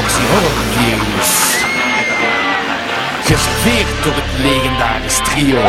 [0.00, 1.30] boxy horror news.
[3.24, 5.60] Geserveerd door het legendarisch trio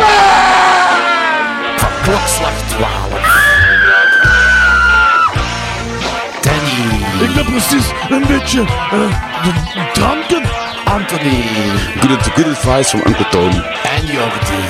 [1.75, 2.89] van klokslag 12.
[6.41, 10.41] Danny, Ik ben precies een beetje eh, de dranken.
[10.85, 11.43] Anthony
[11.99, 13.61] Good, good advice from Uncle Tony.
[13.97, 14.63] en Jordi.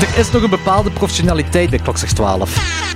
[0.00, 2.91] Er is nog een bepaalde professionaliteit bij Klokslag 12.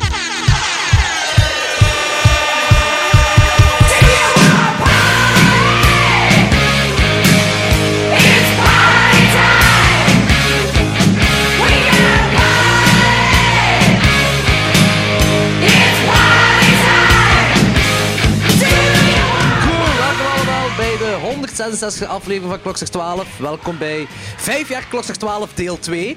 [21.76, 23.38] 166 aflevering van Klokslag 12.
[23.38, 26.16] Welkom bij 5 jaar Klokslag 12 deel 2.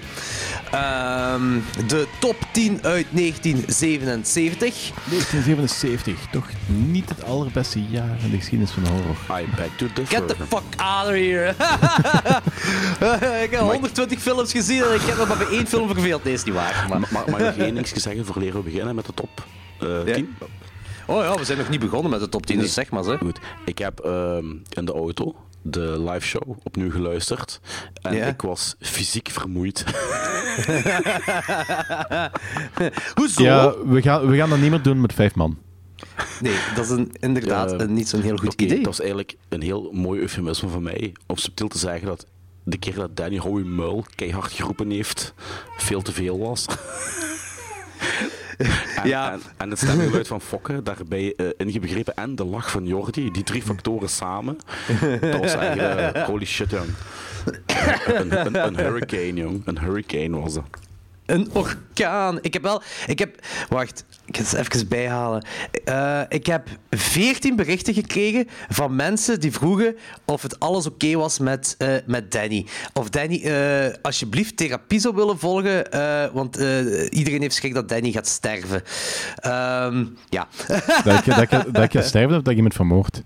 [0.72, 4.92] Ehm, de top 10 uit 1977.
[5.10, 9.42] 1977, toch niet het allerbeste jaar in de geschiedenis van de horror.
[9.42, 10.18] I beg to differ.
[10.18, 11.50] Get the fuck out of here.
[13.46, 16.24] ik heb 120 films gezien en ik heb me maar bij één film verveeld.
[16.24, 16.86] Nee, is niet waar.
[16.90, 17.00] Maar...
[17.00, 19.48] Mag, mag ik één niks zeggen voor leren we beginnen met de top
[19.80, 20.36] eh 10?
[21.08, 23.04] Oh ja, we zijn nog niet begonnen met de top 10, dus zeg maar.
[23.04, 23.18] Hè.
[23.18, 23.40] Goed.
[23.66, 25.36] Ik heb ehm, in de auto
[25.70, 27.59] de live show opnieuw geluisterd.
[28.02, 28.25] En Ja.
[28.25, 29.84] ik was fysiek vermoeid.
[33.16, 33.44] Hoezo?
[33.44, 35.58] Ja, we gaan, we gaan dat niet meer doen met vijf man.
[36.40, 38.75] Nee, dat is een, inderdaad Ja, een, niet zo'n heel goed idee.
[38.78, 41.14] Dat was eigenlijk een heel mooi eufemisme van mij.
[41.28, 42.25] Om subtiel te zeggen dat
[42.64, 45.34] de keer dat Danny Howie Muil keihard geroepen heeft,
[45.78, 46.66] veel te veel was.
[48.60, 48.68] En,
[49.10, 49.32] Ja.
[49.32, 53.44] en, en het stemgeluid van Fokke daarbij eh ingebegrepen en de lach van Jordi, die
[53.44, 54.58] drie factoren samen.
[55.22, 56.90] Dat was eigenlijk, eh, holy shit, jong.
[58.06, 59.62] Een, een, een hurricane, jong.
[59.66, 60.64] Een hurricane was dat.
[61.25, 62.40] Een orkaan.
[62.42, 62.81] Ik heb wel...
[63.08, 63.36] Ik heb...
[63.69, 65.44] Wacht, ik ga het even bijhalen.
[65.85, 69.95] Eh, ik heb 14 berichten gekregen van mensen die vroegen
[70.25, 72.66] of het alles oké was met, eh, met Danny.
[72.94, 75.84] Of Danny eh, alsjeblieft therapie zou willen volgen,
[76.34, 76.56] want
[77.09, 78.81] iedereen heeft schrik dat Danny gaat sterven.
[79.35, 80.47] Ehm, ja.
[81.03, 83.23] Dat je, dat je, dat je sterft of dat je iemand vermoordt.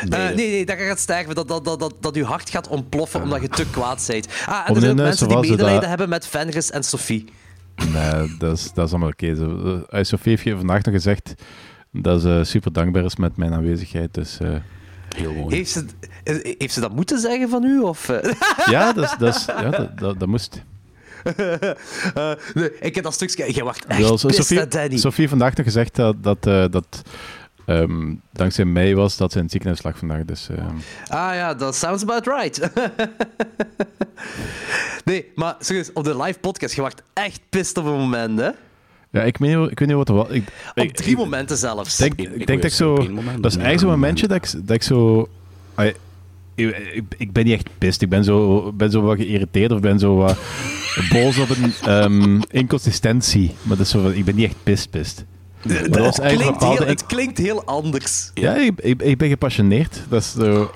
[0.00, 1.34] Eh, nee, nee, dat je gaat sterven.
[1.34, 4.26] Dat, dat, dat, dat, dat je hart gaat ontploffen omdat je te kwaad bent.
[4.46, 7.24] Ah, en Of er zijn ook nee, mensen die medelijden hebben met Fenris en Sophie.
[7.92, 9.34] Nee, dat is, dat is allemaal oké.
[9.34, 11.34] Zo, eh, Sophie heeft je vandaag nog gezegd
[11.92, 14.14] dat ze super dankbaar is met mijn aanwezigheid.
[14.14, 14.54] Dus eh,
[15.16, 15.54] Heel mooi.
[15.54, 15.84] Heeft ze,
[16.24, 17.80] eh, heeft ze dat moeten zeggen van u?
[17.80, 18.32] Of, eh?
[18.74, 20.62] ja, dat, is, dat, is, ja dat, dat, dat moest.
[22.14, 23.54] Eh, nee, ik heb dat stukje...
[23.54, 24.98] Je wacht echt Sophie.
[24.98, 27.02] Sophie heeft vandaag nog gezegd dat, dat, eh, dat
[27.66, 30.24] ehm, dankzij mij was dat ze in het ziekenhuis lag vandaag.
[30.24, 30.76] Dus ehm,
[31.08, 32.70] Ah ja, dat sounds about right.
[35.04, 38.50] nee, maar serieus, op de live podcast, je wacht echt pist op een moment, hè?
[39.10, 40.28] ja, ik, weet, niet- ik weet niet wat er was.
[40.28, 41.96] Ik, Op ik- drie ik momenten zelfs.
[41.96, 42.94] denk, Ik- denk dat ik zo...
[42.96, 45.28] moment, Dat is eigenlijk zo'n een momentje dat ik, dat ik zo...
[45.76, 45.96] ik,
[46.54, 48.02] ik, ik ben niet echt pist.
[48.02, 50.36] Ik ben zo, ben zo wat geïrriteerd of ben zo wat
[51.12, 53.50] boos op een ehm, inconsistentie.
[53.62, 55.24] Maar dat is zo ik ben niet echt pist pist.
[55.62, 58.30] Dat het, klinkt heel, ik- het klinkt heel anders.
[58.34, 60.00] ja, ik, ik, ik ben gepassioneerd.
[60.08, 60.70] Dat is zo...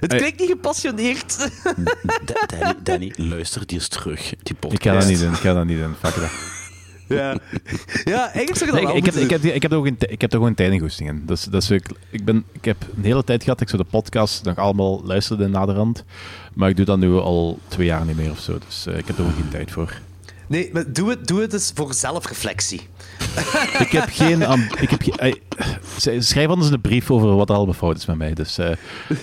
[0.00, 1.36] Het klinkt niet gepassioneerd.
[2.24, 4.32] Da- Danny, Danny, luister, die is terug.
[4.42, 4.84] Die podcast.
[4.84, 5.32] Ik ga dat niet doen.
[5.32, 5.94] Ik ga dat niet doen.
[6.00, 6.30] Fuck that.
[7.18, 7.36] ja.
[8.04, 9.78] ja, eigenlijk zou je dat Nee, wel ik, heb, moeten ik, heb, ik, heb er
[9.78, 11.22] ook een, ik heb er gewoon tijdengoesting in.
[11.26, 13.90] Dus, dus ik, ik, ben, ik heb een hele tijd gehad dat ik zo de
[13.90, 16.04] podcast nog allemaal luisterde naderhand.
[16.54, 18.58] Maar ik doe dat nu al twee jaar niet meer of zo.
[18.66, 20.00] Dus eh, ik heb er ook geen tijd voor.
[20.52, 22.80] Nee, maar doe het, doe het dus voor zelfreflectie.
[23.78, 24.42] Ik heb geen...
[24.80, 25.02] ik heb
[25.96, 28.34] z- schrijf anders een brief over wat er allemaal fout is met mij.
[28.34, 28.66] Dus eh,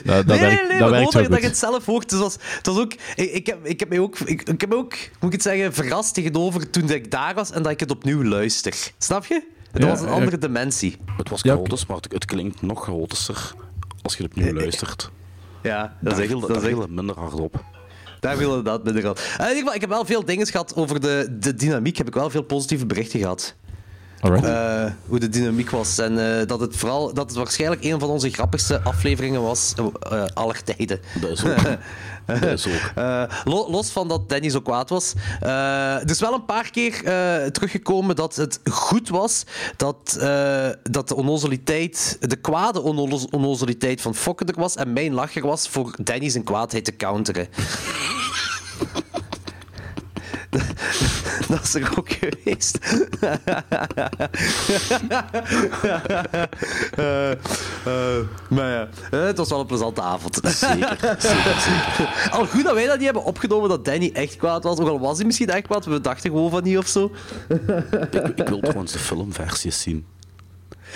[0.03, 2.11] dat, nee, werkt, nee, nee, dat werkt dat je het zelf hoort.
[2.11, 4.69] Het was, het was ook, ik, ik, heb, ik, heb mij ook, ik, ik heb
[4.69, 7.79] mij ook, moet ik het zeggen, verrast tegenover toen ik daar was en dat ik
[7.79, 8.73] het opnieuw luister.
[8.97, 9.43] Snap je?
[9.71, 10.11] Dat Ja, was een ja.
[10.13, 10.97] andere dimensie.
[11.17, 13.53] Het was Ja, chaotisch, maar het, het klinkt nog chaotischer
[14.01, 15.09] als je het opnieuw luistert.
[15.63, 17.33] Ja, Daar dat is viel echt, het- dat daar is viel echt, het minder hard
[17.39, 17.63] op.
[18.19, 19.15] daar wil inderdaad minder aan.
[19.15, 21.97] Eh, In ieder ik heb wel veel dingen gehad over de, de dynamiek.
[21.97, 23.55] Heb ik wel veel positieve berichten gehad.
[24.21, 25.97] Eh, hoe de dynamiek was.
[25.97, 29.85] En eh, dat het vooral, dat het waarschijnlijk een van onze grappigste afleveringen was eh,
[30.23, 30.99] eh, aller tijden.
[31.21, 31.55] Dat is ook.
[32.41, 32.91] dat is ook.
[32.95, 35.13] Eh, lo- los van dat Danny zo kwaad was.
[36.05, 39.43] is wel een paar keer eh, teruggekomen dat het goed was
[39.77, 45.13] dat, eh, dat de onnozeliteit, de kwade onnoz- onnozeliteit van Fokke er was en mijn
[45.13, 47.47] lacher was voor Danny zijn kwaadheid te counteren.
[51.49, 52.77] dat is er ook geweest.
[56.95, 57.37] Eh, eh,
[58.49, 60.35] maar ja, eh, het was wel een plezante avond.
[60.43, 62.29] Zeker, zeker, zeker.
[62.31, 64.77] Al goed dat wij dat niet hebben opgenomen dat Danny echt kwaad was.
[64.77, 67.11] Ook al was hij misschien echt kwaad, we dachten gewoon van niet of zo.
[68.11, 70.05] Ik, ik wil eens de filmversies zien.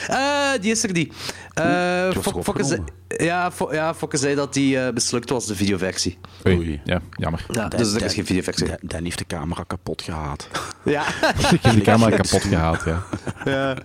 [0.08, 1.14] Eh, die is er niet.
[1.54, 6.18] Eh, Fok- Fokke zei, ja, ja, Fokke zei dat die eh, mislukt was, de videoversie.
[6.48, 6.58] Oei.
[6.58, 6.82] Oei.
[6.84, 7.46] Ja, jammer.
[7.48, 8.68] Ja, dus er is geen videoversie.
[8.68, 10.48] Dan, Dan heeft de camera kapot gehaald.
[10.86, 11.08] Ja.
[11.52, 13.04] Ik heb die camera kapot gehaald, ja.
[13.46, 13.76] ja.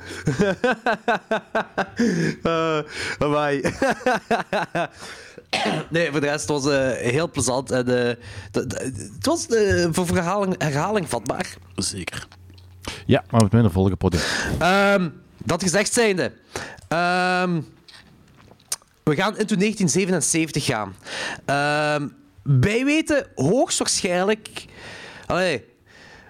[2.43, 2.79] Eh,
[3.19, 3.61] amai.
[5.91, 7.71] nee, voor de rest was het heel plezant.
[7.71, 8.19] En, het
[9.21, 11.55] was eh, voor herhaling, herhaling vatbaar.
[11.77, 12.27] Zeker.
[13.07, 14.23] Ja, maar met mijn volgende podium.
[14.59, 15.09] Ehm,
[15.49, 16.33] dat gezegd zijnde.
[16.89, 17.61] ehm,
[19.03, 20.97] we gaan into 1977 gaan.
[21.45, 22.09] Ehm,
[22.43, 24.65] wij weten hoogstwaarschijnlijk...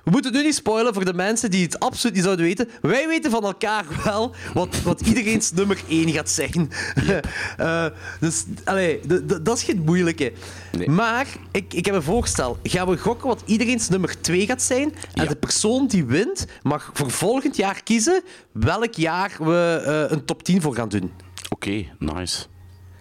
[0.08, 2.68] we moeten het nu niet spoilen voor de mensen die het absoluut niet zouden weten.
[2.80, 6.70] Wij weten van elkaar wel wat, wat iedereen's nummer 1 gaat zijn.
[7.56, 7.86] Eh,
[8.20, 9.00] dus, allee,
[9.42, 10.32] dat is geen moeilijke.
[10.76, 10.88] Nee.
[10.90, 12.58] Maar ik, ik heb een voorstel.
[12.62, 14.94] Gaan we gokken wat iedereen's nummer 2 gaat zijn?
[15.14, 15.28] En Ja.
[15.28, 18.22] de persoon die wint mag voor volgend jaar kiezen
[18.52, 21.12] welk jaar we eh, een top 10 voor gaan doen.
[21.48, 22.46] Oké, nice.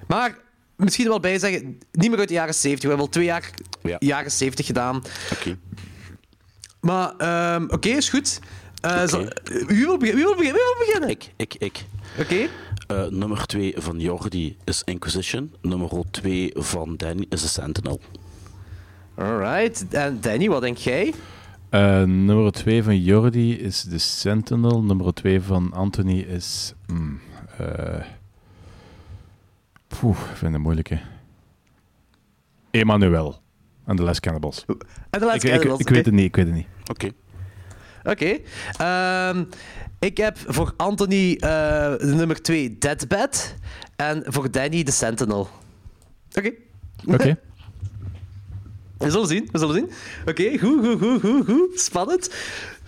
[0.07, 0.38] Maar
[0.75, 2.81] misschien wel bij zeggen, niet meer uit de jaren 70.
[2.81, 3.50] We hebben al twee jaar
[3.83, 3.95] Ja.
[4.00, 5.04] jaren 70 gedaan.
[5.33, 5.57] Oké.
[6.88, 8.39] Maar ehm, oké, is goed.
[8.81, 9.07] Eh, Oké.
[9.07, 10.62] zal- wie, wil begin- wie, wil beginnen?
[10.62, 11.10] wie wil beginnen?
[11.10, 11.86] Ik, ik, ik.
[12.19, 12.48] Oké.
[12.88, 15.54] Eh, nummer 2 van Jordi is Inquisition.
[15.62, 18.00] Nummer 2 van Danny is The Sentinel.
[19.16, 19.88] Alright.
[19.88, 21.13] En Danny, wat denk jij?
[21.69, 24.83] Eh, nummer 2 van Jordi is The Sentinel.
[24.83, 26.74] Nummer 2 van Anthony is...
[26.86, 27.19] hmm,
[27.57, 28.06] eh,
[29.88, 31.00] poeh, ik vind het moeilijk, hè.
[32.72, 33.42] Emmanuel.
[33.86, 34.66] En The Last Cannibals.
[35.10, 35.44] En de Ik,
[35.80, 36.68] ik weet het niet, ik weet het niet.
[36.89, 37.10] Oké.
[38.04, 38.38] Oké.
[38.78, 39.44] Ehm,
[40.00, 41.39] ik heb voor Anthony eh,
[41.98, 43.56] de nummer 2 Deadbed.
[43.95, 45.50] En voor Danny de Sentinel.
[46.34, 46.51] Oké.
[47.06, 47.38] Oké.
[48.98, 49.92] We zullen zien, we zullen zien.
[50.25, 51.80] Oké, goed, goed, goed, goed, goed.
[51.80, 52.30] Spannend.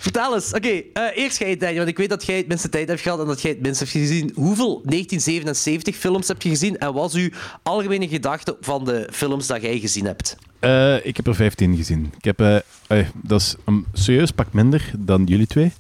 [0.01, 0.54] Vertel eens.
[0.54, 3.19] Oké, eh, eerst jij, Danny, want ik weet dat jij het minste tijd hebt gehad
[3.19, 4.31] en dat jij het minst hebt gezien.
[4.36, 7.30] Hoeveel 1977 films heb je gezien en wat is uw
[7.63, 10.36] algemene gedachte van de films dat jij gezien hebt?
[10.60, 12.13] Eh, ik heb er 15 gezien.
[12.18, 12.40] Ik heb,
[12.88, 15.72] eh, dat is een serieus pak minder dan jullie twee.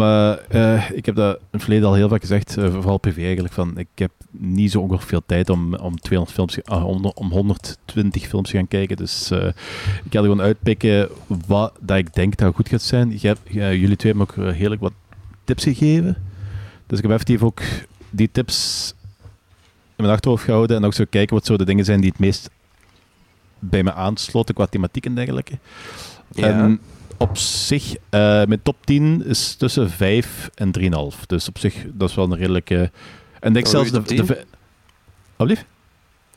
[0.00, 3.22] Maar eh, ik heb dat in het verleden al heel vaak gezegd, eh, vooral privé
[3.22, 7.04] eigenlijk, van ik heb niet zo ongeveer veel tijd om, om 200 films, ah, om,
[7.04, 8.96] om 120 films te gaan kijken.
[8.96, 9.46] Dus eh,
[10.04, 11.08] ik ga er gewoon uitpikken
[11.46, 13.18] wat dat ik denk dat goed gaat zijn.
[13.20, 14.92] Je hebt, jullie twee hebben ook heerlijk wat
[15.44, 16.16] tips gegeven.
[16.86, 17.60] Dus ik heb effectief ook
[18.10, 18.92] die tips
[19.96, 22.18] in mijn achterhoofd gehouden en ook zo kijken wat zo de dingen zijn die het
[22.18, 22.50] meest
[23.58, 25.58] bij me aansloten qua thematiek en dergelijke.
[26.34, 26.80] En
[27.20, 31.26] op zich, eh, mijn top 10 is tussen 5 en 3,5.
[31.26, 32.90] Dus op zich, dat is wel een redelijke...
[33.40, 33.98] En denk zelfs de...
[34.02, 34.26] de, 10?
[34.26, 34.44] vij-
[35.36, 35.68] Alsjeblieft?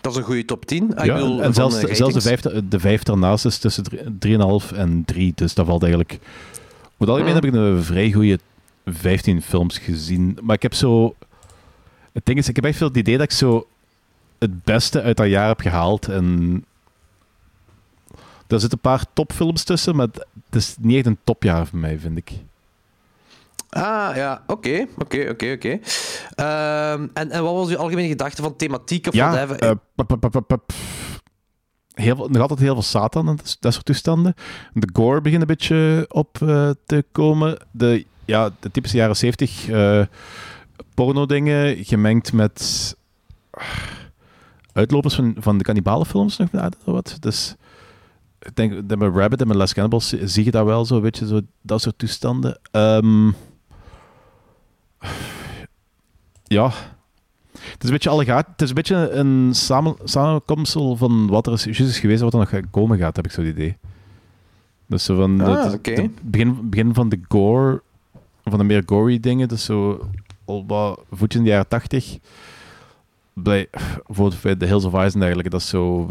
[0.02, 0.96] Dat is een goede top 10.
[0.96, 3.84] Ah, Ja, bedoel, en zelfs, de zelfs de, vijf, de vijf daarnaast is tussen
[4.20, 5.32] drie- 3,5 en 3.
[5.36, 6.12] Dus dat valt eigenlijk...
[6.14, 7.44] Over het algemeen Mhm.
[7.44, 8.40] heb ik een vrij goede
[8.86, 10.38] 15 films gezien.
[10.42, 11.16] Maar ik heb zo...
[12.14, 13.68] Het ding is, ik heb echt veel het idee dat ik zo
[14.40, 16.08] het beste uit dat jaar heb gehaald.
[16.08, 16.66] En
[18.48, 20.08] er zitten een paar topfilms tussen, maar
[20.46, 22.32] het is niet echt een topjaar voor mij, vind ik.
[23.70, 24.44] Ah, ja.
[24.48, 25.80] Oké, oké, oké, oké.
[26.36, 29.72] Ehm, En en wat was uw algemene gedachte van thematiek of Ja, eh.
[31.94, 34.34] Heel, veel- nog altijd heel veel Satan en dat, soort toestanden.
[34.74, 37.58] De gore begint een beetje op eh, te komen.
[37.72, 40.02] De, ja, de typische jaren 70 eh
[40.94, 42.96] porno-dingen gemengd met
[43.52, 43.64] ah,
[44.74, 47.18] uitlopers van, van de kannibalenfilms nog ja, wat.
[47.20, 47.56] Dus
[48.44, 51.18] ik denk dat met Rabbit en met Last Cannibals zie je dat wel zo, weet
[51.18, 52.60] je, zo, dat soort toestanden.
[52.72, 53.28] Ehm,
[56.44, 56.72] ja,
[57.52, 58.48] het is een beetje allegaat.
[58.48, 62.34] Het is een beetje een samen, samenkomsel van wat er is, is geweest en wat
[62.34, 63.78] er nog gaat komen gaat, heb ik zo het idee.
[64.86, 67.82] Dus zo van Ah, het begin, begin van de gore,
[68.44, 70.08] van de meer gory dingen, dus zo
[70.46, 72.18] al wat voetjes in de jaren tachtig.
[73.34, 73.68] Bij,
[74.08, 76.08] voor de Hills of Ice en dergelijke, dat is zo...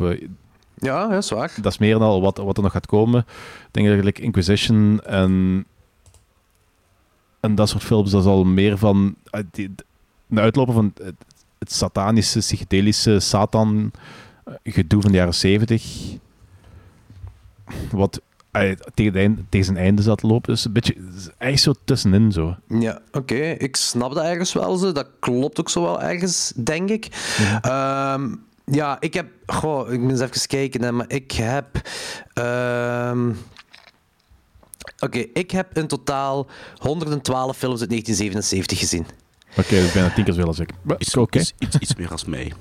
[0.82, 1.52] Ja, dat is waar.
[1.60, 3.20] dat is meer dan al wat, wat er nog gaat komen.
[3.60, 5.64] Ik denk eigenlijk Inquisition en,
[7.40, 9.74] en dat soort films, dat is al meer van eh, die,
[10.26, 11.14] de uitlopen van het,
[11.58, 13.90] het satanische, psychedelische Satan
[14.44, 15.84] eh, gedoe van de jaren 70.
[17.90, 18.20] Wat
[18.50, 20.52] eh, tegen, einde- tegen zijn einde zat te lopen.
[20.52, 20.96] Dus een beetje
[21.38, 22.56] echt zo tussenin zo.
[22.68, 23.34] Ja, oké.
[23.58, 24.76] Ik snap dat ergens wel.
[24.76, 24.92] Zo.
[24.92, 27.08] Dat klopt ook zo wel ergens, denk ik.
[27.62, 28.34] Ehm,
[28.74, 29.26] ja, ik heb...
[29.46, 30.82] Goh, ik moet eens even kijken.
[30.82, 31.66] Hè, maar ik heb...
[32.32, 33.32] ehm,
[34.98, 39.06] Oké, ik heb in totaal 112 films uit 1977 gezien.
[39.56, 40.70] Oké, dat is bijna tien keer zoveel als ik.
[40.82, 42.52] Maar Iets, iets, iets, iets meer als mij.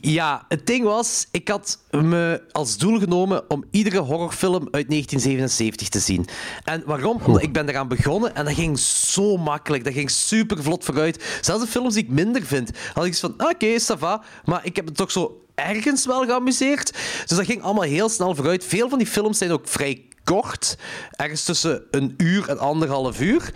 [0.00, 5.88] Ja, het ding was, ik had me als doel genomen om iedere horrorfilm uit 1977
[5.88, 6.26] te zien.
[6.64, 7.20] En waarom?
[7.24, 9.84] Omdat ik ben eraan begonnen en dat ging zo makkelijk.
[9.84, 11.38] Dat ging super vlot vooruit.
[11.40, 14.22] Zelfs de films die ik minder vind, had ik zoiets van, oké, ça va.
[14.44, 16.92] Maar ik heb het toch zo ergens wel geamuseerd.
[17.26, 18.64] Dus dat ging allemaal heel snel vooruit.
[18.64, 20.76] Veel van die films zijn ook vrij kort.
[21.10, 23.52] Ergens tussen een uur en anderhalf uur.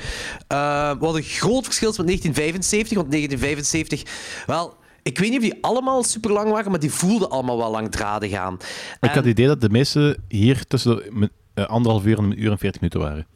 [0.52, 2.97] Uh, wat een groot verschil is met 1975.
[2.97, 4.83] Want 1975, wel...
[5.04, 8.32] Ik weet niet of die allemaal super lang waren, maar die voelden allemaal wel langdradig
[8.32, 8.54] aan.
[9.00, 12.42] Ik had het idee dat de meeste hier tussen de, uh, anderhalf uur en een
[12.42, 13.26] uur en veertig minuten waren.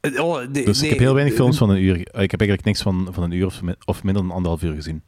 [0.00, 1.98] Uh, oh, nee, dus ik heb heel weinig films van een uur.
[1.98, 5.02] Ik heb eigenlijk niks van, van een uur of, of minder dan anderhalf uur gezien.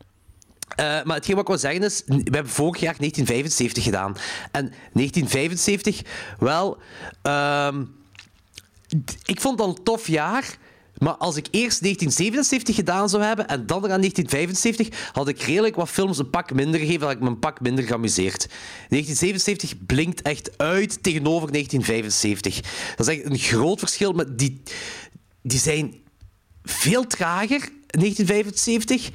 [0.80, 4.16] Uh, maar hetgeen wat ik wil zeggen is, we hebben vorig jaar 1975 gedaan.
[4.52, 6.02] En 1975,
[6.38, 6.78] wel,
[7.22, 7.68] uh,
[9.24, 10.58] ik vond dat een tof jaar.
[11.00, 15.76] Maar als ik eerst 1977 gedaan zou hebben en dan aan 1975, had ik redelijk
[15.76, 18.47] wat films een pak minder gegeven, had ik me een pak minder geamuseerd.
[18.88, 22.61] 1977 blinkt echt uit tegenover 1975.
[22.97, 24.12] Dat is echt een groot verschil.
[24.12, 24.62] Maar die,
[25.42, 25.95] die zijn
[26.62, 29.11] veel trager, 1975.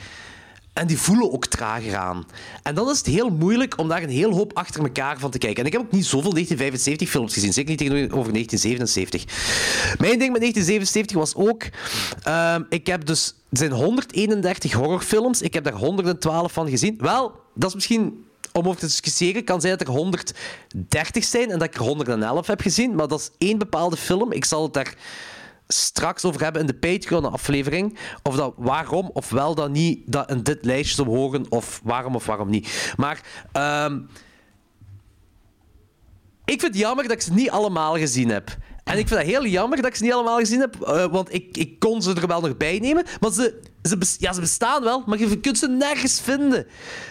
[0.76, 2.26] En die voelen ook trager aan.
[2.64, 5.38] En dan is het heel moeilijk om daar een heel hoop achter elkaar van te
[5.38, 5.60] kijken.
[5.60, 7.54] En ik heb ook niet zoveel 1975 films gezien.
[7.54, 9.24] Zeker niet tegenover 1977.
[9.98, 11.64] Mijn ding met 1977 was ook...
[12.28, 13.36] Uh, ik heb dus...
[13.50, 15.42] Er zijn 131 horrorfilms.
[15.42, 16.96] Ik heb daar 112 van gezien.
[17.00, 21.60] Wel, dat is misschien om over te discussiëren, kan zijn dat er 130 zijn en
[21.60, 22.96] dat ik er 111 heb gezien.
[22.96, 24.32] Maar dat is één bepaalde film.
[24.32, 24.96] Ik zal het daar
[25.68, 27.98] straks over hebben in de Patreon-aflevering.
[28.24, 32.16] Of dat waarom of wel dat niet dat in dit lijstje zou horen, of waarom
[32.16, 32.94] of waarom niet.
[32.98, 33.22] Maar
[33.88, 34.10] um,
[36.46, 38.58] ik vind het jammer dat ik ze niet allemaal gezien heb.
[38.86, 41.34] En ik vind het heel jammer dat ik ze niet allemaal gezien heb, uh, want
[41.34, 43.06] ik, ik kon ze er wel nog bij nemen.
[43.20, 46.66] Maar ze, ze, ja, ze bestaan wel, maar je kunt ze nergens vinden.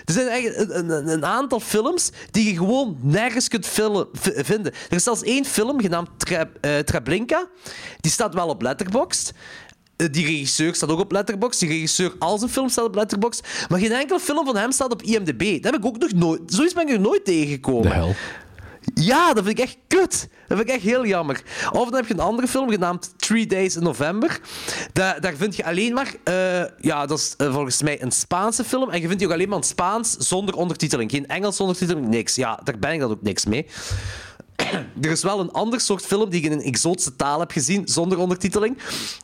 [0.04, 3.66] Er zijn echt een, een, een aantal films die je gewoon nergens kunt
[4.22, 4.72] vinden.
[4.72, 7.48] Er is zelfs één film genaamd Tre, uh, Treblinka.
[8.00, 9.32] Die staat wel op Letterboxd.
[9.96, 11.60] Uh, die regisseur staat ook op Letterboxd.
[11.60, 13.48] Die regisseur al zijn film staat op Letterboxd.
[13.68, 15.62] Maar geen enkele film van hem staat op IMDb.
[15.62, 16.40] Dat heb ik ook nog nooit...
[16.46, 17.82] Zoiets ben ik er nooit tegengekomen.
[17.82, 18.14] De hel.
[18.94, 20.28] Ja, dat vind ik echt kut.
[20.48, 21.42] Dat vind ik echt heel jammer.
[21.72, 24.40] Of dan heb je een andere film genaamd Three Days in November.
[24.92, 26.14] Da daar vind je alleen maar...
[26.28, 28.90] Uh, ja, dat is uh, volgens mij een Spaanse film.
[28.90, 31.10] En je vindt die ook alleen maar in Spaans zonder ondertiteling.
[31.10, 32.34] Geen Engels ondertiteling, niks.
[32.34, 33.66] Ja, daar ben ik dan ook niks mee.
[35.02, 37.88] er is wel een ander soort film die ik in een exotische taal heb gezien,
[37.88, 38.78] zonder ondertiteling.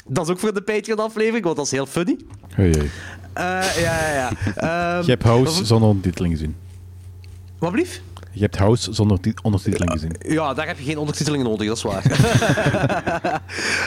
[0.07, 2.17] Dat is ook voor de Patreon-aflevering, want dat is heel funny.
[2.55, 2.91] Hey, hey.
[3.39, 4.29] Uh, ja, ja, ja.
[4.97, 6.57] Um, Je hebt House zonder ondertiteling gezien.
[7.59, 8.03] Wat blief?
[8.41, 10.17] Je hebt House zonder ondertiteling gezien.
[10.19, 12.05] Ja, daar heb je geen ondertiteling nodig, dat is waar.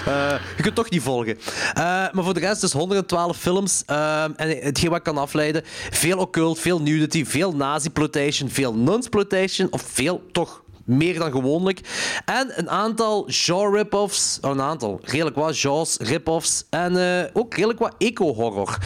[0.07, 1.37] uh, je kunt toch niet volgen.
[1.37, 3.83] Uh, maar voor de rest dus 112 films.
[3.89, 9.67] Uh, en hetgeen wat ik kan afleiden, veel occult, veel nudity, veel nazi-plotation, veel nunsploitation,
[9.71, 11.79] of veel toch meer dan gewoonlijk.
[12.25, 14.37] En een aantal genre rip-offs.
[14.41, 14.99] Oh, een aantal.
[15.03, 16.65] Redelijk wat genres rip-offs.
[16.69, 18.77] En uh, ook redelijk wat eco-horror.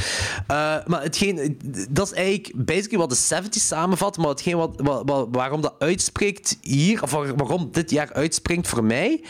[0.52, 1.60] Uh, maar hetgeen...
[1.90, 4.18] Dat is eigenlijk basically wat de 70s samenvat.
[4.18, 7.04] Maar hetgeen wat, wat, wat, waarom dat uitspreekt hier...
[7.04, 9.24] Of waarom dit jaar uitspringt voor mij...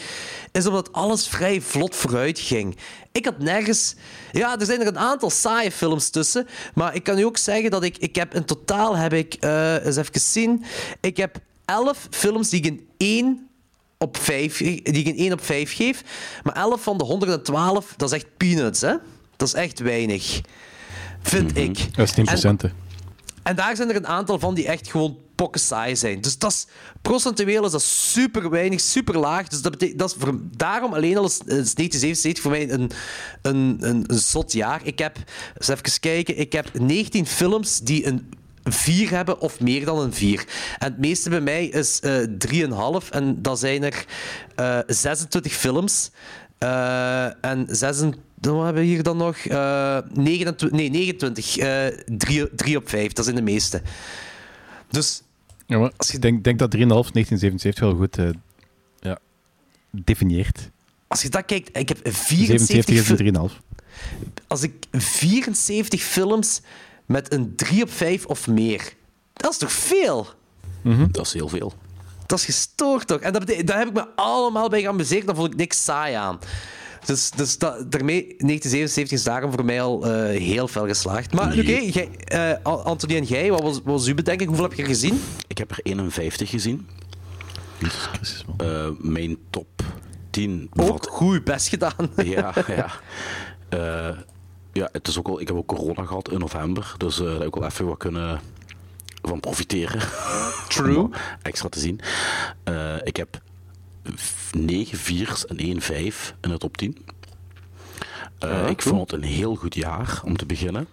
[0.51, 2.77] Is omdat alles vrij vlot vooruit ging.
[3.11, 3.95] Ik had nergens...
[4.31, 6.47] Ja, er zijn er een aantal saaie films tussen.
[6.73, 7.97] Maar ik kan u ook zeggen dat ik...
[7.97, 9.37] Ik heb in totaal heb ik...
[9.39, 10.63] Uh, eens even zien.
[11.01, 13.49] Ik heb 11 films die ik in 1
[13.97, 16.03] op 5, die ik in 1 op 5 geef.
[16.43, 18.95] Maar 11 van de 112, dat is echt peanuts, hè?
[19.35, 20.41] Dat is echt weinig.
[21.21, 21.71] Vind mm -hmm.
[21.71, 21.95] ik.
[21.95, 22.43] Dat is 10%.
[22.43, 22.73] En,
[23.43, 26.21] en daar zijn er een aantal van die echt gewoon pokken saai zijn.
[26.21, 26.67] Dus dat is,
[27.01, 29.47] procentueel is dat super weinig, super laag.
[29.47, 32.91] Dus dat betekent, dat is voor, daarom alleen al is, is 1977 voor mij een,
[33.41, 34.81] een, een, een zot jaar.
[34.83, 35.17] Ik heb,
[35.57, 38.29] eens even kijken, ik heb 19 films die een
[38.71, 40.45] vier hebben of meer dan een vier.
[40.77, 44.05] En het meeste bij mij is uh, 3,5 en dat zijn er
[44.59, 46.11] uh, 26 films.
[46.59, 49.37] Uh, en 26, wat hebben we hier dan nog?
[49.45, 51.57] Uh, 29, nee, 29.
[51.57, 51.85] Uh,
[52.17, 53.81] 3, 3 op 5, dat zijn de meeste.
[54.89, 55.21] Dus...
[55.65, 58.29] Ja, maar als je denk, denk dat 3,5 1977 wel goed uh,
[58.99, 59.17] ja,
[59.91, 60.69] definieert.
[61.07, 62.85] Als je dat kijkt, ik heb 74...
[62.85, 63.67] 77 is 3,5.
[64.47, 66.61] Als ik 74 films
[67.07, 68.93] met een 3 op 5 of meer.
[69.33, 70.27] Dat is toch veel?
[70.81, 71.11] Mm -hmm.
[71.11, 71.73] Dat is heel veel.
[72.25, 73.19] Dat is gestoord toch?
[73.19, 75.25] En dat daar heb ik me allemaal bij geamuseerd.
[75.25, 76.39] Dan vond ik niks saai aan.
[77.05, 81.33] Dus, dus dat, daarmee, 1977 is daarom voor mij al uh, heel fel geslaagd.
[81.33, 82.09] Maar oké, okay,
[82.63, 84.49] uh, Anthony en jij, wat was, wat was uw bedenking?
[84.49, 85.21] Hoeveel heb je gezien?
[85.47, 86.87] Ik heb er 51 gezien.
[88.61, 89.83] Uh, mijn top
[90.29, 90.69] 10.
[90.75, 92.09] Ook goed, best gedaan.
[92.23, 92.91] ja, ja.
[94.77, 96.93] Ja, het is ook al, ik heb ook corona gehad in november.
[96.97, 98.39] Dus uh, dat heb ik wel even wat kunnen
[99.21, 100.01] van profiteren.
[100.67, 101.09] True.
[101.41, 101.99] Extra te zien.
[102.63, 103.41] Eh, ik heb
[104.51, 106.97] 9 4's en 1 5 in de top 10.
[108.39, 108.95] Eh, Ja, ik cool.
[108.95, 110.87] vond het een heel goed jaar om te beginnen.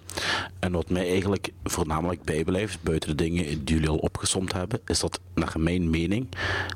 [0.58, 4.98] En wat mij eigenlijk voornamelijk bijblijft, buiten de dingen die jullie al opgesomd hebben, is
[5.00, 6.28] dat naar mijn mening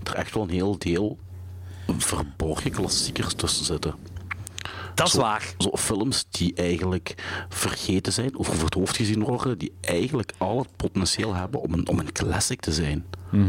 [0.04, 1.18] er echt wel een heel deel
[1.98, 3.94] verborgen klassiekers tussen zitten.
[4.98, 5.54] Dat is Zo- waar.
[5.58, 7.14] Zo films die eigenlijk
[7.48, 11.72] vergeten zijn of over het hoofd gezien worden, die eigenlijk al het potentieel hebben om
[11.72, 13.04] een, om een classic te zijn.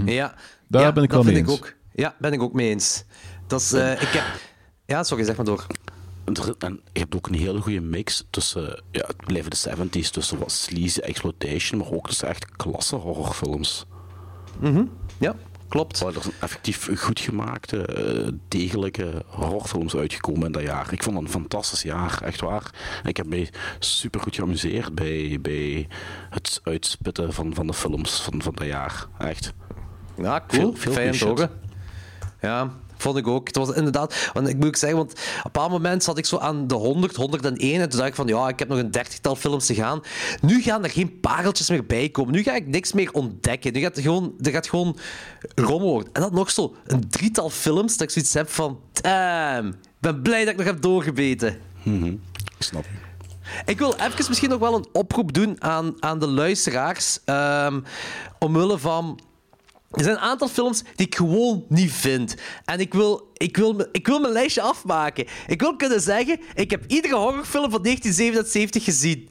[0.06, 0.34] Ja.
[0.68, 1.70] Daar ja, ben ik dat wel vind mee ik eens.
[1.70, 1.74] ook.
[1.94, 3.04] Ja, ben ik ook mee eens.
[3.48, 4.24] Dat is, eh, ik heb...
[4.86, 5.66] Ja, sorry, zeg maar door.
[6.60, 10.40] En je hebt ook een hele goede mix tussen, ja, het blijven de 70s, tussen
[10.40, 13.86] wat sleazy exploitation, maar ook tussen echt klasse horrorfilms.
[15.20, 15.36] Ja,
[15.70, 16.00] klopt.
[16.00, 20.94] Er zijn effectief goed gemaakte, eh, degelijke horrorfilms uitgekomen in dat jaar.
[20.94, 22.72] Ik vond het een fantastisch jaar, echt waar.
[23.04, 23.50] Ik heb mij
[23.80, 25.88] super goed geamuseerd bij, bij
[26.30, 29.08] het uitspitten van, van de films van, van dat jaar.
[29.18, 29.54] Echt.
[30.18, 30.62] Ja, cool.
[30.62, 31.50] Veel- veel Fijn.
[32.42, 33.48] Ja, vond ik ook.
[33.48, 34.30] Het was inderdaad...
[34.34, 36.76] Want ik moet ook zeggen, want op een bepaald moment zat ik zo aan de
[36.76, 39.74] 100, 101 en toen dacht ik van, ja, ik heb nog een dertigtal films te
[39.74, 40.02] gaan.
[40.42, 42.34] Nu gaan er geen pareltjes meer bij komen.
[42.34, 43.74] Nu ga ik niks meer ontdekken.
[43.74, 44.98] Nu gaat er gewoon, er gaat gewoon
[45.56, 46.14] rommel worden.
[46.14, 50.22] En dat nog zo een drietal films dat ik zoiets heb van, damn, ik ben
[50.22, 51.58] blij dat ik nog heb doorgebeten.
[52.58, 52.86] Ik snap.
[53.66, 57.20] Ik wil even misschien nog wel een oproep doen aan, aan de luisteraars.
[57.26, 57.80] ehm,
[58.40, 59.20] omwille van.
[59.92, 62.36] Er zijn een aantal films die ik gewoon niet vind.
[62.66, 65.26] En ik wil, ik, wil, ik wil mijn lijstje afmaken.
[65.48, 69.30] Ik wil kunnen zeggen: ik heb iedere horrorfilm van 1977 gezien.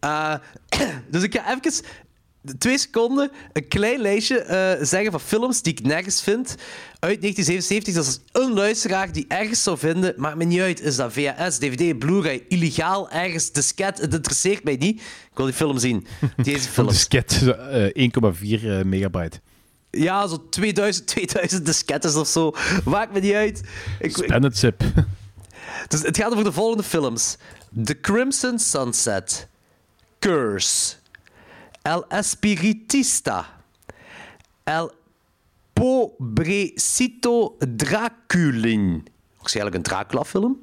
[0.00, 0.34] Eh,
[1.10, 1.84] dus ik ga even
[2.58, 6.48] twee seconden een klein lijstje eh, zeggen van films die ik nergens vind
[6.98, 7.94] uit 1977.
[7.94, 10.14] Dat is een luisteraar die ergens zou vinden.
[10.16, 10.80] Maakt me niet uit.
[10.80, 13.98] Is dat VHS, DVD, Blu-ray, illegaal, ergens, disket?
[13.98, 15.00] Het interesseert mij niet.
[15.00, 16.06] Ik wil die film zien.
[16.36, 16.88] Deze film.
[16.88, 19.40] disket, zo, eh, 1,4 eh, megabyte.
[19.90, 22.52] Ja, zo 2000, 2000 diskettes of zo.
[22.84, 23.60] Maakt me niet uit.
[23.98, 24.82] Ik, ik- Planet Zip.
[25.88, 27.36] dus het gaat over de volgende films:
[27.84, 29.48] The Crimson Sunset,
[30.18, 30.94] Curse,
[31.82, 33.62] El Espiritista,
[34.64, 34.92] El
[35.72, 39.06] Pobrecito Draculin.
[39.38, 40.62] Waarschijnlijk een Dracula-film.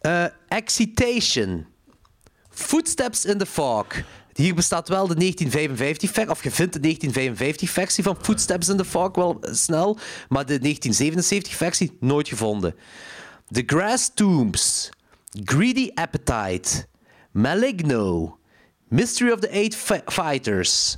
[0.00, 1.66] Eh, Excitation.
[2.50, 3.86] Footsteps in the Fog.
[4.32, 8.76] Hier bestaat wel de 1955 versie, of je vindt de 1955 versie van Footsteps in
[8.76, 12.74] the Fog wel snel, maar de 1977 versie nooit gevonden.
[13.50, 14.90] The Grass Tombs,
[15.44, 16.86] Greedy Appetite,
[17.32, 18.38] Maligno,
[18.88, 20.96] Mystery of the Eight Fi- Fighters,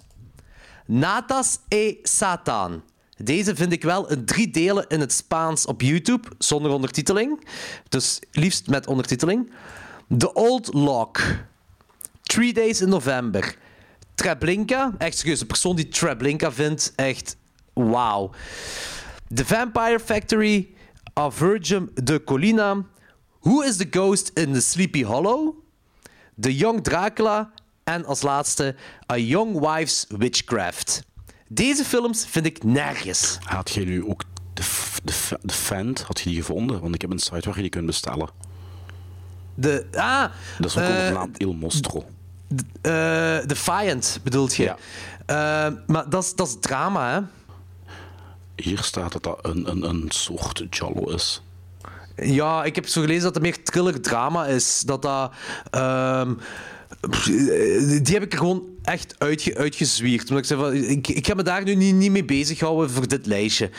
[0.87, 2.83] Natas e Satan.
[3.17, 7.49] Deze vind ik wel in drie delen in het Spaans op YouTube, zonder ondertiteling.
[7.89, 9.53] Dus liefst met ondertiteling.
[10.19, 11.21] The Old Lock.
[12.25, 13.55] Three Days in November.
[14.15, 14.95] Treblinka.
[14.99, 17.37] Echt serieus, de persoon die Treblinka vindt, echt
[17.73, 18.31] wauw.
[19.35, 20.69] The Vampire Factory.
[21.19, 22.85] A Virgin de Colina.
[23.41, 25.55] Who is the Ghost in the Sleepy Hollow?
[26.41, 27.53] The Young Dracula.
[27.85, 28.75] En als laatste
[29.13, 31.03] A Young Wife's Witchcraft.
[31.49, 33.39] Deze films vind ik nergens.
[33.43, 34.23] Had jij nu ook
[34.55, 34.63] de,
[35.05, 36.81] de, de Fant, had je die gevonden?
[36.81, 38.29] Want ik heb een site waar je die kunt bestellen.
[39.55, 42.05] De, ah, Dat is ook eh, onder de naam Il Mostro.
[42.83, 44.63] Eh, Defiant bedoelt je?
[44.63, 44.77] Ja.
[45.27, 47.21] Eh, maar dat is, drama, hè?
[48.57, 51.43] Hier staat dat dat een, een, een soort Jallo is.
[52.17, 54.81] Ja, ik heb zo gelezen dat het meer thriller drama is.
[54.81, 55.33] Dat dat...
[55.71, 56.35] ehm,
[57.11, 57.25] pff,
[58.03, 60.23] die heb ik er gewoon echt uitge, uitgezwierd.
[60.23, 63.09] Omdat ik, zei van, ik, ik ga me daar nu niet, niet mee bezighouden voor
[63.09, 63.71] dit lijstje.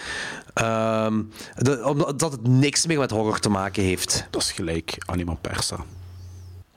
[0.53, 1.21] Ehm,
[1.55, 4.27] de- omdat dat het niks meer met horror te maken heeft.
[4.29, 5.77] Dat is gelijk Anima Persa.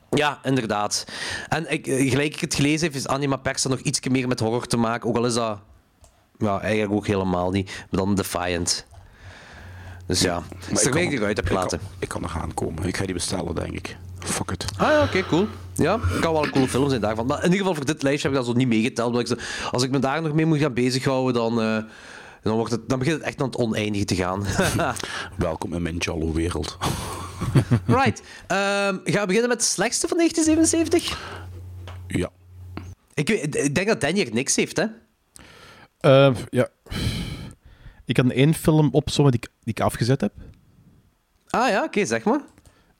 [0.09, 1.05] Ja, inderdaad.
[1.49, 4.39] En ik, eh, gelijk ik het gelezen heb, is Anima Persa nog iets meer met
[4.39, 5.09] horror te maken.
[5.09, 5.59] Ook al is dat
[6.37, 7.65] ja, eigenlijk ook helemaal niet.
[7.89, 8.85] Maar dan Defiant.
[10.05, 11.79] Dus ja, Maar is ik er meer eruit te ik kan-.
[11.99, 12.83] Ik kan nog aankomen.
[12.83, 13.97] Ik ga die bestellen, denk ik.
[14.19, 14.65] Fuck it.
[14.77, 15.47] Ah ja, oké, cool.
[15.75, 17.25] Ja, kan wel een coole film zijn daarvan.
[17.25, 19.17] Maar in ieder geval voor dit lijstje heb ik dat zo niet meegeteld.
[19.19, 19.35] ik zo-
[19.71, 21.77] als ik me daar nog mee moet gaan bezighouden, dan, eh,
[22.43, 24.45] dan, wordt het, dan begint het echt naar het oneindige te gaan.
[25.37, 26.77] Welkom in mijn Jallo-wereld.
[27.99, 28.21] right.
[28.47, 31.19] Ehm, gaan we beginnen met de slechtste van 1977?
[32.07, 32.29] ja.
[33.13, 34.85] Ik, ik denk dat Danny er niks heeft, hè?
[35.99, 36.67] Eh, ja.
[38.05, 40.33] Ik had één film opzommen die ik, die ik afgezet heb.
[41.49, 42.41] Ah ja, oké, zeg maar.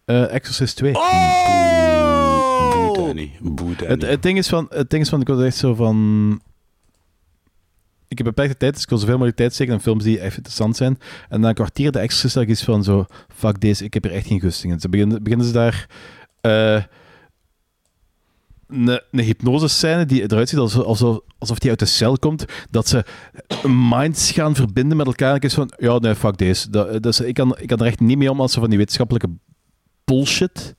[0.06, 0.92] Eh, Exorcist 2.
[0.92, 2.94] Boe Oh!
[2.94, 3.38] Danny.
[3.40, 3.94] Boe Danny.
[3.94, 6.42] Het, het, ding is van, het ding is van, ik was echt zo van...
[8.10, 10.36] Ik heb beperkte tijd, dus ik wil zoveel mogelijk tijd steken aan films die echt
[10.36, 11.00] interessant zijn.
[11.30, 13.06] En na een kwartier de Exorcist had ik iets van zo...
[13.36, 14.80] Fuck deze, ik heb er echt geen gusting in.
[14.80, 15.88] Dus beginnen, beginnen ze daar...
[16.42, 16.84] eh,
[18.68, 22.88] een, een hypnosescène die eruit ziet alsof, alsof, alsof die uit de cel komt, dat
[22.88, 23.06] ze
[23.68, 25.30] minds gaan verbinden met elkaar.
[25.30, 26.70] En ik is van, ja, nee, fuck deze.
[26.70, 28.78] Dat, dat ik, kan, ik kan er echt niet mee om als ze van die
[28.78, 29.30] wetenschappelijke
[30.06, 30.76] bullshit...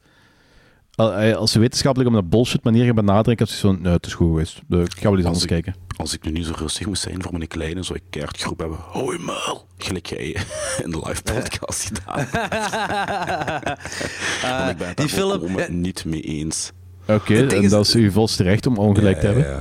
[0.95, 3.93] eh, Als ze wetenschappelijk op een bullshit manier gaan benaderen, ik heb zoiets van, nee,
[3.93, 4.57] het is goed geweest.
[4.69, 5.75] Ik ga wel iets anders kijken.
[6.01, 8.59] Als ik nu niet zo rustig moest zijn voor mijn kleine, zou ik keihard groep
[8.59, 8.79] hebben.
[8.79, 9.67] Hoi muil.
[9.79, 10.27] Gelijk jij
[10.85, 12.21] in de live podcast gedaan.
[14.71, 16.71] Ik ben het die daar film- niet mee eens.
[17.07, 19.45] Oké, en dat is uw volste recht om ongelijk te hebben.
[19.47, 19.61] Ja,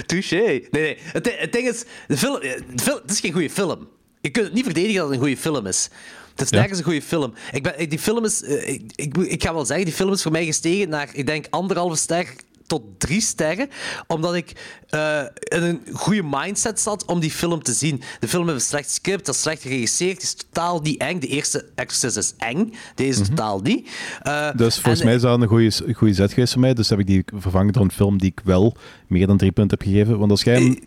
[0.06, 0.36] Touché.
[0.36, 0.98] Nee, nee.
[1.00, 3.88] Het, di- het ding is, de film, de film, het is geen goede film.
[4.20, 5.88] Je kunt het niet verdedigen dat het een goede film is.
[6.36, 7.32] Het is nergens een goede film.
[7.52, 10.32] Ik ben, die film is, eh, ik, ik, ga wel zeggen, die film is voor
[10.32, 12.26] mij gestegen naar, ik denk, anderhalve ster
[12.66, 13.68] tot drie sterren,
[14.06, 14.52] omdat ik
[14.88, 18.02] eh, in een goede mindset zat om die film te zien.
[18.20, 21.18] De film heeft een slecht script, dat is slecht geregisseerd, is totaal niet eng.
[21.18, 23.88] De eerste Exorcist is eng, deze totaal niet.
[24.22, 26.74] Eh, Dus volgens en- mij is dat een goede, goede zet geweest voor mij.
[26.74, 29.78] Dus heb ik die vervangen door een film die ik wel meer dan drie punten
[29.78, 30.18] heb gegeven.
[30.18, 30.78] Want als jij hem...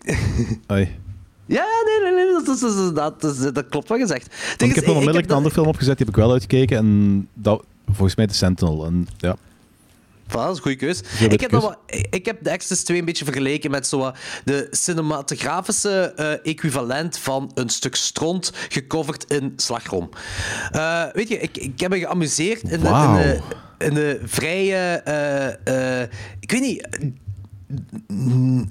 [1.52, 4.34] Ja, nee, nee, nee, dat, is- dat, is- klopt wat gezegd.
[4.56, 6.76] Ik heb nog onmiddellijk een andere film opgezet, die heb ik wel uitgekeken.
[6.76, 8.84] En dat, volgens mij de Sentinel.
[8.84, 9.36] En, ja.
[10.28, 11.00] Voilà, dat is een goede keus.
[11.00, 11.50] Ik heb, keus.
[11.50, 11.78] dat wat-
[12.10, 14.12] ik heb de Exodus 2 een beetje vergeleken met zo
[14.44, 20.08] de cinematografische eh, equivalent van een stuk stront gecoverd in slagroom.
[20.72, 23.40] Eh, weet je, ik, ik heb me geamuseerd in de, in de,
[23.86, 24.76] in de vrije...
[25.64, 26.02] eh,
[26.40, 26.88] ik weet niet...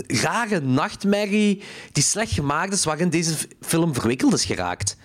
[0.07, 4.97] rare nachtmerrie die slecht gemaakt is, waarin deze film verwikkeld is geraakt.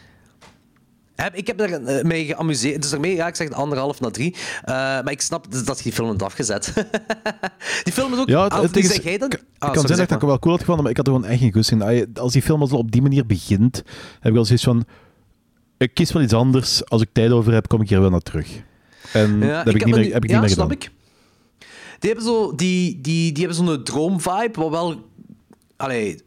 [1.15, 2.83] Heb- Ik heb er eh, mee geamuseerd.
[2.83, 4.35] Dus daarmee ga ik zeg anderhalf na drie.
[4.63, 6.73] Eh, maar ik snap dat je die film hebt afgezet.
[7.85, 8.29] die film is ook...
[8.29, 9.31] Ja, het, Ah, is, zeg jij dan?
[9.31, 11.07] ik Ah, kan zeggen zeg dat ik het wel cool had gevonden, maar ik had
[11.07, 12.09] er gewoon echt geen gust in.
[12.15, 13.77] Als die film al op die manier begint,
[14.15, 14.85] heb ik wel zoiets van...
[15.79, 16.87] Ik kies wel iets anders.
[16.89, 18.49] Als ik tijd over heb, kom ik hier wel naar terug.
[19.13, 20.71] En Ja, dat heb ik, heb niet me meer, heb ik ja, niet meer snap
[20.71, 20.87] gedaan.
[20.93, 21.04] ik.
[22.05, 25.11] Die hebben zo die, die, die hebben zo'n droomvibe, wat wel...
[25.77, 26.23] Allee,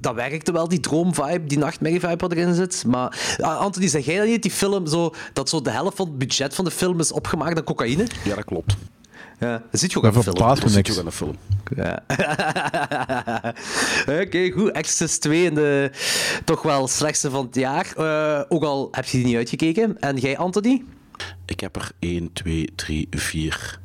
[0.00, 2.84] dat werkte wel, die droomvibe, die nachtmerrie-vibe wat erin zit.
[2.86, 4.42] Maar ah, Anthony, zeg jij dat niet?
[4.42, 7.58] Die film, zo, dat zo de helft van het budget van de film is opgemaakt
[7.58, 8.06] aan cocaïne?
[8.24, 8.76] ja, dat klopt.
[9.40, 10.36] Ja, dat ziet je ook aan de film.
[10.36, 11.36] Dat zit je ook aan de film.
[11.76, 12.02] Ja.
[14.22, 14.70] Oké, goed.
[14.70, 15.90] Exodus 2 in de
[16.44, 17.92] toch wel slechtste van het jaar.
[17.96, 19.98] Eh, ook al heb je die niet uitgekeken.
[20.00, 20.82] En jij, Anthony?
[21.46, 23.80] Ik heb er 1, 2, 3, 4,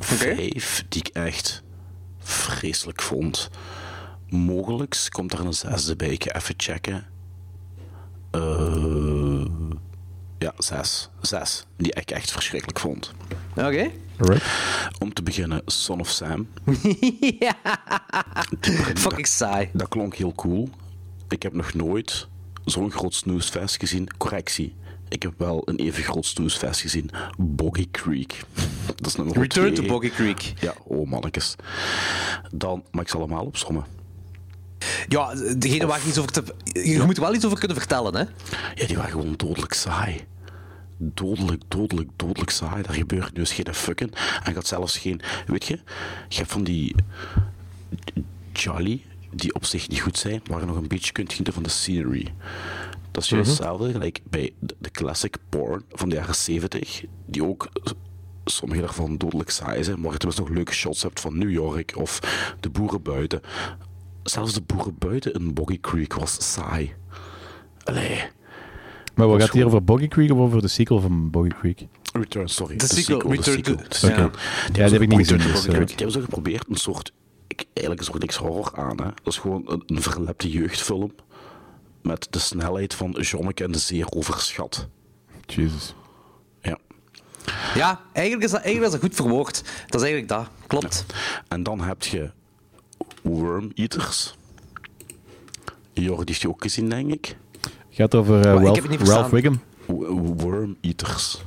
[0.00, 1.62] 5 die ik echt
[2.18, 3.50] vreselijk vond.
[4.28, 6.08] Mogelijk komt er een zesde bij.
[6.08, 7.06] Ik ga even checken.
[8.30, 9.44] Eh,
[10.38, 11.08] ja, zes.
[11.20, 11.64] Zes.
[11.76, 13.12] Die ik echt verschrikkelijk vond.
[13.56, 13.90] Oké.
[14.18, 14.44] Alright.
[14.98, 16.48] Om te beginnen, Son of Sam.
[17.38, 17.56] ja.
[18.94, 19.70] Fucking saai.
[19.72, 20.68] Dat klonk heel cool.
[21.28, 22.28] Ik heb nog nooit
[22.64, 24.16] zo'n groot snoesfest gezien.
[24.16, 24.74] Correctie.
[25.10, 27.10] Ik heb wel een even groot snoesfest gezien.
[27.38, 28.40] Boggy Creek.
[28.96, 29.86] Dat is nummer Return to.
[29.86, 30.52] Boggy Creek.
[30.60, 31.56] Ja, oh mannetjes.
[32.52, 33.84] Dan, maar ik zal allemaal opsommen.
[35.08, 36.44] Ja, degene waar je iets over te...
[36.64, 38.24] Je moet er wel iets over kunnen vertellen, hè?
[38.74, 40.20] Ja, die waren gewoon dodelijk saai.
[40.96, 42.82] Dodelijk, dodelijk, dodelijk saai.
[42.82, 44.10] Daar gebeurt dus geen fucken.
[44.44, 45.20] En gaat zelfs geen...
[45.46, 45.80] Weet je,
[46.28, 46.94] je hebt van die...
[48.52, 51.62] Jolly, die op zich niet goed zijn, waar je nog een beetje kunt genieten van
[51.62, 52.32] de scenery.
[53.10, 57.44] Dat is juist hetzelfde gelijk bij de, de classic porn van de jaren 70, die
[57.44, 57.68] ook
[58.44, 61.92] sommige daarvan dodelijk saai zijn, maar je tenminste nog leuke shots hebt van New York
[61.96, 62.20] of
[62.60, 63.40] de boeren buiten.
[64.22, 66.94] Zelfs de boeren buiten in Boggy Creek was saai.
[67.84, 68.22] Allee.
[69.14, 71.86] Maar wat gaat het hier over Boggy Creek of over de sequel van Boggy Creek?
[72.12, 72.76] Return, sorry.
[72.76, 74.24] De sequel, de Return sequel, to- de sequel.
[74.24, 74.30] Ja.
[74.64, 75.78] Die die heb ik niet gezien, dus, Die eh.
[75.78, 77.12] hebben zo geprobeerd een soort...
[77.46, 79.04] Ik, eigenlijk is er niks horror aan, hè.
[79.04, 81.12] Dat is gewoon een, een verlepte jeugdfilm
[82.02, 84.88] met de snelheid van Jonneke en de zeer overschat.
[85.46, 85.94] Jezus.
[86.62, 86.78] Ja.
[87.74, 89.62] Ja, eigenlijk is dat, eigenlijk is dat goed verwoord.
[89.86, 90.48] Dat is eigenlijk dat.
[90.66, 91.04] Klopt.
[91.48, 92.30] En dan heb je
[93.22, 94.34] Worm Eaters.
[95.92, 97.36] Jordi heeft die ook gezien, denk ik.
[97.90, 99.30] Gaat over eh, Maar ik Ralph, heb het niet Ralph verstaan.
[99.30, 99.60] Wiggum.
[100.36, 101.42] W- Worm Eaters.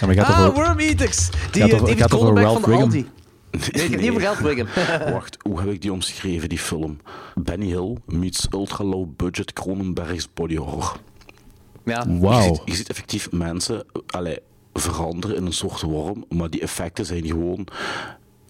[0.00, 0.52] Ja, maar gaat Ah, over...
[0.64, 1.28] Worm Eaters.
[1.30, 2.84] Die Gaat eh, over- David gaat over Ralph van de Wiggum?
[2.84, 3.08] Aldi.
[3.50, 4.66] Nee, ik heb niet Ralph Wiggum.
[5.12, 6.98] Wacht, hoe heb ik die omschreven, die film?
[7.34, 10.96] Benny Hill meets ultra low budget Cronenberg's body horror.
[11.84, 12.04] ja.
[12.08, 12.42] Je, Wauw.
[12.54, 14.38] ziet, je ziet effectief mensen eh, allee,
[14.74, 17.66] veranderen in een soort worm, maar die effecten zijn gewoon.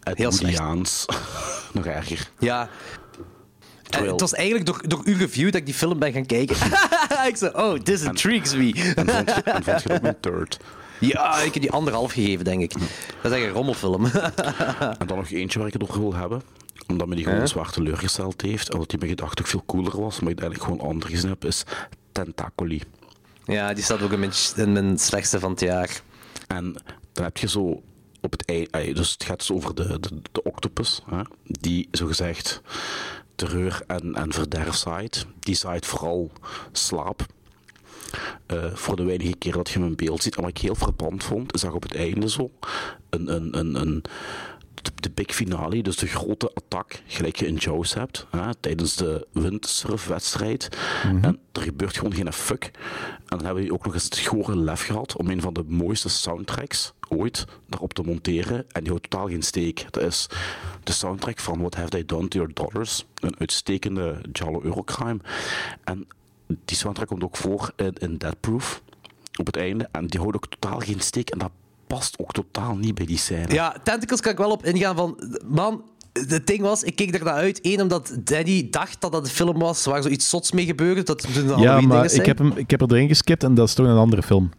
[0.02, 1.06] Edwardiaans.
[1.74, 2.30] Nog erger.
[2.38, 2.60] Ja.
[2.62, 6.26] En Terwijl- het was eigenlijk door, door uw review dat ik die film ben gaan
[6.26, 6.56] kijken.
[7.30, 8.92] ik zei, oh, this intrigues me.
[8.96, 10.58] En vond je, en vond je dat een third?
[11.00, 12.72] Ja, ik heb die anderhalf gegeven, denk ik.
[13.22, 14.06] Dat is echt een rommelfilm.
[14.98, 16.42] En dan nog eentje waar ik het over wil hebben.
[16.86, 18.74] Omdat me die gewoon zwaar teleurgesteld heeft.
[18.74, 21.44] En die mijn gedachte ook veel cooler was, maar ik eigenlijk gewoon anders gezien heb,
[21.44, 21.64] is
[22.12, 22.82] Tentacoli.
[23.44, 26.00] Ja, die staat ook in mijn, in mijn slechtste van het jaar.
[26.46, 26.76] En
[27.12, 27.82] dan heb je zo
[28.20, 32.62] op het ei, dus het gaat dus over de, de, de octopus, hè, die zogezegd
[33.34, 35.26] terreur en, en verderf zaait.
[35.40, 36.30] Die zaait vooral
[36.72, 37.26] slaap.
[38.46, 40.36] Eh, voor de weinige keer dat je hem in beeld ziet.
[40.36, 42.50] En wat ik heel frappant vond, is dat op het einde zo
[43.10, 44.04] een, een, een, een,
[45.00, 49.26] de, big finale, dus de grote attack, gelijk je in Jaws hebt, hè, tijdens de
[49.32, 50.68] windsurfwedstrijd.
[51.02, 52.70] En er gebeurt gewoon geen fuck.
[53.26, 55.64] En dan hebben we ook nog eens het gore lef gehad om een van de
[55.66, 58.64] mooiste soundtracks ooit daarop te monteren.
[58.68, 59.86] En die houdt totaal geen steek.
[59.90, 60.26] Dat is
[60.84, 63.06] de soundtrack van What Have They Done To Your Daughters.
[63.14, 65.18] Een uitstekende Giallo Eurocrime.
[65.84, 66.06] En
[66.64, 68.82] die soundtrack komt ook voor in, in Dead Proof
[69.38, 69.88] op het einde.
[69.92, 71.30] En die houdt ook totaal geen steek.
[71.30, 71.50] En dat
[71.86, 73.52] past ook totaal niet bij die scène.
[73.54, 75.38] Ja, Tentacles kan ik wel op ingaan van...
[75.46, 75.82] Man,
[76.12, 77.58] het ding was, ik keek er naar uit.
[77.62, 81.02] Eén, omdat Danny dacht dat dat een film was waar zoiets zots mee gebeurde.
[81.02, 82.20] Dat het een Ja, maar dingen zijn.
[82.20, 84.50] ik heb, hem, ik heb er erin geskipt en dat is toch een andere film.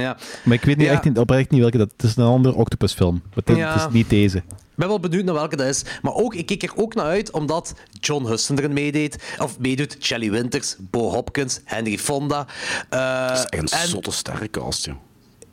[0.00, 0.16] Ja.
[0.44, 0.92] Maar ik weet niet Ja.
[0.92, 3.22] echt niet, oprecht niet welke dat Het is een andere octopusfilm.
[3.34, 3.72] Het, Ja.
[3.72, 4.36] het is niet deze.
[4.38, 5.82] Ik ben wel benieuwd naar welke dat is.
[6.02, 9.22] Maar ook, ik keek er ook naar uit omdat John Huston erin meedeed.
[9.38, 9.96] Of meedoet.
[10.00, 12.46] Shelley Winters, Bo Hopkins, Henry Fonda.
[12.88, 14.94] Eh, Dat is echt een en- zotte sterrencast, joh.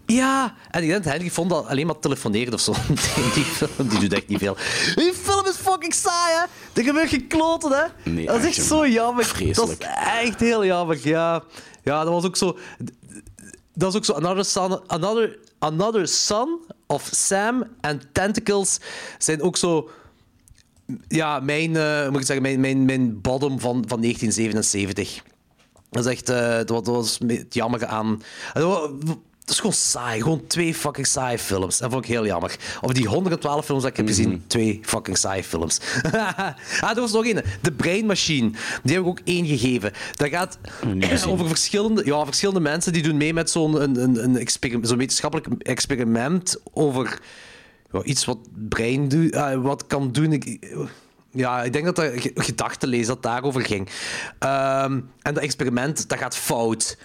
[0.06, 2.74] Ja, en ik denk dat Henry Fonda alleen maar telefoneert of zo.
[3.34, 4.58] Die, film die doet echt niet veel.
[4.96, 6.44] Die film is fucking saai, hè?
[6.82, 8.12] Er gebeurt geen kloten, hè?
[8.12, 9.26] Nee, dat is echt, zo jammer.
[9.26, 9.82] Vreselijk.
[9.82, 11.44] Dat is echt heel jammer, ja.
[11.84, 12.58] Ja, dat was ook zo...
[13.78, 14.14] Dat is ook zo...
[14.14, 18.80] Another Son, another, another son of Sam en Tentacles
[19.18, 19.90] zijn ook zo...
[21.08, 25.24] Ja, mijn, eh, moet ik zeggen, mijn, mijn, mijn bottom van, van 1977.
[25.90, 28.22] Dat is echt, dat, was- dat was het jammer aan.
[29.48, 30.22] Dat is gewoon saai.
[30.22, 31.78] Gewoon twee fucking saaie films.
[31.78, 32.56] Dat vond ik heel jammer.
[32.82, 35.80] Of die 112 films dat ik heb gezien, twee fucking saaie films.
[36.82, 37.44] ah, er was nog één.
[37.62, 38.52] The Brain Machine.
[38.84, 39.92] Die heb ik ook één gegeven.
[40.16, 40.58] Dat gaat
[41.28, 44.98] over verschillende, ja, verschillende mensen die doen mee met zo'n een, een, een experiment, zo'n
[44.98, 47.20] wetenschappelijk experiment over
[47.92, 48.38] ja, iets wat
[48.70, 50.34] brein doet, ah, wat kan doen.
[50.34, 50.68] Ik,
[51.32, 53.90] ja, ik denk dat dat ge- gedachtenlezen dat daarover ging.
[54.40, 56.98] Ehm, en dat experiment, dat gaat fout.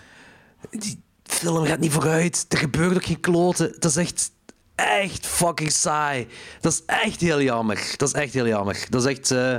[0.70, 2.44] Die film gaat niet vooruit.
[2.48, 3.74] Er gebeurt ook geen kloten.
[3.78, 4.30] Dat is echt,
[4.74, 6.26] echt fucking saai.
[6.60, 7.94] Dat is echt heel jammer.
[7.96, 8.86] Dat is echt heel jammer.
[8.88, 9.56] Dat is echt, eh,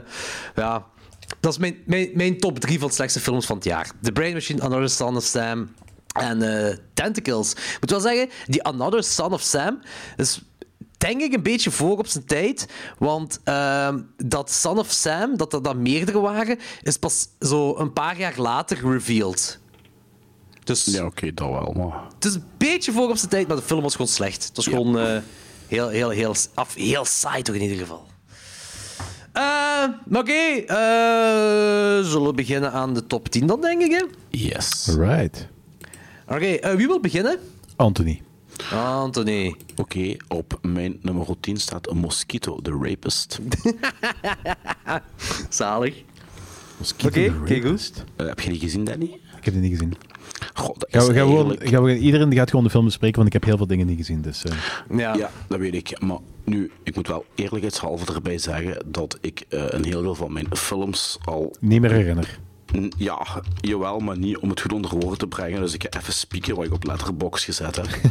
[0.56, 0.92] ja...
[1.40, 3.92] Dat is mijn, mijn, top 3 van de slechtste films van het jaar.
[4.02, 5.70] The Brain Machine, Another Son of Sam
[6.14, 7.52] en eh, Tentacles.
[7.52, 9.82] Ik moet wel zeggen, die Another Son of Sam
[10.18, 10.42] is
[10.98, 12.68] denk ik een beetje voor op zijn tijd.
[12.98, 17.94] Want ehm, dat Son of Sam, dat er dan meerdere waren, is pas zo een
[17.94, 19.60] paar jaar later revealed.
[20.64, 22.02] Dus Ja, oké, dat wel, maar...
[22.16, 24.44] het is een beetje voor op zijn tijd, maar de film was gewoon slecht.
[24.48, 24.72] Het was Ja.
[24.72, 25.18] gewoon eh,
[25.68, 28.06] heel, heel, heel, af, heel saai toch in ieder geval.
[29.32, 29.44] Eh,
[30.08, 34.04] maar oké, eh, zullen we beginnen aan de top 10 dan, denk ik, hè?
[34.30, 34.88] Yes.
[34.98, 35.48] Right.
[36.28, 37.40] Oké, wie wil beginnen?
[37.76, 38.22] Anthony.
[38.74, 39.56] Anthony.
[39.76, 43.40] Oké, op mijn nummer 10 staat een Mosquito, the Rapist.
[45.50, 46.04] Zalig.
[46.78, 47.54] Mosquito Oké, the.
[47.62, 48.04] Rapist.
[48.16, 49.20] Heb je die gezien, Danny?
[49.38, 49.94] Ik heb die niet gezien.
[50.54, 53.16] God, dat Gaan is we, gaan we gewoon, we, iedereen gaat gewoon de film bespreken,
[53.16, 54.22] want ik heb heel veel dingen niet gezien.
[54.22, 54.56] Dus, eh,
[54.98, 55.16] Ja.
[55.16, 56.02] Ja, dat weet ik.
[56.02, 60.34] Maar nu, ik moet wel eerlijkheidshalve erbij zeggen dat ik eh, een heel deel van
[60.34, 61.56] mijn films al...
[61.60, 62.40] niet meer herinner.
[62.98, 63.26] Ja,
[63.62, 65.62] jawel, maar niet om het goed onder woorden te brengen.
[65.62, 67.88] Dus ik ga even spieken wat ik op Letterboxd gezet heb.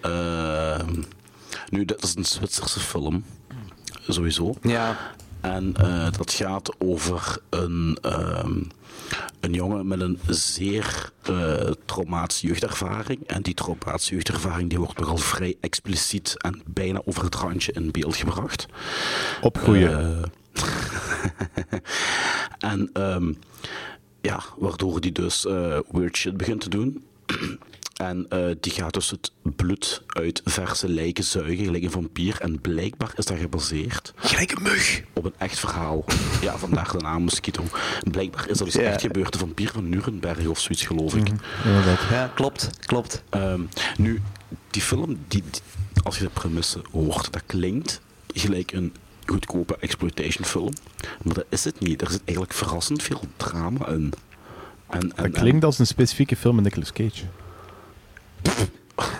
[0.00, 1.02] Ehm,
[1.68, 3.24] nu, dat is een Zwitserse film.
[4.08, 4.54] Sowieso.
[4.62, 4.96] Ja.
[5.40, 8.58] En eh, dat gaat over een, ehm,
[9.40, 13.26] een jongen met een zeer eh traumatische jeugdervaring.
[13.26, 17.90] En die traumatische jeugdervaring die wordt nogal vrij expliciet en bijna over het randje in
[17.90, 18.66] beeld gebracht.
[19.40, 20.22] Opgroeien.
[20.52, 20.70] Eh,
[22.70, 23.32] en ehm,
[24.20, 27.04] ja, waardoor die dus eh, weird shit begint te doen.
[27.96, 32.40] En eh, die gaat dus het bloed uit verse lijken zuigen, gelijk een vampier.
[32.40, 35.02] En blijkbaar is dat gebaseerd Gelijk een mug.
[35.12, 36.04] op een echt verhaal.
[36.42, 37.64] Ja, vandaar de naam Mosquito.
[38.10, 38.80] Blijkbaar is dat dus Ja.
[38.90, 39.32] echt gebeurd.
[39.32, 41.28] De vampier van Nuremberg of zoiets, geloof ik.
[41.64, 42.00] Inderdaad.
[42.10, 42.70] Ja, klopt.
[42.86, 43.22] Klopt.
[43.30, 43.60] Ehm,
[43.98, 44.22] nu,
[44.70, 45.60] die film, die, die-
[46.02, 48.00] als je de premisse hoort, dat klinkt
[48.34, 48.94] gelijk een
[49.26, 50.72] goedkope exploitation film.
[51.22, 52.00] Maar dat is het niet.
[52.02, 54.12] Er zit eigenlijk verrassend veel drama in.
[54.90, 57.24] En, en, Dat klinkt als een specifieke film met Nicolas Cage.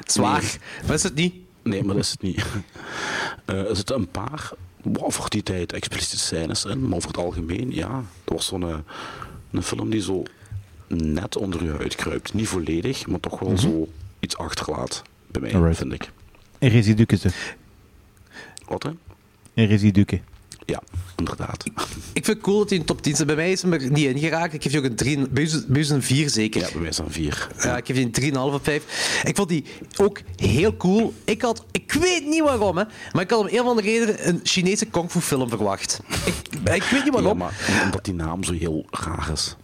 [0.04, 0.40] Zwaar.
[0.40, 0.50] Nee.
[0.86, 1.34] Maar is het niet?
[1.62, 2.44] Nee, maar dat is het niet.
[3.44, 4.50] Eh, er zitten een paar,
[4.82, 8.62] wow, voor die tijd, expliciete scènes in, maar over het algemeen, ja, dat was zo'n
[8.62, 8.78] eh,
[9.50, 10.22] een film die zo
[10.88, 12.34] net onder je huid kruipt.
[12.34, 13.88] Niet volledig, maar toch wel zo
[14.20, 15.78] iets achterlaat, bij mij, Alright.
[15.78, 16.10] vind ik.
[16.58, 17.30] En residuken ze.
[18.68, 18.90] Wat, hè?
[19.54, 20.22] En residuken.
[20.66, 20.82] Ja,
[21.16, 21.64] inderdaad.
[22.12, 23.26] Ik vind het cool dat hij in de top 10 zit.
[23.26, 24.54] Bij mij is hem er niet ingeraakt.
[24.54, 26.60] Ik geef die ook een 3, bij u is- is een 4 zeker.
[26.60, 27.48] Ja, bij mij zijn vier.
[27.62, 29.20] Ja, ik geef die een 3,5 op 5.
[29.24, 29.64] Ik vond die
[29.96, 31.14] ook heel cool.
[31.24, 34.28] Ik had, ik weet niet waarom, hè, maar ik had om een of andere reden
[34.28, 36.00] een Chinese kung fu film verwacht.
[36.24, 37.38] Ik, ik weet niet Ja, waarom.
[37.38, 39.56] maar omdat die naam zo heel raar is.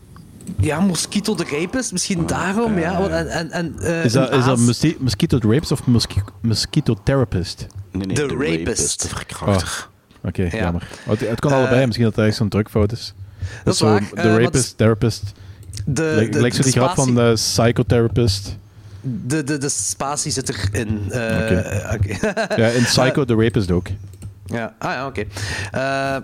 [0.61, 2.79] Ja, Mosquito de Rapist, misschien daarom.
[2.79, 2.99] Ja.
[2.99, 6.97] Want En, en, en, eh, Is dat, een is dat Mosquito Rapist of mosqui- Mosquito
[7.05, 7.67] Therapist?
[7.91, 9.03] Nee, nee, The de Rapist.
[9.03, 9.89] de verkrachter.
[10.25, 10.49] Oké, Ja.
[10.51, 10.89] jammer.
[11.05, 13.15] Oh, het, het kan Eh, allebei, misschien dat echt zo'n drukfout is.
[13.65, 15.23] Dat is zo, waar, De eh, Rapist, Therapist.
[15.85, 18.57] de, Lijkt de, zo de die grap van de Psychotherapist.
[19.01, 21.03] de, de, de spatie zit erin.
[21.11, 21.83] eh, Oké.
[21.95, 22.35] oké.
[22.63, 23.87] Ja, in Psycho the Rapist ook.
[24.47, 25.25] Ja, ah ja, oké.
[25.71, 26.17] Eh,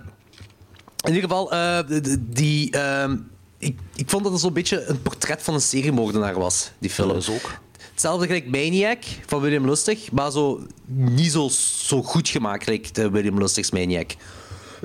[1.06, 3.16] in ieder geval, eh, de- de- die, ehm,
[3.58, 7.08] ik, ik vond dat het zo'n beetje een portret van een seriemoordenaar was, die film.
[7.08, 7.58] Dat is ook.
[7.98, 11.48] Hetzelfde gelijk Maniac van William Lustig, maar zo niet zo,
[11.86, 14.10] zo goed gemaakt gelijk de William Lustig's Maniac.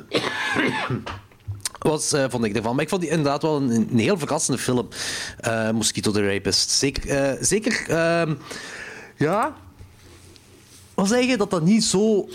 [1.80, 2.76] Wat eh, vond ik ervan?
[2.76, 4.88] Maar ik vond die inderdaad wel een, een heel verrassende film,
[5.39, 6.69] eh, Mosquito the Rapist.
[6.69, 8.34] Zeker, eh, zeker ehm,
[9.17, 9.56] ja,
[10.95, 12.30] wil zeggen dat dat niet zo...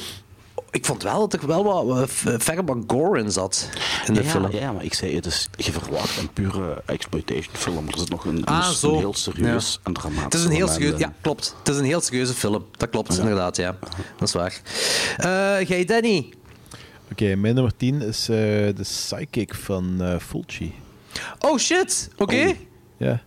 [0.70, 3.68] Ik vond wel dat er wel wat eh, f- verre gore in zat
[4.06, 4.50] in de ja, film.
[4.52, 7.88] ja, maar ik zei, het is, je verwacht een pure exploitation film.
[7.88, 8.96] Er zit nog een, Ah, een, zo.
[8.98, 9.80] heel serieus Ja.
[9.84, 10.98] en dramatisch Het is een heel serieus...
[10.98, 11.54] Ja, klopt.
[11.58, 12.66] Het is een heel serieuze film.
[12.76, 13.76] Dat klopt, inderdaad, ja.
[14.18, 14.60] Dat is waar.
[15.16, 16.28] Eh jij, Danny?
[17.12, 20.74] Oké, mijn nummer 10 is eh, de Psychic van eh Fulci.
[21.38, 22.08] Oh, shit.
[22.16, 22.46] Oké.
[22.48, 22.54] Oh.
[22.96, 23.22] Ja.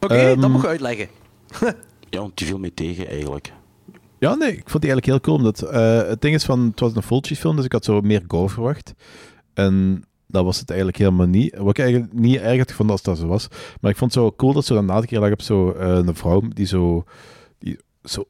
[0.00, 1.08] Oké, Ehm, dat moet je uitleggen.
[2.10, 3.52] Ja, want die viel mee tegen eigenlijk.
[4.20, 5.36] Ja, nee, ik vond die eigenlijk heel cool.
[5.36, 8.22] Omdat, eh, het ding is van, het was een Fulci-film, dus ik had zo meer
[8.26, 8.92] gore verwacht.
[9.54, 11.56] En dat was het eigenlijk helemaal niet.
[11.56, 13.48] Wat ik eigenlijk niet erg had gevonden als dat zo was.
[13.80, 15.70] Maar ik vond het zo cool dat ze dan na de keer lag op zo
[15.72, 17.04] eh, een vrouw die zo...
[17.58, 18.24] Die zo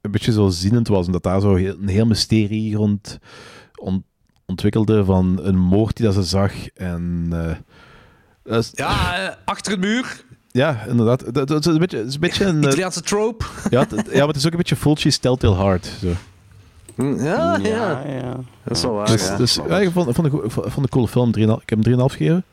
[0.00, 1.06] een beetje zo zienend was.
[1.06, 3.18] En dat daar zo heel- een heel mysterie rond
[3.74, 4.04] ont-
[4.46, 6.68] ontwikkelde van een moord die dat ze zag.
[6.68, 7.28] En...
[7.32, 7.56] eh,
[8.72, 10.24] Ja, achter een muur.
[10.52, 11.34] Ja, inderdaad.
[11.34, 13.44] Dat, dat is een beetje, het is een, beetje een, eh, Italiaanse trope.
[13.70, 15.90] ja, het- ja, maar het is ook een beetje Fulci's Telltale Heart.
[16.00, 16.08] Zo.
[16.96, 17.58] Ja, ja.
[17.62, 18.02] ja.
[18.06, 18.36] ja.
[18.64, 19.36] Dat is wel waar, Dus, ja.
[19.36, 21.30] dus ja, ik vond, ik vond, ik vond een coole film.
[21.38, 22.44] 3,5 ik heb hem 3,5 gegeven.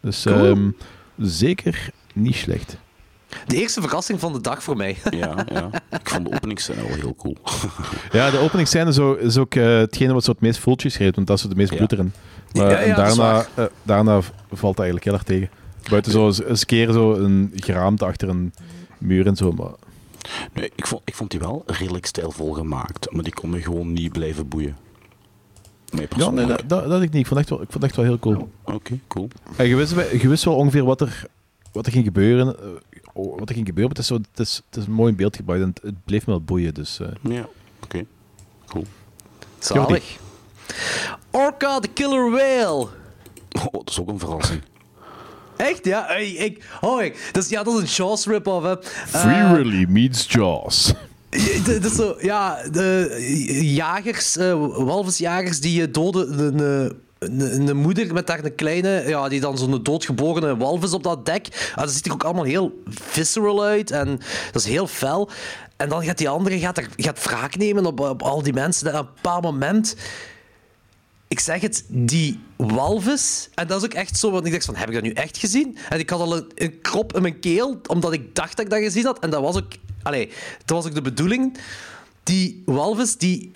[0.00, 0.44] Dus Cool.
[0.46, 0.70] ehm,
[1.16, 2.76] zeker niet slecht.
[3.46, 4.96] De eerste verrassing van de dag voor mij.
[5.10, 5.70] Ja, ja.
[5.90, 7.36] Ik vond de openingsscène wel heel cool.
[8.12, 11.26] Ja, de openingsscène zo, is ook eh, hetgene wat zo het meest Fulci schreef, want
[11.26, 11.76] dat is de meest Ja.
[11.76, 12.12] bloed erin.
[12.52, 13.48] Maar, Ja, ja, en dat is daarna, waar.
[13.66, 14.20] eh, daarna
[14.52, 15.48] valt dat eigenlijk heel erg tegen.
[15.90, 18.52] Buiten zo eens- eens een keer zo een geraamte achter een
[18.98, 19.52] muur en zo.
[19.52, 19.70] Maar
[20.54, 23.92] Nee, ik vond, ik vond die wel redelijk stijlvol gemaakt, maar die kon me gewoon
[23.92, 24.76] niet blijven boeien.
[25.90, 27.14] Nee, ja, nee, dat, dat, ik niet.
[27.20, 28.50] Ik vond, echt wel, ik vond het echt wel heel cool.
[28.64, 29.28] Oké, cool.
[29.56, 31.24] En je wist, wel- je wist wel ongeveer wat er,
[31.72, 32.56] wat er ging gebeuren.
[32.60, 32.68] eh,
[33.14, 35.16] wat er ging gebeuren, maar het is, zo, het is, het is een mooi in
[35.16, 36.74] beeld gebracht en het, het bleef me wel boeien.
[36.74, 37.08] Dus, eh.
[37.22, 37.48] Ja,
[37.82, 38.04] oké.
[38.66, 38.84] Cool.
[39.58, 40.16] Zalig.
[41.30, 42.88] Orca the Killer Whale.
[43.58, 44.62] Oh, dat is ook een verrassing.
[45.58, 46.04] Echt, ja?
[46.06, 48.74] Hey, ik, oh, ik, dat is, ja, dat is een Jaws rip-off, hè.
[49.06, 50.92] Free Eh, Willy meets Jaws.
[51.30, 53.16] Ja, Dat is zo, ja, de
[53.74, 56.58] jagers, eh, walvisjagers, die eh, doden een,
[57.18, 61.26] een, een moeder met daar een kleine, ja, die dan zo'n doodgeborene walvis op dat
[61.26, 61.70] dek.
[61.74, 64.20] Ah, dat ziet er ook allemaal heel visceral uit en
[64.52, 65.30] dat is heel fel.
[65.76, 68.92] En dan gaat die andere gaat, er, gaat wraak nemen op, op al die mensen.
[68.92, 69.96] En op een bepaald moment
[71.28, 73.48] ik zeg het, die walvis.
[73.54, 75.38] En dat is ook echt zo, want ik dacht van, heb ik dat nu echt
[75.38, 75.78] gezien?
[75.88, 78.70] En ik had al een, een krop in mijn keel, omdat ik dacht dat ik
[78.70, 79.18] dat gezien had.
[79.18, 80.26] En dat was ook, allee,
[80.64, 81.58] dat was ook de bedoeling.
[82.22, 83.52] Die walvis, die,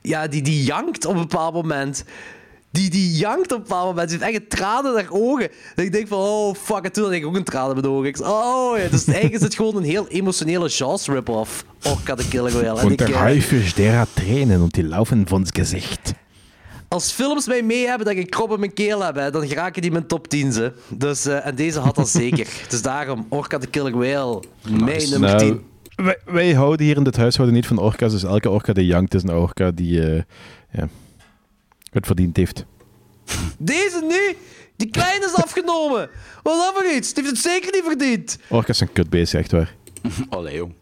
[0.00, 2.04] ja, die, die jankt op een bepaald moment.
[2.70, 4.10] Die, die jankt op een bepaald moment.
[4.10, 5.48] Ze heeft echt tranen naar ogen.
[5.74, 7.86] En ik denk van, oh fuck, en toen had ik ook een traan in mijn
[7.86, 8.08] ogen.
[8.08, 11.64] Ik oh ja, dus eigenlijk is het gewoon een heel emotionele Jaws rip-off.
[11.82, 12.78] Orca the Killer Whale.
[12.80, 16.14] En Und ik, der eh, Haifisch, der hat Tränen und die laufen von's Gesicht.
[16.92, 19.48] Als films mij mee hebben dat ik een krop in mijn keel heb, hè, dan
[19.48, 20.52] geraken die mijn top 10.
[20.52, 20.72] Ze.
[20.88, 22.48] Dus, eh, en deze had dat zeker.
[22.68, 25.48] Dus daarom, Orca the Killer Whale, mijn nummer 10.
[25.48, 25.60] Nou,
[25.96, 29.14] wij, wij houden hier in dit huishouden niet van orka's, dus elke orka die jankt
[29.14, 30.22] is een orka die eh,
[30.72, 30.88] ja,
[31.90, 32.64] het verdiend heeft.
[33.58, 34.36] Deze nu,
[34.76, 36.10] die kleine is afgenomen.
[36.42, 37.14] Wat is dat voor iets?
[37.14, 38.38] Die heeft het zeker niet verdiend.
[38.48, 39.74] Orka's zijn kutbeesten, echt waar.
[40.28, 40.74] Allee, jong.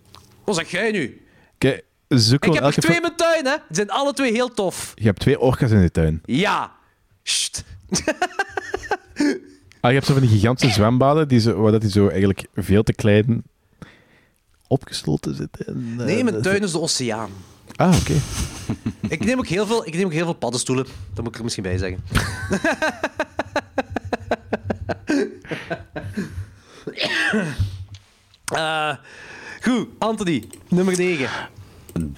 [0.45, 1.21] Wat zeg jij nu?
[1.59, 1.85] Kijk,
[2.19, 3.57] zoek Ik heb er elke twee in mijn tuin, hè.
[3.69, 4.93] Die zijn alle twee heel tof.
[4.95, 6.21] Je hebt twee orka's in de tuin.
[6.25, 6.73] Ja.
[7.23, 7.65] Sst.
[9.81, 12.47] Ah, je hebt zo van die gigantische zwembaden, die zo, waar dat die zo eigenlijk
[12.55, 13.43] veel te klein
[14.67, 15.67] opgesloten zitten.
[15.67, 17.31] En, eh, Nee, mijn dat- tuin is de oceaan.
[17.77, 18.15] Ah, oké.
[19.15, 20.87] Ik neem ook heel veel, ik neem ook heel veel paddenstoelen.
[21.15, 22.01] Dat moet ik er misschien bij zeggen.
[28.55, 28.95] Eh,
[29.63, 31.29] goed, Anthony, nummer 9.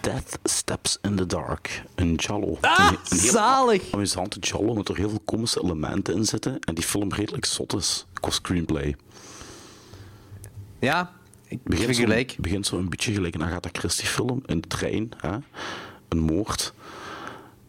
[0.01, 1.83] Death Steps in the Dark.
[1.95, 2.59] Een Jallo.
[2.61, 3.93] Ah, een, een zalig.
[3.93, 6.59] amusante Jallo met er heel veel komische elementen in zitten.
[6.61, 8.97] En die film redelijk zot is qua screenplay.
[10.79, 11.13] Ja,
[11.49, 12.37] ik zo, gelijk.
[12.39, 14.43] begint zo een beetje gelijk een Agatha Christie film.
[14.47, 15.11] In de trein.
[15.17, 15.37] Hè?
[16.09, 16.75] Een moord.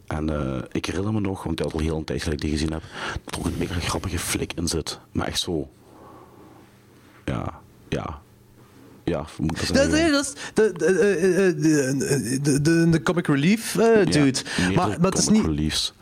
[0.07, 2.51] En eh, ik herinner me nog, want ik had al heel een tijd geleden die
[2.57, 2.83] gezien heb,
[3.23, 4.99] dat er ook een mega grappige flik in zit.
[5.11, 5.69] Maar echt zo...
[7.25, 7.59] Ja,
[7.89, 8.21] ja.
[9.03, 9.91] Ja, moet dat Dat, zeggen?
[9.91, 14.39] nee, dat is de, de, eh, eh, de, de, de, de comic relief eh, dude.
[14.57, 15.49] Ja, maar, maar het is comic niet...
[15.49, 15.93] reliefs.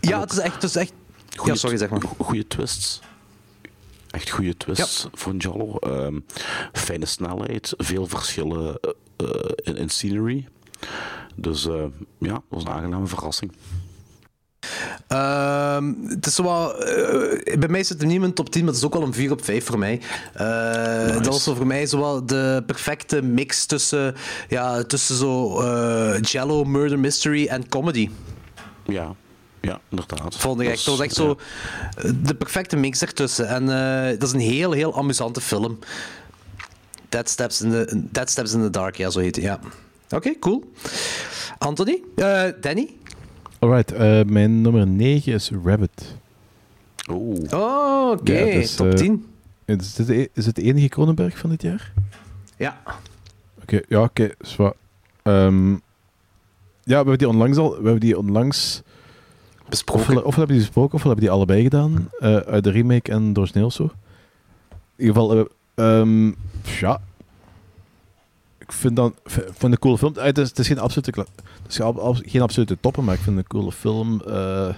[0.00, 0.54] Ja, het is echt...
[0.54, 0.92] Het is echt
[1.44, 2.00] ja, sorry, zeg maar.
[2.18, 3.00] Goede twists.
[4.10, 5.76] Echt goede twists een Jallo.
[5.76, 6.20] Ehm,
[6.72, 10.48] fijne snelheid, veel verschillen eh, eh, in, in scenery.
[11.34, 11.84] Dus eh,
[12.18, 13.52] ja, dat was een aangename verrassing.
[15.08, 18.80] Ehm, het is eh, bij mij zit het niet in mijn top 10, maar het
[18.80, 20.00] is ook wel een 4 op 5 voor mij.
[20.34, 24.14] Eh, Dat was voor mij zo wat de perfecte mix tussen,
[24.48, 28.10] ja, tussen zo eh, Jello, murder mystery en comedy.
[28.84, 29.14] Ja,
[29.60, 30.36] ja inderdaad.
[30.36, 30.84] Vond ik echt.
[30.84, 31.38] Dat was echt zo
[32.14, 33.48] de perfecte mix ertussen.
[33.48, 35.78] En eh, dat is een heel, heel amusante film.
[37.08, 39.44] Dead Steps in the, Dead Steps in the Dark, ja, zo heet het.
[39.44, 39.60] Ja.
[40.10, 40.72] Oké, cool.
[41.58, 42.02] Anthony?
[42.16, 42.96] Eh, Danny?
[43.58, 46.16] Alright, eh, mijn nummer 9 is Rabbit.
[47.10, 47.52] Oeh.
[47.52, 48.32] Oh, oké.
[48.32, 49.26] Ja, dat is, Top eh, 10.
[49.64, 51.92] Is dit, de, is het de enige Cronenberg van dit jaar?
[52.56, 52.80] Ja.
[53.62, 54.30] Oké, ja, oké.
[54.40, 54.72] zwaar.
[55.22, 55.78] Ehm, ja,
[56.84, 57.68] we hebben die onlangs al...
[57.70, 58.82] We hebben die onlangs...
[59.68, 60.02] Besproken.
[60.02, 62.08] Ofwel, ofwel hebben die besproken, ofwel hebben die allebei gedaan.
[62.18, 63.82] eh, uit de remake en door of zo.
[63.82, 63.90] In
[65.06, 65.36] ieder geval,
[65.74, 66.26] eh, ehm,
[66.80, 67.00] ja.
[68.58, 70.14] Ik vind dat v- vind een coole film.
[70.16, 71.26] Eh, Het is, het is geen absolute,
[71.68, 71.80] is
[72.30, 74.20] geen absolute toppen, maar ik vind het een coole film.
[74.26, 74.68] Eh,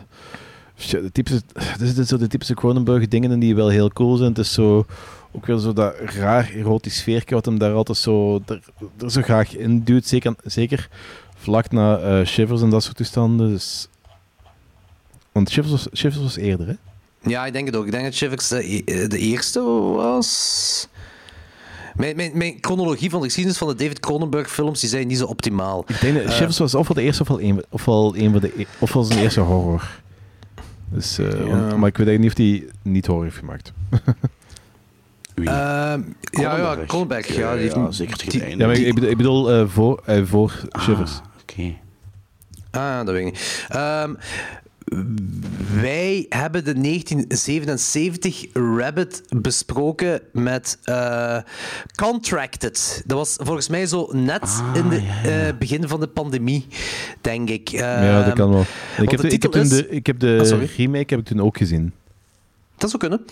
[0.78, 4.16] shit, de typische, er zitten zo de typische Cronenberg dingen in die wel heel cool
[4.16, 4.28] zijn.
[4.28, 4.86] Het is zo,
[5.32, 8.43] ook weer zo dat raar erotisch sfeertje wat hem daar altijd zo,
[9.09, 10.07] zo graag in duwt.
[10.07, 10.88] Zeker, zeker
[11.36, 13.49] vlak na eh, Shivers en dat soort toestanden.
[13.49, 13.88] Dus,
[15.32, 16.74] want Shivers was, Shivers was eerder, hè?
[17.22, 17.84] Ja, ik denk het ook.
[17.84, 20.88] Ik denk dat Shivers de, e- de eerste was.
[22.01, 25.18] Mijn, mijn, mijn chronologie van de geschiedenis van de David Cronenberg films die zijn niet
[25.18, 25.84] zo optimaal.
[25.86, 28.64] Ik denk dat Shivers was ofwel de eerste ofwel een, ofwel een van de e-
[28.78, 29.88] ofwel zijn eerste horror.
[30.88, 31.76] Dus, eh, Ja.
[31.76, 33.72] maar ik weet niet of hij niet horror heeft gemaakt.
[35.34, 36.57] Ehm, ja, ja.
[36.57, 38.57] Ja, Ja, die heeft ja, een- zeker die-.
[38.57, 41.11] Ja, maar ik, ik bedoel, ik bedoel, eh, voor, eh, voor Shivers.
[41.12, 41.74] Ah, Oké.
[42.70, 43.66] Ah, dat weet ik niet.
[43.68, 44.14] Ehm,
[45.80, 51.36] wij hebben de 1977 Rabbit besproken met eh,
[51.94, 53.02] Contracted.
[53.06, 55.52] Dat was volgens mij zo net Ah, in het ja, ja.
[55.52, 56.66] begin van de pandemie,
[57.20, 57.68] denk ik.
[57.68, 58.64] ja, dat Ehm, kan wel.
[59.02, 61.18] Ik heb, de ik heb titel toen is- de, ik heb de Ah, remake heb
[61.18, 61.92] ik toen ook gezien.
[62.80, 63.24] Dat zou kunnen.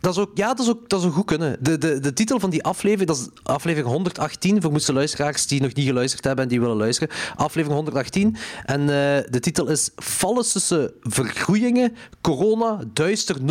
[0.00, 1.56] Dat is ook, ja, dat is ook, dat zou goed kunnen.
[1.60, 5.60] De, de, de titel van die aflevering, dat is aflevering 118, voor moesten luisteraars die
[5.60, 7.14] nog niet geluisterd hebben en die willen luisteren.
[7.36, 8.36] Aflevering 118.
[8.64, 8.86] En eh,
[9.30, 13.44] de titel is Vallen tussen vergroeiingen, corona, duister 0.5,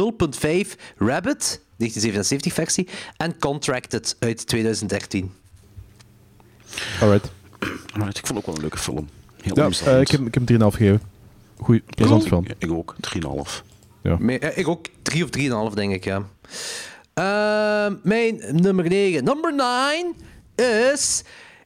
[0.97, 5.31] Rabbit, 1977 versie, en Contracted uit 2013.
[7.01, 7.31] Alright.
[7.93, 9.07] Alright, ik vond het ook wel een leuke film.
[9.41, 11.01] Heel Ja, eh, ik, heb, ik heb hem 3,5 gegeven.
[11.57, 12.45] Goeie, plezant film.
[12.57, 13.68] Ik ook, 3,5.
[14.19, 15.29] Me- eh, ik ook 3 of
[15.69, 16.23] 3,5 denk ik, ja.
[17.13, 19.23] Ehm, mijn nummer 9.
[19.23, 20.15] Number 9
[20.91, 21.23] is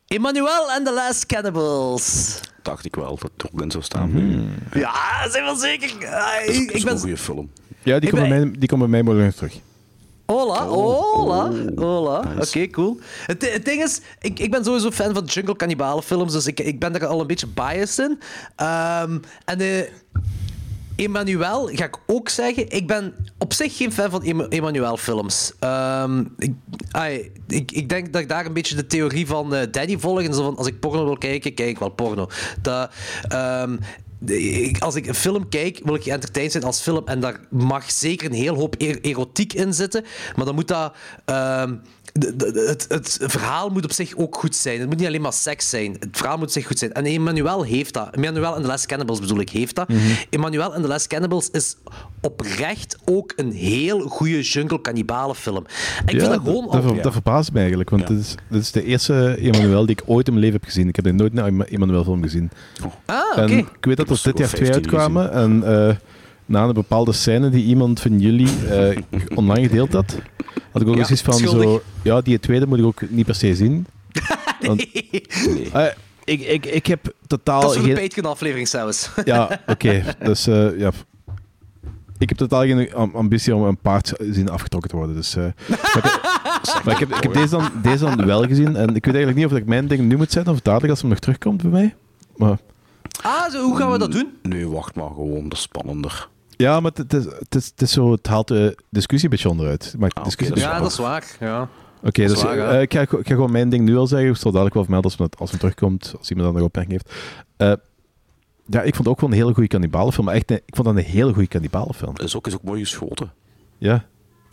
[0.07, 2.39] Emmanuel and the Last Cannibals.
[2.61, 4.09] Dacht ik wel dat het ook in zou staan.
[4.11, 4.79] Mhm.
[4.79, 5.89] Ja, zijn wel zeker.
[6.07, 6.93] Ah, Dat is, ik, is ik ben...
[6.93, 7.51] een goede film.
[7.83, 9.53] Ja, die Ik komt, bij ben- bij mij morgen terug.
[10.25, 11.77] Hola, Oh, hola, oh.
[11.77, 12.23] hola.
[12.39, 12.99] Oké, cool.
[13.25, 16.59] Het, het ding is, ik, ik ben sowieso fan van jungle cannibalen films, dus ik,
[16.59, 18.19] ik ben daar al een beetje biased in.
[18.55, 19.81] Ehm, en eh
[20.95, 25.53] Emmanuel, ga ik ook zeggen, ik ben op zich geen fan van Em- Emmanuel films.
[25.59, 26.53] Ehm, ik,
[27.47, 30.21] ik, ik denk dat ik daar een beetje de theorie van eh, Danny volg.
[30.21, 32.27] En zo van, als ik porno wil kijken, kijk ik wel porno.
[32.61, 32.91] Dat,
[33.27, 33.77] ehm,
[34.79, 37.07] als ik een film kijk, wil ik geëntertained zijn als film.
[37.07, 40.03] En daar mag zeker een heel hoop er- erotiek in zitten.
[40.35, 40.95] Maar dan moet dat...
[41.25, 41.75] ehm,
[42.13, 44.79] het, het verhaal moet op zich ook goed zijn.
[44.79, 45.95] Het moet niet alleen maar seks zijn.
[45.99, 46.91] Het verhaal moet op zich goed zijn.
[46.93, 48.09] En Emmanuel heeft dat.
[48.11, 49.89] Emmanuel en The Last Cannibals bedoel ik, heeft dat.
[50.29, 51.75] Emmanuel en The Last Cannibals is
[52.21, 55.65] oprecht ook een heel goede jungle cannibalen film.
[56.05, 57.01] En ik vind dat gewoon...
[57.01, 58.07] dat, verbaast me eigenlijk, want Ja.
[58.07, 60.87] dit, is, dit is de eerste Emmanuel die ik ooit in mijn leven heb gezien.
[60.87, 62.51] Ik heb nog nooit een Emmanuel film gezien.
[63.05, 63.53] Ah, oké.
[63.53, 65.31] Ik weet dat er dit jaar twee 15 uitkwamen.
[65.31, 65.95] En eh,
[66.45, 68.97] na een bepaalde scène die iemand van jullie eh,
[69.35, 70.15] online gedeeld had,
[70.71, 71.63] had ik ook Ja, eens iets van schuldig.
[71.63, 71.81] zo...
[72.01, 73.85] Ja, die tweede moet ik ook niet per se zien.
[74.67, 74.85] Want,
[75.45, 75.69] Nee.
[75.73, 75.85] eh,
[76.23, 78.03] ik, ik, ik heb totaal Dat is voor de geen...
[78.07, 79.09] Patreon-aflevering zelfs.
[79.25, 80.03] Ja, oké.
[80.23, 80.91] Dus eh, ja...
[82.17, 85.15] Ik heb totaal geen am- ambitie om een paard zien afgetrokken te worden.
[85.15, 86.19] Dus, eh, maar, ik,
[86.85, 88.75] Maar ik heb, ik heb deze, dan, deze dan wel gezien.
[88.75, 90.99] En ik weet eigenlijk niet of ik mijn ding nu moet zetten of dadelijk als
[91.01, 91.95] hem nog terugkomt bij mij.
[92.35, 92.57] Maar,
[93.21, 94.27] Ah, zo, hoe gaan we dat doen?
[94.41, 96.27] Nee, wacht maar gewoon, dat is spannender.
[96.63, 99.35] Ja, maar het, het, is, het, is, het is zo, het haalt de discussie een
[99.35, 99.95] beetje onderuit.
[99.99, 101.35] De Ah, discussie Ja, dat is waar.
[101.39, 101.69] Ja.
[102.03, 102.79] Oké, dus waar, eh, ja.
[102.79, 104.29] ik, ga, ik ga gewoon mijn ding nu al zeggen.
[104.29, 107.01] Ik zal dadelijk wel vermelden als, het- als hij terugkomt, als iemand dan nog opmerking
[107.01, 107.15] heeft.
[107.57, 107.73] Eh,
[108.65, 110.25] ja, ik vond het ook gewoon een hele goede kannibalenfilm.
[110.25, 112.13] Maar echt, een- ik vond dat een hele goede kannibalenfilm.
[112.17, 113.31] Is ook, is ook mooi geschoten.
[113.77, 114.05] Ja.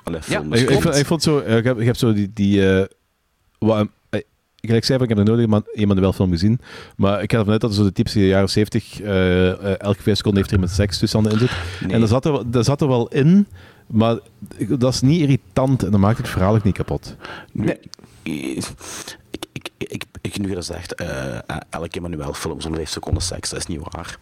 [0.04, 2.30] Allee, film Ik, ik, vond, ik vond zo, eh, ik, heb, ik heb zo die,
[2.34, 2.86] die eh,
[3.58, 3.88] wat,
[4.60, 6.60] gelijk zei, van, ik heb nog nooit iemand Emmanuel film gezien,
[6.96, 10.16] maar ik ga ervan uit dat zo de typische jaren 70, eh, eh, elke vijf
[10.16, 11.50] seconden heeft er iemand seks toestanden in zit.
[11.80, 11.92] Nee.
[11.92, 13.46] En dat zat, er, wel- zat er wel in,
[13.86, 14.18] maar
[14.68, 17.16] dat is niet irritant en dat maakt het verhaal ook niet kapot.
[17.52, 17.74] Nu,
[18.22, 18.66] ik,
[19.52, 21.38] ik, ik, ik, nu gezegd, eh
[21.70, 24.18] elke Emmanuel film zo'n 5 seconden seks, dat is niet waar.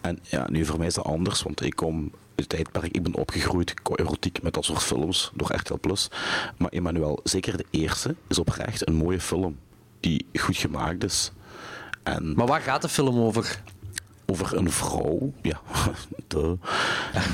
[0.00, 3.02] En ja, nu voor mij is dat anders, want ik kom uit het tijdperk, ik
[3.02, 6.10] ben opgegroeid qua erotiek met dat soort films door RTL Plus.
[6.56, 9.56] Maar Emmanuel, zeker de eerste, is oprecht een mooie film
[10.00, 11.32] die goed gemaakt is.
[12.02, 13.62] En Maar waar gaat de film over?
[14.26, 15.60] over een vrouw, ja,
[16.28, 16.56] de,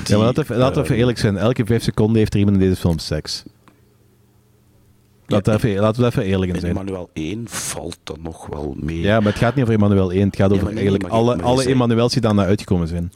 [0.05, 2.57] ja, maar laten we, laten we even eerlijk zijn, elke vijf seconden heeft er iemand
[2.57, 3.43] in deze film seks.
[5.25, 6.71] Laten we, even, laten we even eerlijk in zijn.
[6.71, 8.99] Emmanuel 1 valt dat nog wel mee.
[9.01, 11.65] Ja, maar het gaat niet over Emmanuel 1, het gaat over nee, eigenlijk alle, alle
[11.65, 13.11] Emmanuels die daarna uitgekomen zijn.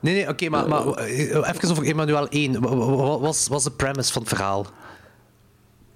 [0.00, 1.18] Nee, nee, oké, maar, maar eh,
[1.54, 2.60] even over Emmanuel 1.
[2.60, 4.66] Wa- wa- wa- Wat was, was de premise van het verhaal?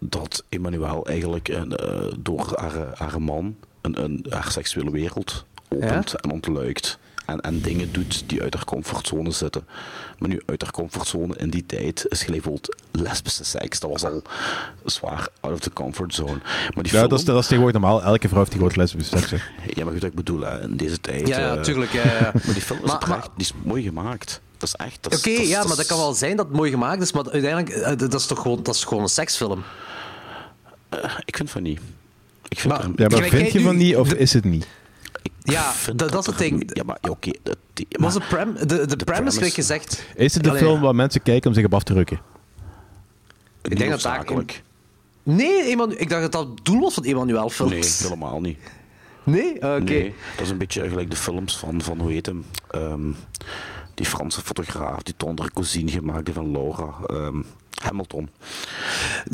[0.08, 6.14] Dat Emmanuel eigenlijk een, eh, door haar, haar man een, een, haar seksuele wereld opent
[6.20, 6.98] en ontluikt.
[7.26, 9.66] En, en dingen doet die uit haar comfortzone zitten.
[10.18, 13.80] Maar nu, uit haar comfortzone in die tijd is gelijk bijvoorbeeld lesbische seks.
[13.80, 14.22] Dat was al
[14.84, 16.32] zwaar out of the comfort zone.
[16.74, 18.02] Maar die Ja, film, dat is, dat is tegenwoordig normaal.
[18.02, 19.30] Elke vrouw heeft die grote lesbische seks.
[19.30, 19.36] hè.
[19.66, 21.28] ja, maar goed, wat ik bedoel, hè, in deze tijd.
[21.28, 21.92] Ja, ja, eh, tuurlijk.
[21.92, 22.30] Ja, ja.
[22.44, 24.40] Maar die film is Maar- die is mooi gemaakt.
[24.58, 25.02] Dat is echt...
[25.02, 27.12] dat is- Oké, ja, dat maar dat kan wel zijn dat het mooi gemaakt is,
[27.12, 29.62] maar uiteindelijk eh, dat is toch gewoon, dat is gewoon een seksfilm.
[31.24, 31.80] Ik vind van niet.
[32.48, 34.66] Ik vind Maar- Ja, maar vind je van niet of de- is het niet?
[35.22, 36.70] ik Ja, dat- dat is het ding.
[36.76, 37.30] Ja, maar oké.
[37.42, 40.04] dat- die- Was maar- de, prem, de, de, premise, gezegd...
[40.14, 42.20] Is het Allee, film waar mensen kijken om zich op af te rukken?
[43.62, 44.62] Niet denk dat daar- noodzakelijk.
[45.22, 45.68] Nee,
[45.98, 47.72] ik dacht dat dat het doel was van Emmanuel films.
[48.00, 48.58] Nee, helemaal niet.
[49.22, 49.54] Nee?
[49.54, 49.78] Oké.
[49.78, 52.44] Nee, dat is een beetje gelijk de films van, van hoe heet hem?
[52.70, 53.10] Ehm,
[53.94, 56.94] die Franse fotograaf, die Tondre Cousine gemaakt heeft van Laura.
[57.06, 57.42] ehm,
[57.82, 58.28] Hamilton.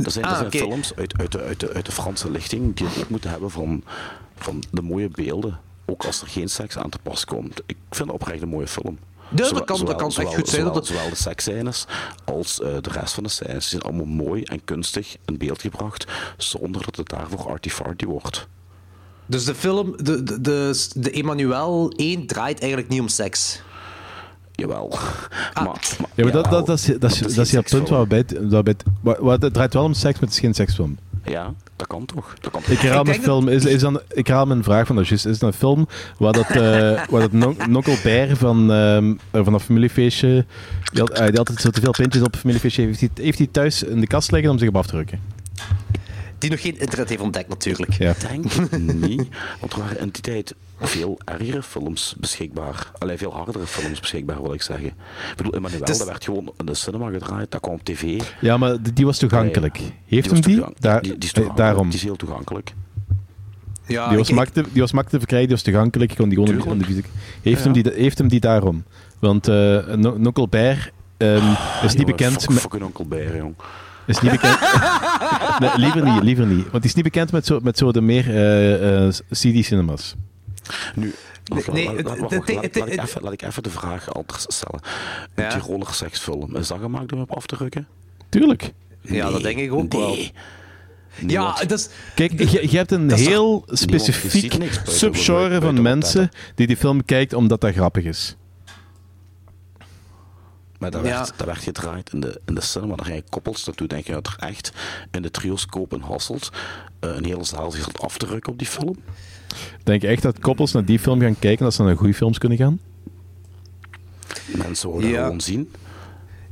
[0.04, 2.76] Er zijn, er Ah, zijn films uit, uit, de, uit, de, uit de Franse lichting
[2.76, 3.82] die het ook moeten hebben van,
[4.36, 5.58] van de mooie beelden.
[5.86, 7.60] Ook als er geen seks aan te pas komt.
[7.66, 8.98] Ik vind het oprecht een mooie film.
[9.30, 11.86] dat Zowel- kan- dat zowel- kan echt goed zijn dat Zowel, het- zowel de seksscènes
[12.24, 16.06] als eh, de rest van de scènes zijn allemaal mooi en kunstig in beeld gebracht,
[16.36, 18.46] zonder dat het daarvoor arty-farty wordt.
[19.26, 23.62] Dus de film, de, de, de, de Emmanuel 1 draait eigenlijk niet om seks.
[24.60, 24.90] Jawel.
[24.92, 25.64] Ah.
[25.64, 28.06] Maar, maar- Ja, maar dat, dat, dat is, dat is, dat is het punt waar
[28.06, 30.98] bij, het- waar bij waar- het draait wel om seks, maar het is geen seksfilm.
[31.24, 32.34] Ja, dat kan toch?
[32.40, 34.96] Dat kan Ik herhaal Ik mijn film, is, is dan, ik herhaal mijn vraag van
[34.96, 35.26] dat juist.
[35.26, 35.86] Is het een film
[36.18, 36.56] waar dat, eh
[37.10, 40.44] waar dat no Nonkel Bear van, ehm van een familiefeestje,
[40.92, 43.38] die, had, eh, die altijd zo te veel pintjes op een familiefeestje heeft, hij, heeft
[43.38, 45.20] hij thuis in de kast liggen om zich op af te drukken?
[46.40, 47.92] Die nog geen internet heeft ontdekt, natuurlijk.
[47.92, 48.14] Ja.
[48.28, 49.22] Denk niet,
[49.60, 52.90] want er waren in die tijd veel ergere films beschikbaar.
[52.98, 54.86] Alleen veel hardere films beschikbaar, wil ik zeggen.
[54.86, 54.94] Ik
[55.36, 58.20] bedoel, Emmanuel, Dus- dat werd gewoon in de cinema gedraaid, dat kwam op tv.
[58.40, 59.80] ja, maar die die was toegankelijk.
[60.06, 60.54] Heeft hem die?
[60.54, 61.86] toegang- Daar, die, die is eh, daarom.
[61.88, 62.72] Die is heel toegankelijk.
[63.86, 66.14] Ja, Die was, ik- makkelijk, te- die was makkelijk te verkrijgen, die was toegankelijk.
[66.16, 67.08] Kon die gewoon op de- fysiek-
[67.42, 68.84] heeft, hem die, heeft hem die daarom?
[69.18, 69.54] Want eh
[69.94, 71.42] No- Nonkel Bear ehm, is
[71.82, 72.58] niet Jongen, bekend fuck- met...
[72.60, 73.54] Fucking onkel Bear, jong.
[74.10, 74.58] Is niet bekend.
[75.60, 76.62] nee, liever niet, liever niet.
[76.70, 80.14] Want die is niet bekend met zo, met zo de meer eh, eh, CD-cinemas.
[80.94, 82.32] Nu, wacht, nee, laat-
[83.32, 84.80] ik even- de vraag anders stellen.
[85.36, 85.54] Ja?
[85.54, 87.86] Een Tiroler seksfilm, is dat gemaakt om op af te drukken?
[88.28, 88.72] Tuurlijk.
[89.00, 90.08] Ja, dat denk ik ook wel.
[90.08, 90.32] nee.
[91.16, 91.88] Ja, Niemand- dus...
[92.14, 97.60] Kijk, je, je hebt een heel specifiek subgenre van mensen die die film kijkt omdat
[97.60, 98.36] dat grappig is.
[100.80, 101.16] Maar dat Ja.
[101.18, 102.94] werd, dat werd gedraaid in de, in de cinema.
[102.94, 103.86] Daar ga je koppels naartoe.
[103.88, 104.72] Denk je dat er echt
[105.10, 106.50] in de trioscoop in Hasselt
[107.00, 108.96] eh, een hele zaal zich zat af te rukken op die film?
[109.82, 112.38] Denk je echt dat koppels naar die film gaan kijken als ze naar goede films
[112.38, 112.80] kunnen gaan?
[114.56, 115.14] Mensen willen Ja.
[115.16, 115.70] dat gewoon zien.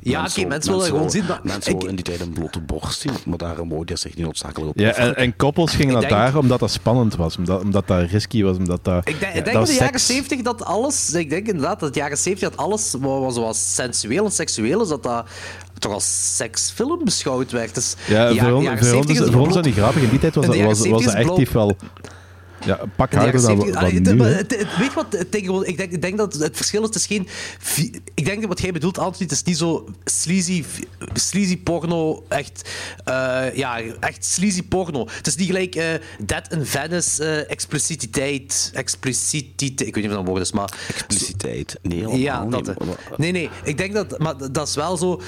[0.01, 1.39] Ja, oké, mensen willen gewoon zien, maar...
[1.43, 4.25] Mensen ik- in die tijd een blote borst zien, maar daarom wou die zich niet
[4.25, 7.87] noodzakelijk op Ja, en, koppels gingen naar denk- daar omdat dat spannend was, omdat, omdat
[7.87, 9.07] dat risky was, omdat dat...
[9.07, 9.99] Ik denk, ja, ik denk dat in de jaren.
[9.99, 13.73] 70 dat alles, ik denk inderdaad dat de jaren 70 dat alles wat wat zoals
[13.75, 15.25] sensueel en seksueel is, dat dat
[15.79, 17.75] toch als seksfilm beschouwd werd.
[17.75, 19.75] Dus Ja, ja, voor, on- jaren voor 70 ons, is voor ons bloot- dat niet
[19.75, 20.01] grappig.
[20.03, 21.75] In die tijd was, de dat- was, was 70 dat is echt wel...
[22.65, 23.73] Ja, pak harder dan, 70.
[23.73, 24.07] dan Allee, nu.
[24.09, 24.33] het- maar hè.
[24.33, 26.87] het- het- Weet je wat ding gewoon- ik denk, ik denk dat het verschil is,
[26.87, 27.27] het is geen...
[28.13, 30.63] Ik denk dat wat jij bedoelt, Anthony, het is niet zo sleazy,
[31.13, 32.69] sleazy porno, echt...
[33.05, 35.07] eh, ja, echt sleazy porno.
[35.11, 35.85] Het is niet gelijk eh
[36.25, 40.73] Dead in Venice, eh expliciteit, expliciteit, ik weet niet of dat een woord is, maar...
[40.87, 41.79] Expliciteit.
[41.81, 42.65] Nee, helemaal Ja, niet.
[42.65, 42.77] dat.
[43.17, 45.21] Nee, nee, ik denk dat, maar dat is wel zo.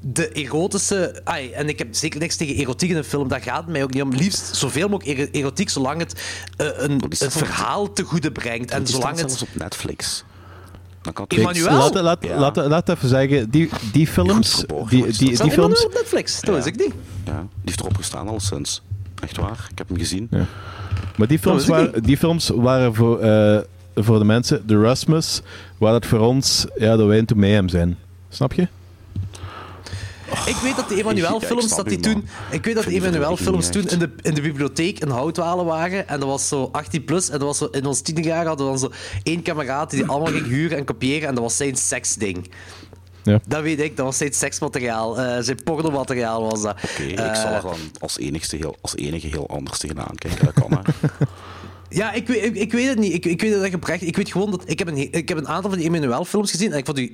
[0.00, 1.20] De erotische.
[1.24, 3.82] Ai, en ik heb zeker niks tegen erotiek in een film, daar gaat het mij
[3.82, 4.12] ook niet om.
[4.12, 6.22] Liefst zoveel mogelijk ero- erotiek, zolang het
[6.56, 8.70] eh, een, die een staat- verhaal te goede brengt.
[8.70, 9.42] En Die zolang het.
[9.42, 10.24] op Netflix.
[11.02, 11.78] Dan kan het Kijk, Emmanuel?
[11.78, 12.38] Laat, laat, Ja.
[12.38, 16.40] laat, laat even zeggen, die, die films, die, die, die, Staat Emmanuel films, op Netflix?
[16.40, 16.60] Dat Ja.
[16.60, 16.92] is ik niet.
[17.24, 18.82] Ja, die heeft erop gestaan al sinds.
[19.22, 20.26] Echt waar, ik heb hem gezien.
[20.30, 20.46] Ja.
[21.16, 23.58] maar die films, Dat waren, die films waren voor, eh,
[23.94, 25.40] voor de mensen, de Rasmus,
[25.78, 27.96] waar het voor ons, ja, de Wijn to Mayhem zijn.
[28.28, 28.68] Snap je?
[30.46, 32.28] Ik weet dat de Ja, Emmanuel-films, dat die toen...
[32.50, 36.08] Ik weet dat de Emmanuel-films toen in de, in de bibliotheek een houtwalen waren.
[36.08, 37.26] En dat was zo 18 plus.
[37.30, 38.90] En dat was zo, in ons tiende jaar hadden we dan zo
[39.22, 41.28] één kameraad die die allemaal ging huren en kopiëren.
[41.28, 42.50] En dat was zijn seksding.
[43.22, 43.40] Ja.
[43.46, 45.18] Dat weet ik, dat was zijn seksmateriaal.
[45.20, 46.74] eh, zijn pornomateriaal was dat.
[46.90, 50.44] Oké, ik Eh, zal er dan als, enigste heel, als enige heel anders tegenaan kijken.
[50.44, 51.08] Dat kan, hè.
[51.88, 53.12] Ja, ik ik, ik weet het niet.
[53.12, 54.02] Ik, ik weet het echt oprecht.
[54.02, 54.62] Ik weet gewoon dat...
[54.66, 57.12] Ik heb een, ik heb een aantal van die Emmanuel-films gezien en ik vond die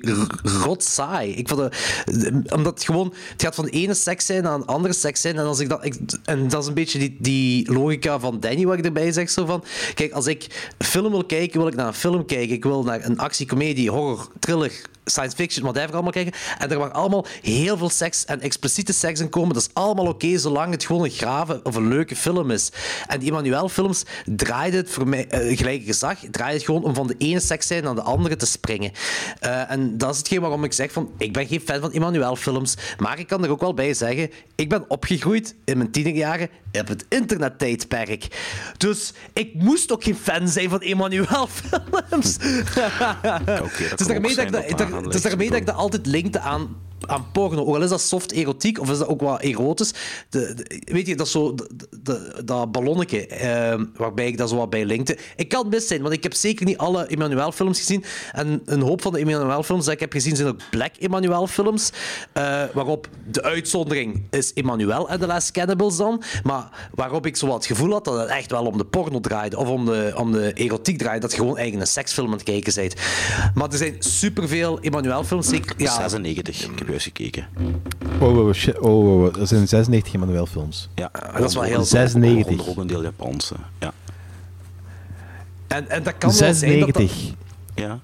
[0.63, 1.31] rot saai.
[1.31, 1.61] Ik vond
[2.05, 3.13] de, omdat het gewoon...
[3.31, 5.37] Het gaat van de ene seks zijn naar een andere seks zijn.
[5.37, 5.89] En, als ik dat,
[6.25, 9.29] en dat is een beetje die, die logica van Danny, wat ik erbij zeg.
[9.29, 9.63] Zo van,
[9.93, 12.55] kijk, als ik film wil kijken, wil ik naar een film kijken.
[12.55, 14.71] Ik wil naar een actie, comedie, horror, thriller,
[15.05, 16.33] science fiction, whatever allemaal kijken.
[16.57, 19.53] En er mag allemaal heel veel seks en expliciete seks in komen.
[19.53, 22.71] Dat is allemaal oké, zolang het gewoon een grave of een leuke film is.
[23.07, 27.07] En die Emmanuel-films draaiden het voor mij, eh, gelijk gezag, draaien het gewoon om van
[27.07, 28.91] de ene seksscène naar de andere te springen.
[29.39, 32.75] Eh, en dat is hetgeen waarom ik zeg van, ik ben geen fan van Emmanuel-films,
[32.97, 36.49] maar ik kan er ook wel bij zeggen, ik ben opgegroeid in mijn tienerjaren
[36.79, 38.27] op het internettijdperk.
[38.77, 42.37] Dus ik moest ook geen fan zijn van Emmanuel-films.
[43.21, 46.39] daarmee ook dat ik zijn dat, daaraan het is daarmee dat ik dat altijd linkte
[46.39, 46.75] aan,
[47.07, 47.65] aan porno.
[47.65, 49.93] Ook al is dat soft erotiek, of is dat ook wat erotisch.
[50.29, 51.55] De, de- weet je, dat zo...
[51.55, 55.17] de- de- dat ballonnetje, eh, waarbij ik dat zo wat bij linkte.
[55.35, 58.03] Ik kan het mis zijn, want ik heb zeker niet alle Emmanuel-films gezien.
[58.31, 61.89] En een hoop van de Emmanuel-films die ik heb gezien zijn ook Black Emmanuel-films.
[62.33, 66.23] eh, waarop de uitzondering is Emmanuel en The Last Cannibals dan.
[66.43, 69.19] Maar waarop ik zo wat het gevoel had dat het echt wel om de porno
[69.19, 69.57] draaide.
[69.57, 71.21] Of om de, om de erotiek draaide.
[71.21, 72.93] Dat je gewoon eigenlijk een seksfilm aan het kijken bent.
[73.53, 75.49] Maar er zijn superveel Emmanuel-films.
[75.77, 77.47] Ja, 96, ik heb gekeken.
[78.19, 78.79] Oh, oh, shit.
[78.79, 79.33] Oh, oh, oh.
[79.33, 80.89] Dat zijn 96 Emmanuel films.
[80.95, 82.47] Ja, dat is wel heel- 96.
[82.51, 83.55] Onder ook een deel Japanse.
[83.79, 83.93] Ja.
[85.67, 86.95] en, en dat kan wel zijn dat dat...
[87.09, 87.33] 96.
[87.75, 87.99] ja.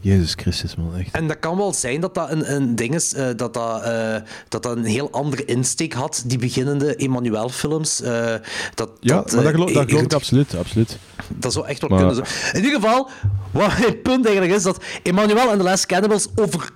[0.00, 1.10] Jezus Christus, man, echt.
[1.14, 4.16] En dat kan wel zijn dat dat een, een ding is, eh, dat, dat, eh,
[4.48, 8.00] dat dat een heel andere insteek had, die beginnende Emmanuel-films.
[8.00, 8.34] eh,
[8.74, 10.98] dat, Ja, dat, maar dat geloof, dat geloof ik absoluut, absoluut.
[11.28, 12.26] Dat zou echt wel Maar- kunnen.
[12.26, 12.56] Zo.
[12.58, 13.08] In ieder geval,
[13.50, 16.70] wat mijn punt eigenlijk is, dat Emmanuel en The Last Cannibals over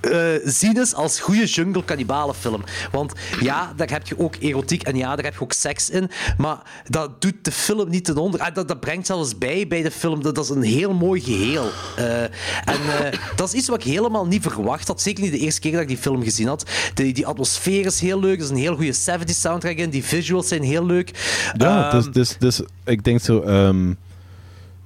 [0.00, 2.64] eh, zien is als goede jungle cannibalen film.
[2.90, 6.10] Want ja, daar heb je ook erotiek en ja, daar heb je ook seks in.
[6.38, 8.40] Maar dat doet de film niet ten onder.
[8.40, 10.22] Ah, dat, dat brengt zelfs bij bij de film.
[10.22, 11.70] Dat, dat is een heel mooi geheel.
[11.96, 12.30] Eh, en
[12.64, 15.00] eh, dat is iets wat ik helemaal niet verwacht had.
[15.00, 16.70] Zeker niet de eerste keer dat ik die film gezien had.
[16.94, 18.36] Die, die atmosfeer is heel leuk.
[18.36, 19.90] Er is een heel goede 70s soundtrack in.
[19.90, 21.10] Die visuals zijn heel leuk.
[21.56, 23.40] Ja, dus, dus, dus ik denk zo...
[23.40, 23.92] ehm,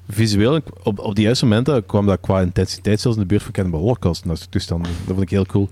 [0.09, 3.53] visueel, op, op die juiste momenten kwam dat qua intensiteit zelfs in de buurt van
[3.53, 4.23] Cannibal Holocaust.
[4.23, 4.91] En dat soort toestanden.
[4.91, 5.69] Dat vond ik heel cool.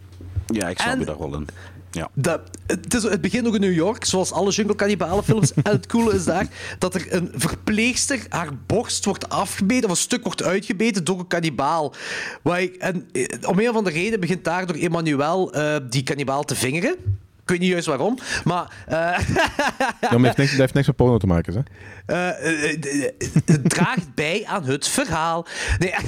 [0.47, 1.47] ja, ik snap En- je daar wel in.
[1.95, 2.11] Ja.
[2.15, 5.55] Dat, het, is, het begint ook in New York, zoals alle jungle cannibalen films.
[5.55, 6.47] en het coole is daar
[6.79, 11.27] dat er een verpleegster haar borst wordt afgebeten, of een stuk wordt uitgebeten door een
[11.27, 11.95] kannibaal.
[12.79, 16.97] En eh, om een of andere reden begint daardoor Emmanuel eh, die kannibaal te vingeren.
[17.53, 18.85] Ik weet niet juist waarom, maar...
[18.87, 18.97] eh,
[20.01, 21.61] Ja, maar heeft niks, dat heeft niks met porno te maken, hè?
[22.07, 23.11] eh, eh,
[23.45, 25.47] het draagt bij aan het verhaal.
[25.79, 25.95] Nee.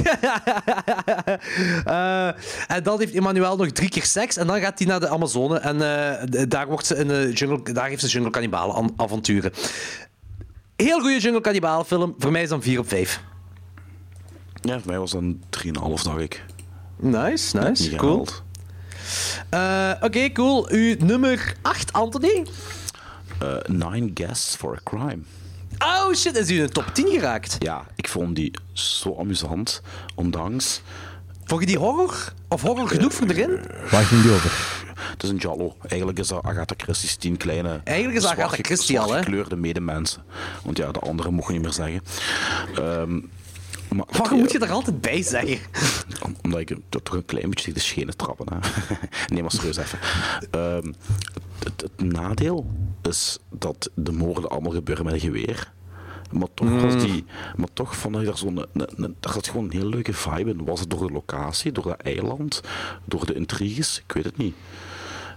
[1.85, 2.27] Eh,
[2.71, 4.37] en dan heeft Emmanuel nog drie keer seks.
[4.37, 5.59] En dan gaat hij naar de Amazone.
[5.59, 9.53] En eh, daar, wordt ze in de jungle, daar heeft ze jungle cannibalen an- avonturen.
[10.77, 12.15] Heel goede jungle cannibalen film.
[12.19, 13.21] Voor mij is dan 4 op 5.
[14.61, 16.45] ja, voor mij was dat een 3,5, dacht ik.
[16.97, 17.83] Nice, nice.
[17.83, 18.11] Niet Cool.
[18.13, 18.43] gehaald.
[19.49, 20.69] Eh, Oké, cool.
[20.71, 22.47] Uw nummer 8, Anthony.
[23.39, 25.19] Eh, nine Guests for a Crime.
[25.79, 27.57] Oh shit, is u in de top 10 geraakt?
[27.59, 29.83] Ja, ik vond die zo amusant.
[30.15, 30.83] Ondanks...
[31.45, 32.33] Vond je die horror?
[32.49, 33.61] Of horror genoeg voor erin?
[33.91, 34.83] Waar ging die over?
[34.95, 35.77] Het is een Jallo.
[35.89, 37.81] Eigenlijk is dat Agatha Christie's tien kleine...
[37.85, 39.11] Eigenlijk is Agatha Christie al, hè?
[39.11, 40.23] zwartgekleurde medemensen.
[40.63, 42.01] Want ja, de anderen mogen niet meer zeggen.
[42.77, 43.21] Ehm,
[43.95, 45.59] Maar, Waarom moet je er altijd bij zeggen?
[46.23, 48.47] Om- Omdat ik toch een klein beetje tegen de schenen trappen.
[48.53, 48.59] Hè.
[49.35, 49.99] nee, maar serieus even.
[50.51, 50.93] Ehm,
[51.65, 52.67] het, het nadeel
[53.03, 55.73] is dat de moorden allemaal gebeuren met een geweer.
[56.33, 57.25] Maar toch, was die,
[57.57, 58.57] maar toch vond ik daar zo'n.
[58.73, 60.65] een- een- Daar zat gewoon een heel leuke vibe in.
[60.65, 62.61] Was het door de locatie, door dat eiland,
[63.05, 64.03] door de intriges?
[64.07, 64.55] Ik weet het niet.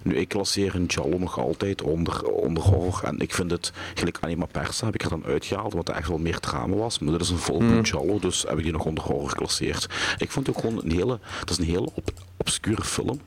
[0.08, 3.04] Nu, ik klasseer een Jallo nog altijd onder, onder horror.
[3.04, 6.08] En ik vind het, gelijk Anima Persa heb ik er dan uitgehaald, wat er echt
[6.08, 7.00] wel meer drama was.
[7.00, 9.88] Maar dit is een volbloed Jallo, dus heb ik die nog onder horror geclasseerd.
[10.18, 11.90] Ik vond het ook gewoon een hele, dat is een hele
[12.38, 13.22] obscure film.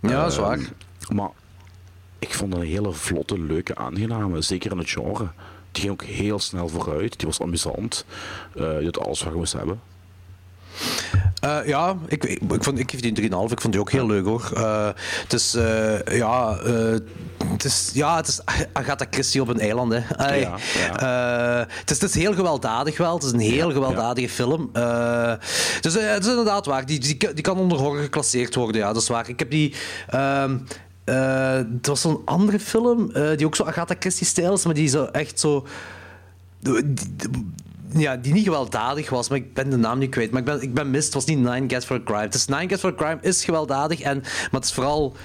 [0.00, 0.58] Ja, dat Ehm, waar.
[1.14, 1.30] Maar
[2.18, 4.40] ik vond het een hele vlotte, leuke, aangename.
[4.40, 5.30] Zeker in het genre.
[5.72, 7.18] Die ging ook heel snel vooruit.
[7.18, 8.04] Die was amusant.
[8.54, 9.80] Eh die had alles wat je moest hebben.
[11.42, 13.52] Eh, ja, ik, ik, ik, vond, ik geef die een 3,5.
[13.52, 14.50] Ik vond die ook heel leuk hoor.
[14.54, 14.88] Eh,
[15.22, 15.56] het is,
[16.10, 16.58] ja,
[17.46, 18.40] het is, ja, het is
[18.72, 19.92] Agatha Christie op een eiland.
[19.92, 20.34] Hè.
[20.34, 20.56] Ja,
[20.98, 21.66] ja.
[21.78, 23.14] het, is, het is heel gewelddadig wel.
[23.14, 24.70] Het is een heel Ja, gewelddadige film.
[25.80, 26.86] Dus het is inderdaad waar.
[26.86, 28.80] Die, die, die kan onder horror geclasseerd worden.
[28.80, 29.28] Ja, dat is waar.
[29.28, 29.74] Ik heb die.
[30.08, 30.58] ehm
[31.04, 35.40] het was zo'n andere film die ook zo Agatha Christie-stijl is, maar die zo echt
[35.40, 35.66] zo.
[37.96, 40.30] Ja, die niet gewelddadig was, maar ik ben de naam niet kwijt.
[40.30, 42.28] Maar ik ben, ik ben mist, het was niet Nine Get for a Crime.
[42.30, 45.16] Is Nine Get for a Crime is gewelddadig, en, maar het is vooral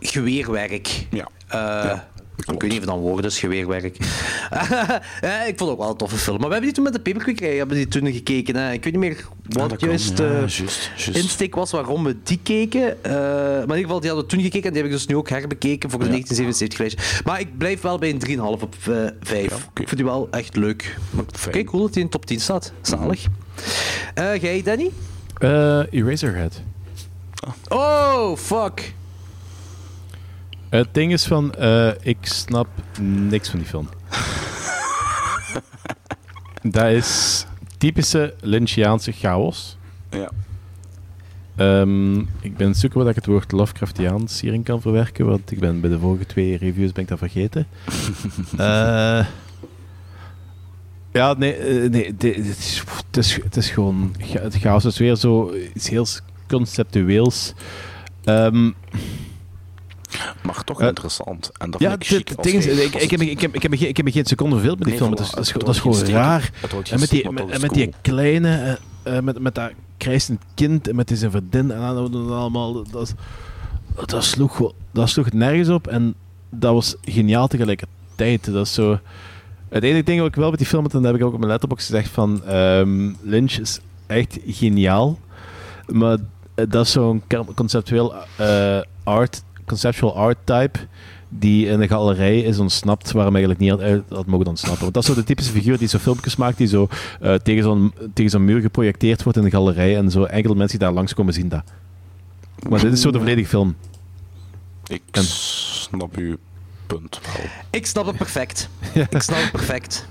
[0.00, 1.06] geweerwerk.
[1.10, 1.28] Ja.
[1.48, 2.62] Eh, Ja, ik klopt.
[2.62, 3.96] weet niet of het dan woorden is, geweerwerk.
[5.20, 6.36] Eh, ik vond het ook wel een toffe film.
[6.38, 8.56] Maar we hebben die toen met de Paperquick eh, hebben die toen gekeken.
[8.56, 8.72] Hè.
[8.72, 11.08] Ik weet niet meer wat juist ja, de juist, juist.
[11.08, 13.04] insteek was waarom we die keken.
[13.04, 15.06] Eh, maar in ieder geval, die hadden we toen gekeken en die heb ik dus
[15.06, 16.10] nu ook herbekeken voor de Ja.
[16.10, 17.24] 1977 lijst.
[17.24, 19.50] Maar ik blijf wel bij een 3,5 op eh 5.
[19.50, 19.80] Ja, oké.
[19.80, 20.96] Ik vind die wel echt leuk.
[21.50, 22.72] Kijk, cool dat hij in de top 10 staat.
[22.82, 23.26] Zalig.
[24.14, 24.90] Eh jij, Danny?
[25.38, 26.60] Eh, Eraserhead.
[27.68, 28.92] Oh, fuck.
[30.74, 32.68] Het ding is van, eh, ik snap
[33.00, 33.88] niks van die film.
[36.76, 37.44] dat is
[37.78, 39.76] typische Lynchiaanse chaos.
[40.10, 40.30] Ja.
[41.56, 45.80] Ehm, ik ben zoeken wat ik het woord Lovecraftiaans hierin kan verwerken, want ik ben
[45.80, 47.66] bij de vorige twee reviews ben ik dat vergeten.
[48.56, 49.26] Eh,
[51.12, 55.16] ja, nee, eh, nee dit is, het, is, het is gewoon, het chaos is weer
[55.16, 56.06] zo iets heel
[56.48, 57.54] conceptueels.
[58.24, 58.70] Ehm,
[60.42, 61.50] Maar toch Eh, interessant.
[61.58, 63.72] En dat ja, vind ik het ding is, ik, ik, heb, ik, heb, ik, heb,
[63.74, 65.10] geen- ik heb geen seconde veel met die film.
[65.10, 66.50] dat is, dat is gewoon raar.
[66.90, 70.96] En met die, met, met die kleine, eh, eh, met, met dat krijsend kind en
[70.96, 73.14] met die zijn vriendin en allemaal, dat,
[74.06, 76.14] dat, sloeg, dat sloeg nergens op en
[76.50, 78.44] dat was geniaal tegelijkertijd.
[78.52, 78.98] Dat is zo...
[79.68, 81.32] Het enige ding wat ik wel met die film had, en dat heb ik ook
[81.32, 85.18] op mijn letterbox gezegd, van ehm, Lynch is echt geniaal,
[85.86, 86.16] maar
[86.54, 87.22] dat is zo'n
[87.54, 88.14] conceptueel
[89.04, 90.78] art, conceptual art type
[91.28, 94.80] die in een galerij is ontsnapt, waar hem eigenlijk niet had, uit had mogen ontsnappen.
[94.82, 96.88] Want dat is zo de typische figuur die zo filmpjes maakt, die zo
[97.20, 100.78] eh, tegen zo'n tegen zo'n muur geprojecteerd wordt in een galerij en zo enkele mensen
[100.78, 101.62] die daar langskomen zien dat.
[102.68, 103.76] Maar dit is zo de volledige film.
[104.86, 106.36] Ik En- snap uw
[106.86, 107.44] punt wel.
[107.70, 108.68] Ik snap het perfect.
[109.10, 110.08] Ik snap het perfect.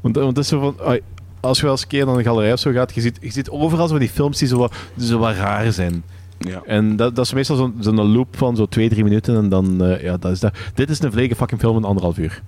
[0.00, 1.00] Want, want het is zo van, ai,
[1.40, 3.30] als je wel eens een keer naar een galerij of zo gaat, je ziet, je
[3.32, 6.04] ziet overal zo die films die zo wat, zo wat raar zijn.
[6.38, 6.62] Ja.
[6.66, 9.84] En dat, dat is meestal zo'n zo'n loop van zo twee, drie minuten en dan,
[9.84, 10.56] eh, ja, dat is dat.
[10.74, 12.42] Dit is een volledige fucking film van anderhalf uur.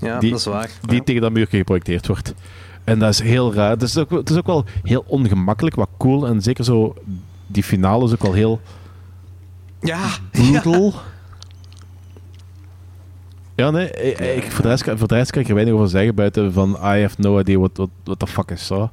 [0.00, 0.70] Ja, Die- dat is waar.
[0.80, 2.34] die tegen dat muurtje geprojecteerd wordt.
[2.84, 3.70] En dat is heel raar.
[3.70, 6.26] Het is ook, het is ook wel heel ongemakkelijk, wat cool.
[6.26, 6.94] En zeker zo,
[7.46, 8.60] die finale is ook wel heel
[9.80, 10.94] Ja, brutal.
[13.54, 15.74] Ja, nee, ik, ik, voor, de rest, kan- voor de rest kan ik er weinig
[15.74, 18.90] over zeggen buiten van I have no idea what, what, what the fuck is zo.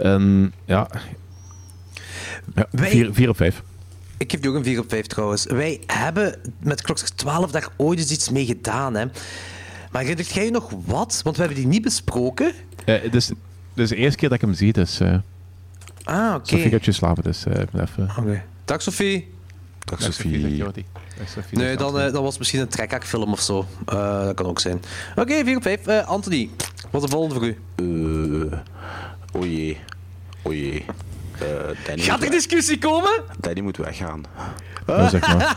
[0.00, 0.88] En ja,
[2.54, 3.62] ja Wij- vier, vier op vijf.
[4.18, 5.44] Ik geef die ook een 4 op 5 trouwens.
[5.44, 8.94] Wij hebben met Klokslag 12 daar ooit eens iets mee gedaan.
[8.94, 9.04] Hè.
[9.92, 11.20] Maar herinnert jij je nog wat?
[11.24, 12.52] Want we hebben die niet besproken.
[12.84, 13.36] Eh, het, is, het
[13.74, 15.14] is de eerste keer dat ik hem zie, dus eh
[16.04, 16.48] Ah, oké.
[16.48, 18.10] Sofie gaat je slapen, dus eh, ik moet even...
[18.18, 18.42] Oké.
[18.64, 19.28] Dag Sophie.
[19.84, 20.58] Dag Sophie.
[20.58, 23.66] Dag, Sophie, Nee, dan, eh, dan was het misschien een trekhaakfilm of zo.
[23.86, 24.80] Eh, dat kan ook zijn.
[25.16, 25.86] Oké, 4 op 5.
[25.86, 26.50] Eh, Anthony,
[26.90, 27.58] wat is de volgende voor u?
[28.52, 28.58] Eh,
[29.32, 29.78] o jee.
[30.42, 30.84] O jee.
[31.40, 33.22] Eh, Danny, Gaat er discussie komen?
[33.40, 34.24] Danny moet weggaan.
[34.86, 35.56] Ja, zeg maar.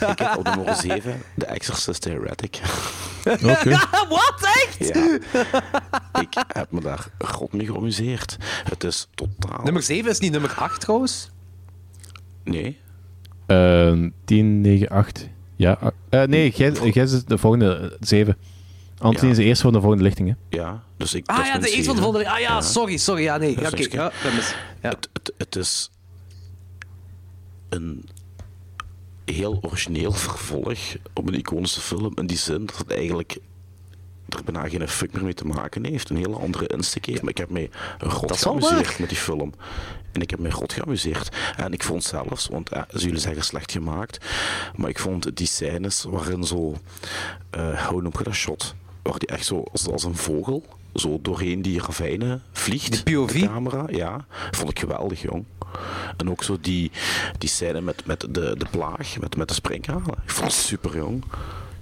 [0.10, 2.60] Ik heb op nummer 7 The Exorcist Heretic.
[3.42, 3.70] Oké.
[4.08, 4.94] Wat, echt?
[4.94, 5.18] Ja.
[6.20, 8.36] ik heb me daar god mee geamuseerd.
[8.64, 9.64] Het is totaal...
[9.64, 11.30] Nummer 7 is niet nummer 8 trouwens.
[12.44, 12.80] Nee.
[13.46, 15.28] Eh, 10, 9, 8.
[15.56, 15.78] Ja,
[16.08, 18.36] eh, nee, jij jij is de volgende, eh, 7.
[18.98, 19.30] Anthony Ja.
[19.30, 20.34] is de eerste van de volgende lichting, hè?
[20.56, 21.26] Ja, dus ik...
[21.26, 22.28] Ah ja, de eerste van de volgende.
[22.30, 22.60] Ah ja, Ja.
[22.60, 23.22] sorry, sorry.
[23.22, 23.60] Ja, nee.
[23.60, 24.54] Ja, Oké, ja, dat is...
[24.82, 24.88] Ja.
[24.88, 25.90] Het, het, het is
[27.68, 28.08] een
[29.24, 30.78] heel origineel vervolg
[31.14, 32.12] op een iconische film.
[32.16, 33.38] In die zin dat het eigenlijk
[34.28, 36.10] er bijna geen fuck meer mee te maken heeft.
[36.10, 37.20] Een hele andere insteek heeft.
[37.20, 39.52] Maar ik heb mij rot geamuseerd met die film.
[40.12, 41.36] En ik heb mij rot geamuseerd.
[41.56, 44.24] En ik vond zelfs, want ja, jullie zeggen slecht gemaakt,
[44.76, 46.74] maar ik vond die scènes waarin zo,
[47.50, 48.74] eh hoe noem je dat shot?
[49.04, 53.04] Waar die echt zo als, als een vogel zo doorheen die ravijnen vliegt.
[53.04, 53.40] De POV?
[53.40, 54.26] De camera, ja.
[54.50, 55.44] Vond ik geweldig, jong.
[56.16, 56.90] En ook zo die,
[57.38, 60.14] die scène met, met de, de plaag, met, met de springhalen.
[60.24, 61.24] Ik vond het super, jong.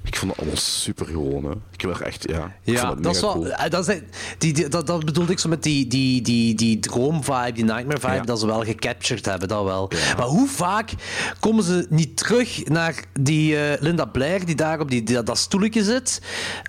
[0.04, 1.50] Ik vond het allemaal super gewoon, hè.
[1.72, 2.56] Ik heb er echt, ja.
[2.62, 3.32] Ja, dat is wel.
[3.32, 3.46] cool.
[3.50, 4.00] eh, Dat, is,
[4.38, 8.12] die, die, dat, dat bedoelde ik zo met die, die, die, die droom-vibe, die nightmare-vibe,
[8.14, 8.20] Ja.
[8.22, 9.90] dat ze wel gecaptured hebben, dat wel.
[10.16, 10.90] Maar hoe vaak
[11.40, 15.38] komen ze niet terug naar die eh, Linda Blair, die daar op die, die- dat
[15.38, 16.20] stoeletje zit,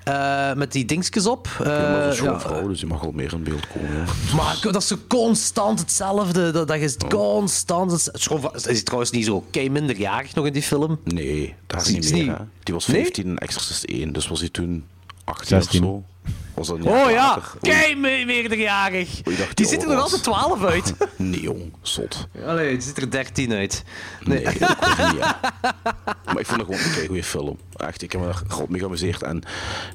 [0.03, 1.47] eh, met die dingetjes op?
[1.59, 3.89] Ja, maar dat is zo'n ja, vrouw, dus die mag wel meer in beeld komen.
[3.91, 4.36] hè.
[4.36, 6.51] maar dat is zo constant hetzelfde.
[6.51, 7.91] Dat, dat is constant.
[7.91, 8.51] Het is, gewoon
[8.84, 10.99] trouwens niet zo kei minderjarig nog in die film?
[11.03, 12.38] Nee, daar Is- niet meer, niet-.
[12.64, 13.01] Die was Nee?
[13.01, 14.86] 15 in Exorcist 1, dus was hij toen
[15.24, 15.84] 18 16.
[15.84, 16.03] of zo.
[16.53, 17.41] Was dat een Oh ja.
[19.28, 20.93] Oei, dacht Die die ziet er nog altijd 12 uit.
[21.18, 22.28] Nee, jong, zot.
[22.45, 23.84] Allee, die ziet er 13 uit.
[24.24, 25.39] Nee, ik weet niet, ja.
[26.26, 27.57] Maar ik vond het gewoon een goede film.
[27.78, 29.24] Echt, ik heb me er god mee geamuseerd.
[29.24, 29.38] En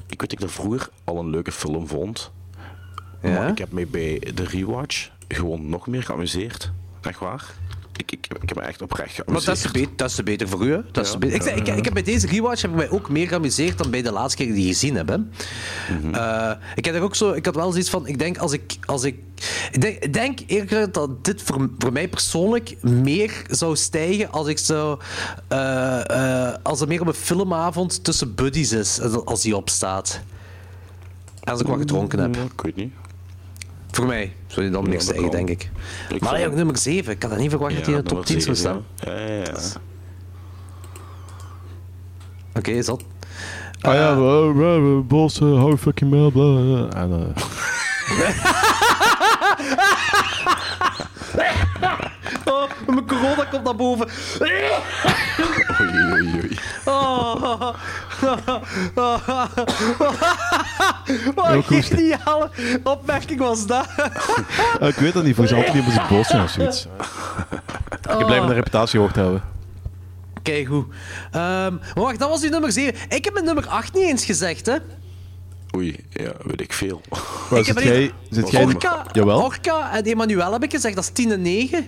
[0.07, 2.31] ik weet dat ik dat vroeger al een leuke film vond.
[3.21, 3.29] Ja?
[3.29, 6.71] Maar ik heb mij bij de rewatch gewoon nog meer geamuseerd.
[7.01, 7.45] Echt waar.
[7.99, 9.45] Ik, ik, ik heb me echt oprecht Maar geamuseerd.
[9.45, 10.81] dat is, te beter, dat is beter voor u, hè?
[10.91, 11.57] Dat is Ja, te beter.
[11.57, 14.11] Ik, ik, heb bij deze rewatch heb ik mij ook meer geamuseerd dan bij de
[14.11, 15.07] laatste keer die ik gezien heb.
[15.07, 15.17] Hè.
[15.17, 16.13] Mhm.
[16.13, 18.77] Eh, ik, heb er ook zo, ik had wel zoiets van, ik denk als ik...
[18.85, 19.19] Als ik,
[19.71, 24.31] ik denk, ik denk eerlijk gezegd dat dit voor, voor mij persoonlijk meer zou stijgen
[24.31, 24.99] als ik zo...
[25.47, 30.21] eh, eh, als er meer op een filmavond tussen buddies is, als die opstaat.
[31.43, 32.35] Als ik wat gedronken heb.
[32.35, 32.93] Ik weet niet.
[33.99, 35.31] Voor mij zou die dan stijgen, kan.
[35.31, 35.69] denk ik.
[36.09, 37.13] Ik maar allee, ook nummer 7.
[37.13, 38.85] Ik had dat niet verwacht dat hij in de top 10 zou staan.
[38.95, 39.53] Ja, ja, ja.
[42.53, 43.03] Oké, is dat...
[43.81, 46.95] Ah ja, uh, boss, uh, how fucking blah, blah.
[46.95, 47.43] En, uh,
[52.45, 54.07] Oh, mijn corona komt naar boven.
[55.81, 56.57] Oei, oei, oei.
[56.85, 57.75] Oh.
[61.35, 62.49] Wat Heel een geniale
[62.83, 63.87] opmerking was dat.
[64.81, 66.87] uh, ik weet dat niet, volgens niet op zijn boos zijn of zoiets.
[68.01, 69.43] Ik blijf mijn reputatie hoog te houden.
[70.43, 70.85] Kijk goed.
[71.31, 72.93] Ehm, maar wacht, dat was uw nummer 7.
[73.09, 74.75] Ik heb mijn nummer 8 niet eens gezegd, hè?
[75.75, 77.01] Oei, ja, weet ik veel.
[77.49, 78.11] Waar Ik zit heb jij?
[78.29, 79.43] Zit jij Orca, Jawel.
[79.43, 81.87] Orca en Emmanuel heb ik gezegd, dat is 10 en 9.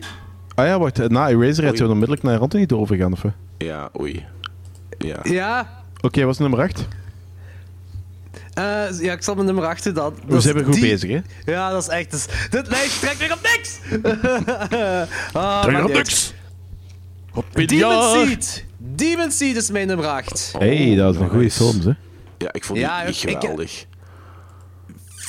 [0.55, 1.09] Ah ja, wacht.
[1.09, 1.77] Na Eraserhead Oei.
[1.77, 3.21] zou onmiddellijk naar Anthony overgaan, of?
[3.57, 4.25] Ja, oei.
[4.97, 5.19] Ja.
[5.23, 5.83] Ja.
[6.01, 6.87] Oké, wat is nummer 8?
[8.53, 8.63] Eh,
[8.99, 10.15] ja, ik zal mijn nummer 8 doen dan.
[10.27, 11.51] We zijn weer goed bezig, hè?
[11.51, 12.11] Ja, dat is echt...
[12.11, 13.79] dus- dit lijst trekt weer op niks!
[15.33, 16.33] ah, Trek maakt op niks!
[17.53, 18.65] Demon Seed!
[18.77, 20.53] Demon Seed is mijn nummer 8.
[20.57, 21.91] hey, dat is een goede film, hè?
[22.37, 23.85] Ja, ik vond Ja, die ik- geweldig.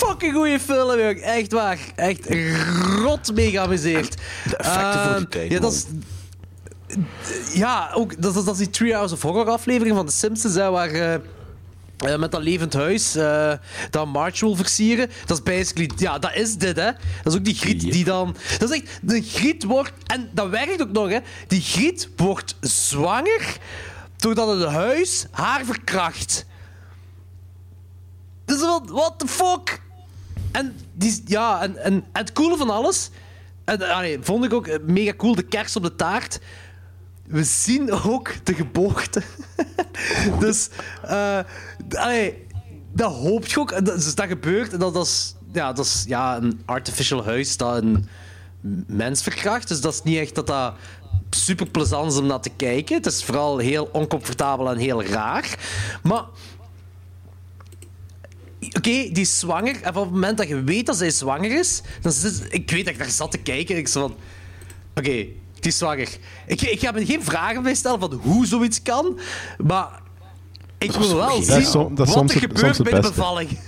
[0.07, 1.20] Fucking goede film, jong.
[1.20, 1.78] Echt waar.
[1.94, 2.26] Echt
[2.98, 4.16] rot mee geamuseerd.
[4.48, 5.84] De effecten voor die Ehm, tijd, Ja, dat is...
[7.55, 10.70] Ja, ook, dat, is- dat is die Treehouse of Horror aflevering van The Simpsons, hè,
[10.70, 10.90] waar...
[10.90, 13.53] eh, eh, met dat levend huis, eh,
[13.90, 15.11] dat March wil versieren.
[15.26, 16.90] Dat is basically, ja, dat is dit, hè.
[17.22, 18.36] Dat is ook die griet die dan...
[18.59, 19.92] Dat is echt, de griet wordt...
[20.07, 21.18] En dat werkt ook nog, hè.
[21.46, 23.57] Die griet wordt zwanger
[24.16, 26.46] doordat het huis haar verkracht.
[28.44, 29.80] Dus wat, what the fuck?
[30.53, 30.76] En,
[31.24, 33.11] ja, en, en, het coole van alles...
[33.64, 36.40] En, vond ik ook eh, mega cool, de kers op de taart.
[37.26, 39.22] We zien ook de geboorte.
[40.40, 40.68] dus,
[41.03, 41.38] eh
[42.92, 43.70] dat hoop je ook.
[43.70, 44.72] Dat, dus dat gebeurt.
[44.72, 48.09] En dat, dat is, ja, dat is ja, een artificial huis dat een
[48.86, 49.68] mens verkracht.
[49.68, 50.74] Dus dat is niet echt dat dat
[51.30, 52.96] super plezant is om naar te kijken.
[52.96, 55.59] Het is vooral heel oncomfortabel en heel raar.
[56.03, 56.24] Maar
[58.66, 59.82] Oké, die is zwanger.
[59.82, 62.84] En van het moment dat je weet dat zij zwanger is, dan zit, ik weet
[62.84, 63.74] dat ik daar zat te kijken.
[63.74, 64.14] En ik zo van,
[64.94, 66.08] oké, die is zwanger.
[66.46, 69.18] Ik, ik ga me geen vragen bij stellen van hoe zoiets kan,
[69.64, 70.00] maar
[70.78, 72.78] ik wil wel Dat zien is som- dat is wat soms er het- gebeurt soms
[72.78, 73.58] het bij de bevalling.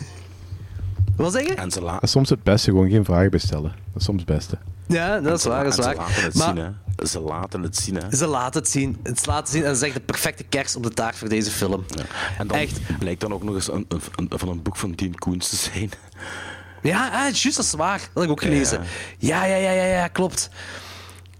[1.16, 1.54] Wat zeg je?
[1.54, 3.72] En ze, la Dat is soms het beste, gewoon geen vragen bij stellen.
[3.92, 4.58] Dat is soms het beste.
[4.86, 6.06] Ja, dat is waar, dat is en ze waar.
[6.08, 6.72] laten het Maar.
[7.06, 8.16] Ze laten het zien, hè.
[8.16, 8.98] ze laten het zien.
[9.02, 11.84] Het laten zien en ze zeggen de perfecte kers op de taart voor deze film.
[11.88, 12.02] Ja.
[12.38, 12.78] En dan Echt.
[12.98, 15.56] blijkt dan ook nog eens een, een, een- van een boek van Dean Koens te
[15.56, 15.90] zijn.
[16.82, 17.98] Ja, ah, juist, dat is waar.
[17.98, 18.80] Dat heb ik ook gelezen.
[19.18, 20.50] Ja, ja, ja, ja, ja, klopt.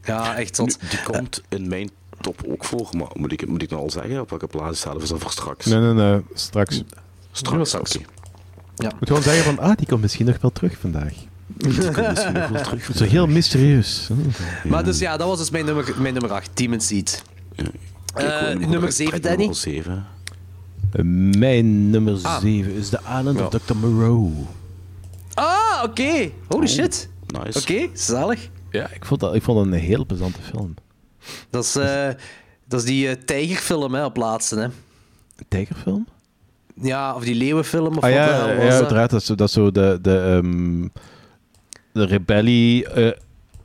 [0.05, 0.79] Ja, echt zot.
[0.91, 1.91] die komt in mijn
[2.21, 4.95] top ook voor, maar moet ik, moet ik nou al zeggen op welke plaats staat
[4.97, 5.67] of is dat voor straks?
[5.67, 6.21] Nee, nee, nee.
[6.35, 6.77] Straks.
[6.79, 6.85] Ik
[7.33, 7.99] Straks, oké.
[8.77, 11.13] moet gewoon zeggen van, ah, die komt misschien nog wel terug vandaag.
[11.57, 12.91] Wel terug.
[12.97, 14.09] Zo heel mysterieus.
[14.65, 17.23] Maar dus ja, dat was dus mijn nummer, mijn nummer 8, Demon Seed.
[17.55, 17.67] Eh,
[18.39, 19.39] gewoon, nummer ik zeven, trek Danny?
[19.39, 20.07] Nummer 7.
[21.39, 22.41] Mijn nummer Ah.
[22.41, 23.45] 7 is The Island Ja.
[23.47, 23.77] of Dr.
[23.77, 24.33] Moreau.
[25.35, 26.31] Ah, oké.
[26.49, 27.09] Holy shit.
[27.27, 27.59] Nice.
[27.59, 28.49] Oké, zalig.
[28.71, 30.75] Ja, ik vond, dat, ik vond dat een heel plezante film.
[31.51, 32.09] Dat is, eh,
[32.69, 34.57] dat is die eh, tijgerfilm hè, op laatste.
[34.57, 34.63] Hè.
[34.65, 34.73] Een
[35.49, 36.07] tijgerfilm?
[36.83, 37.87] Ja, of die leeuwenfilm.
[37.87, 38.73] Of Ah wat ja, de hel ja, was dat?
[38.81, 39.11] uiteraard.
[39.11, 40.89] Dat is, zo- dat is zo de, de, ehm,
[41.95, 43.19] de rebellie eh,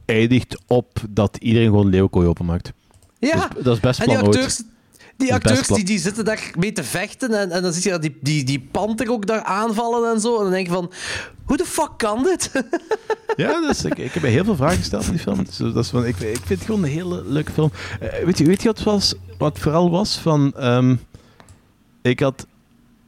[0.06, 2.74] eindigt op dat iedereen gewoon leeuwkooi openmaakt.
[3.20, 4.62] Ja, Dat is, dat is best en die plan acteurs,
[5.18, 8.02] die, acteurs die, die zitten daar mee te vechten en, en dan zie je dat
[8.02, 10.38] die, die, die panter ook daar aanvallen en zo.
[10.38, 10.92] En dan denk je van,
[11.44, 12.52] hoe de fuck kan dit?
[13.36, 15.44] Ja, dus ik, ik heb me heel veel vragen gesteld in die film.
[15.46, 17.72] Dus dat is van, ik, ik vind het gewoon een hele leuke film.
[18.00, 20.18] Eh, weet, je, weet je wat, was, wat vooral was?
[20.18, 20.96] Van, ehm,
[22.02, 22.48] ik had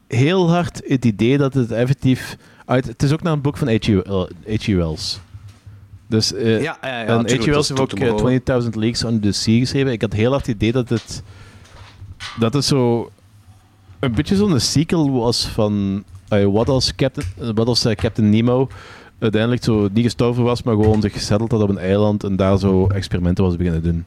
[0.07, 2.38] heel hard het idee dat het effectief...
[2.72, 3.88] Uit, het is ook naar een boek van H.G.
[4.47, 4.65] H.G.
[4.65, 5.19] Wells.
[6.07, 7.45] Dus, eh, ja, ja, ja, en H.G.
[7.45, 8.05] Wells dat heeft ook Dr.
[8.05, 8.41] Moreau.
[8.43, 9.91] eh, 20.000 Leagues on the Sea geschreven.
[9.91, 11.24] Ik had heel hard het idee dat het...
[12.39, 13.11] Dat het zo...
[13.99, 16.03] Een beetje zo'n sequel was van...
[16.28, 18.67] eh, wat als Captain, wat als eh, Captain Nemo
[19.19, 22.57] uiteindelijk zo niet gestorven was, maar gewoon zich gesetteld had op een eiland en daar
[22.57, 24.05] zo experimenten was beginnen doen.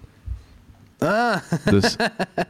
[1.05, 1.97] Ah, Dus,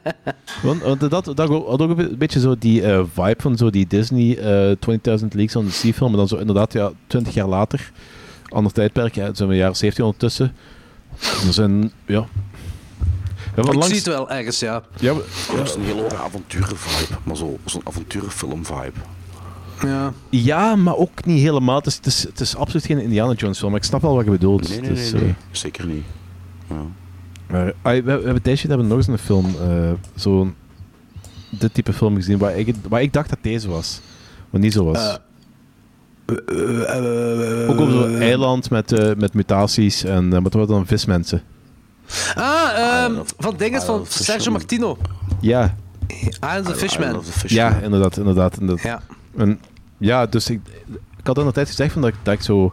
[0.63, 1.51] want, want dat, dat had
[1.81, 4.77] ook een beetje zo die eh, vibe van zo die Disney eh
[5.21, 7.93] 20.000 Leagues on the Sea film, maar dan zo inderdaad ja, 20 jaar later,
[8.49, 10.53] ander tijdperk, ja, zijn we jaren 70 ondertussen.
[11.47, 12.27] Er zijn, ja...
[13.55, 14.83] We hebben ik langs, zie het wel ergens, ja.
[15.01, 15.25] ja, we-
[15.57, 18.99] Dat is een hele hoge avonturen-vibe, maar zo- zo'n avonturenfilm-vibe.
[19.83, 20.13] ja.
[20.31, 21.77] ja, maar ook niet helemaal.
[21.77, 24.15] Het is, het is, het is absoluut geen Indiana Jones film, maar ik snap wel
[24.15, 24.69] wat je bedoelt.
[24.69, 25.35] Nee, nee, nee, eh.
[25.51, 26.05] Zeker niet.
[26.69, 26.77] Ja.
[27.51, 30.55] Maar, ah, we, we hebben deze hebben nog eens een film, eh zo'n
[31.51, 34.01] dit type film gezien, waar ik, waar ik dacht dat deze was,
[34.51, 35.19] maar niet zo was.
[36.27, 41.43] Eh, Ook op zo'n eiland met, eh, met mutaties en uh, wat was dan vismensen.
[42.35, 44.51] Ah, ehm, van dinges van Sergio.
[44.53, 44.99] Martino.
[45.41, 45.75] Ja,
[46.41, 47.23] Island of I Fishman.
[47.47, 48.61] ja, inderdaad, inderdaad.
[48.61, 48.85] inderdaad.
[48.85, 49.01] Ja.
[49.37, 49.61] En,
[49.99, 50.61] ja, dus ik,
[51.19, 52.71] ik had in de tijd gezegd van dat, ik- dat ik zo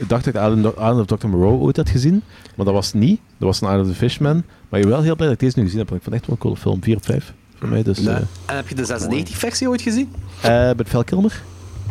[0.00, 1.26] ik dacht dat ik Island, Island of Dr.
[1.28, 2.22] Moreau ooit had gezien,
[2.56, 3.20] maar dat was het niet.
[3.38, 4.42] Dat was een Island of the Fishman.
[4.68, 6.30] Maar ben wel heel blij dat ik deze nu gezien heb, want ik vond het
[6.30, 6.82] echt wel een coole film.
[6.82, 7.82] 4 op 5 voor mij.
[7.82, 8.14] Dus, Nee.
[8.14, 10.12] eh En heb je de 96-versie ooit gezien?
[10.40, 11.42] eh, met Val Kilmer?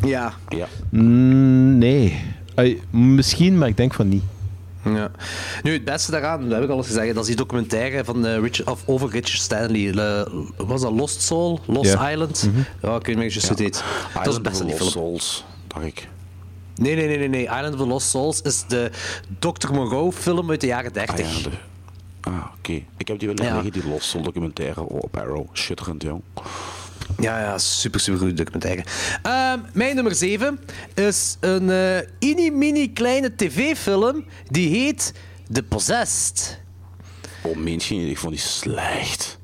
[0.05, 0.33] Ja.
[0.49, 0.67] Ja.
[0.89, 2.21] Mm, nee.
[2.89, 4.23] Misschien, maar ik denk van niet.
[4.83, 5.11] ja.
[5.63, 8.25] Nu, het beste daaraan, dat heb ik al eens gezegd, dat is die documentaire van,
[8.25, 9.93] eh, Richard, of, over Richard Stanley.
[9.93, 11.59] Le- was dat Lost Soul?
[11.67, 11.93] Lost.
[12.11, 12.49] Island?
[12.81, 13.73] Ja, ik weet niet meer juist hoe het heet.
[13.73, 15.11] Dat is het Island beste of die the film.
[15.13, 16.07] Lost Souls, dacht ik.
[16.79, 17.43] Nee, nee, nee, nee, nee.
[17.43, 18.91] Island of the Lost Souls is de
[19.39, 19.73] Dr.
[19.73, 21.43] Moreau film uit de jaren Ah 30.
[21.43, 21.55] ja, de...
[22.21, 22.81] Ah, oké.
[22.97, 23.53] Ik heb die wel Ja.
[23.53, 25.47] liggen, die Lost Soul documentaire op Arrow.
[25.53, 26.21] Schitterend, jong.
[27.19, 28.83] Ja, ja, super, super goede documentaire.
[29.23, 30.59] Ehm, mijn nummer 7
[30.93, 35.13] is een eh mini-mini kleine tv-film die heet
[35.51, 36.59] The Possessed.
[37.43, 38.09] Oh, mens je niet?
[38.09, 39.39] Ik vond die slecht.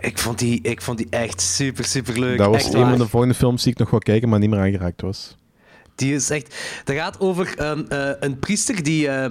[0.00, 2.38] Ik vond die, ik vond die echt super, super leuk.
[2.38, 2.88] Dat was echt een waar.
[2.90, 5.36] van de volgende films die ik nog wou kijken, maar niet meer aangeraakt was.
[5.94, 6.54] Die is echt...
[6.84, 9.08] Dat gaat over een, eh, een priester die...
[9.08, 9.30] eh,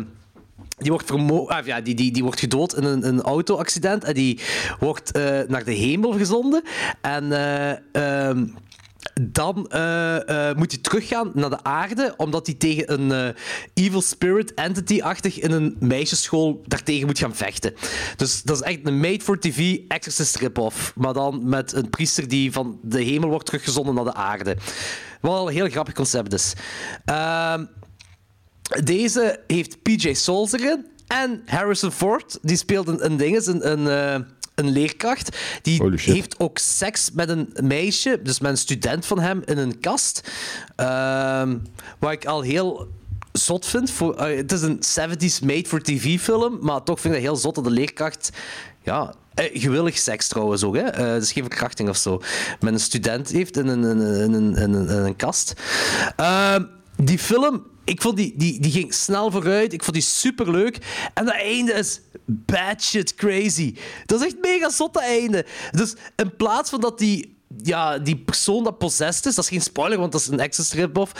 [0.78, 4.14] die wordt, vermo ah, ja, die, die, die wordt gedood in een, een auto-accident en
[4.14, 4.40] die
[4.80, 6.64] wordt eh, naar de hemel gezonden.
[7.02, 7.32] En
[7.92, 8.46] ehm,
[9.22, 13.42] dan eh, eh, moet hij teruggaan naar de aarde, omdat hij tegen een eh,
[13.86, 17.74] evil spirit entity-achtig in een meisjesschool daartegen moet gaan vechten.
[18.16, 20.94] Dus dat is echt een made-for-TV Exorcist rip-off.
[20.96, 24.58] Maar dan met een priester die van de hemel wordt teruggezonden naar de aarde.
[25.22, 26.54] Al een heel grappig concept is.
[27.06, 27.66] Ehm
[28.84, 30.86] deze heeft PJ Souls erin.
[31.08, 35.38] En Harrison Ford, die speelt een, een ding, een, een, een leerkracht.
[35.62, 39.80] Die heeft ook seks met een meisje, dus met een student van hem in een
[39.80, 40.32] kast.
[40.76, 41.58] Ehm
[42.00, 42.88] wat ik al heel
[43.32, 43.92] zot vind.
[43.92, 47.56] Voor, eh, het is een 70s made-for-TV film, maar toch vind ik dat heel zot
[47.56, 48.30] dat de leerkracht...
[48.82, 50.82] Ja, eh, gewillig seks trouwens ook, hè.
[50.82, 52.22] Eh, is geen verkrachting of zo.
[52.60, 55.54] Met een student heeft in een, in een, in een, in een, in een kast.
[56.16, 56.64] Ehm,
[56.96, 59.74] die film, ik vond die, die, die ging snel vooruit.
[59.74, 60.78] Ik vond die superleuk.
[61.14, 63.76] En dat einde is bad shit crazy.
[64.06, 65.46] Dat is echt mega zot, dat einde.
[65.72, 69.62] Dus in plaats van dat die, ja, die persoon dat possessed is, dat is geen
[69.62, 71.12] spoiler, want dat is een extra rip-off.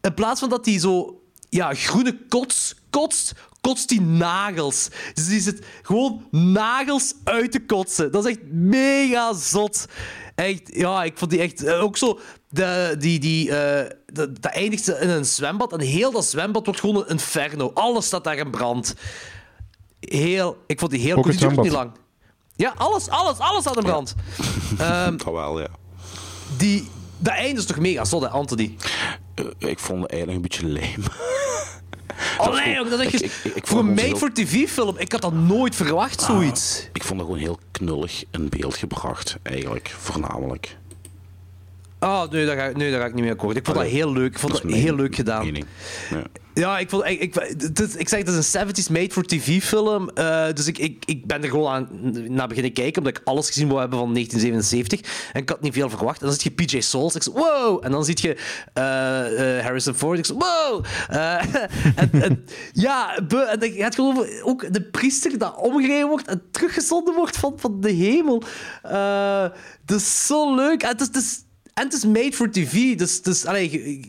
[0.00, 4.88] In plaats van dat die zo ja, groene kots kotst, kotst die nagels.
[5.14, 8.12] Dus die zit gewoon nagels uit te kotsen.
[8.12, 9.86] Dat is echt mega zot.
[10.34, 11.64] Echt, ja, ik vond die echt...
[11.64, 12.18] eh, ook zo,
[12.56, 15.72] de, die, die, eh, dat dat eindigt in een zwembad.
[15.72, 17.70] En heel dat zwembad wordt gewoon een inferno.
[17.74, 18.94] Alles staat daar in brand.
[20.00, 21.90] Heel, ik vond die heel Die duurt niet lang.
[22.56, 24.14] Ja, alles, alles, alles staat in brand.
[24.78, 25.68] Ehm, Dat wel, ja.
[26.56, 26.88] die,
[27.18, 28.76] dat einde is toch mega zot, hè, Anthony?
[29.34, 31.04] Eh, ik vond het eigenlijk een beetje leem.
[32.38, 33.30] Oh nee, jong, dat is
[33.62, 36.88] voor een made-for-TV-film, ik had dat nooit verwacht, zoiets.
[36.92, 40.76] Ik vond het gewoon heel knullig in beeld gebracht, eigenlijk, voornamelijk.
[42.06, 43.56] Oh, nee, daar ga, nee, daar ga ik niet mee akkoord.
[43.56, 44.32] Ik vond dat heel leuk.
[44.32, 45.54] Ik vond dat, mijn heel leuk gedaan.
[45.54, 45.64] Ja.
[46.54, 50.08] Ja, ik, vond, ik, ik, het ik zeg, het is een 70s made-for-TV film.
[50.10, 51.88] eh, dus ik, ik, ik ben er gewoon aan
[52.28, 55.30] naar beginnen kijken, omdat ik alles gezien wou hebben van 1977.
[55.32, 56.20] En ik had niet veel verwacht.
[56.20, 57.14] En dan zie je PJ Souls.
[57.14, 57.84] Ik zo, wow!
[57.84, 58.36] En dan zie je
[58.72, 60.18] eh, eh, Harrison Ford.
[60.18, 60.84] Ik zo, wow!
[61.96, 67.14] En, en, ja, be- en gewoon over ook de priester dat omgereden wordt en teruggezonden
[67.14, 68.42] wordt van, van de hemel.
[69.84, 70.82] Dat is zo leuk.
[70.82, 71.44] En het is, het is,
[71.76, 72.94] en het is made for TV.
[72.96, 74.00] Dus, dus allee, je,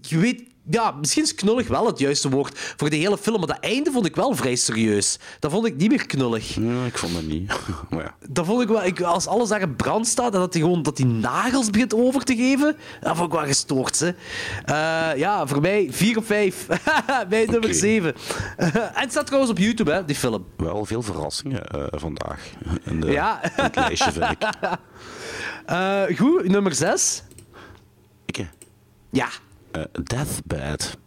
[0.00, 3.46] je weet ja, misschien is knullig wel het juiste woord voor de hele film, maar
[3.48, 5.18] dat einde vond ik wel vrij serieus.
[5.38, 6.54] Dat vond ik niet meer knullig.
[6.54, 7.52] Ja, ik vond dat niet.
[7.90, 8.14] maar ja.
[8.28, 10.82] Dat vond ik wel, ik, als alles daar in brand staat en dat hij gewoon
[10.82, 13.98] dat die nagels begint over te geven, dat vond ik wel gestoord.
[13.98, 14.10] Hè.
[14.64, 16.66] Eh, ja, voor mij 4 of 5.
[17.28, 17.72] Bij nummer Oké.
[17.72, 18.14] 7.
[18.56, 20.46] en het staat trouwens op YouTube, hè, die film.
[20.56, 22.40] Wel veel verrassingen eh, vandaag.
[22.84, 23.42] In, de, Ja.
[23.44, 24.38] in het lijstje, vind ik.
[25.66, 27.22] Eh, goed, nummer 6.
[28.24, 28.46] ik.
[29.10, 29.28] Ja.
[29.70, 30.98] Eh, Deathbed.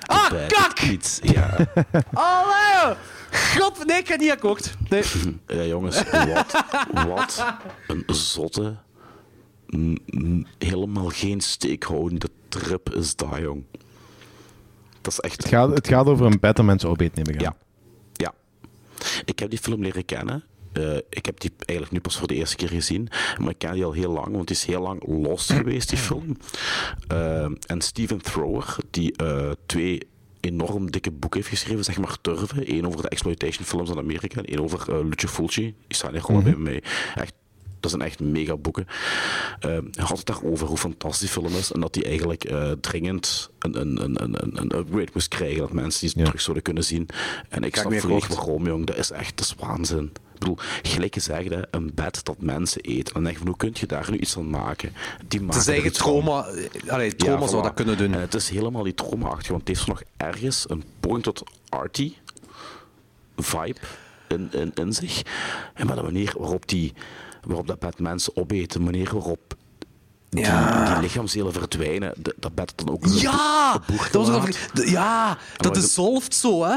[0.00, 0.80] Ah, Bad kak!
[0.80, 1.56] Iets, ja.
[2.12, 2.94] Allee!
[3.58, 4.74] God, nee, ik ga niet akkoord.
[4.88, 5.02] Nee.
[5.58, 6.56] ja, jongens, wat,
[7.06, 7.44] wat
[7.86, 8.76] een zotte,
[10.58, 13.64] helemaal geen steekhoudende trip is dat, jong.
[15.00, 15.36] Dat is echt...
[15.36, 17.54] Het gaat, het gaat over een bed dat mensen opeten, neem ik aan.
[18.12, 18.32] Ja.
[18.32, 18.32] Ja.
[19.24, 20.44] Ik heb die film leren kennen.
[20.72, 23.08] Eh, ik heb die eigenlijk nu pas voor de eerste keer gezien.
[23.38, 25.98] Maar ik ken die al heel lang, want die is heel lang los geweest, die
[25.98, 26.36] film.
[27.08, 30.00] Eh, en Steven Thrower, die eh, twee
[30.40, 32.74] enorm dikke boeken heeft geschreven, zeg maar Turven.
[32.74, 35.62] Eén over de exploitation films in Amerika en één over uh, Lucio Fulci.
[35.62, 36.82] Die staan hier gewoon bij mij.
[37.14, 37.32] Echt
[37.80, 38.86] dat zijn echt mega boeken.
[38.86, 41.72] Uh, hij had het daarover hoe fantastisch die film is.
[41.72, 45.58] En dat die eigenlijk uh, dringend een, een, een, een, een upgrade moest krijgen.
[45.58, 46.24] Dat mensen die Ja.
[46.24, 47.08] terug zouden kunnen zien.
[47.48, 48.86] En ik ik snap volledig waarom, jong.
[48.86, 50.12] Dat is echt dat is waanzin.
[50.42, 53.06] Ik bedoel, gelijk gezegd, hè, een bed dat mensen eten.
[53.06, 54.92] En dan denk je van, hoe kun je daar nu iets van maken?
[55.28, 56.10] Die Het maken is eigen iets van.
[56.22, 56.46] trauma.
[56.46, 57.64] eh, Allee, trauma Ja, zou voilà.
[57.64, 58.14] dat kunnen doen.
[58.14, 62.14] En het is helemaal die trauma-achtig, want het heeft nog ergens een point tot arty
[63.36, 63.78] vibe
[64.28, 65.22] in, in, in zich.
[65.74, 66.92] En maar de manier waarop, die,
[67.46, 69.54] waarop dat bed mensen opeten, de manier waarop
[70.28, 70.92] die, Ja.
[70.92, 73.80] die lichaamsdelen verdwijnen, de- dat bed dan ook Ja!
[74.12, 76.76] Dat was de- ja, dat de- dissolft zo, hè?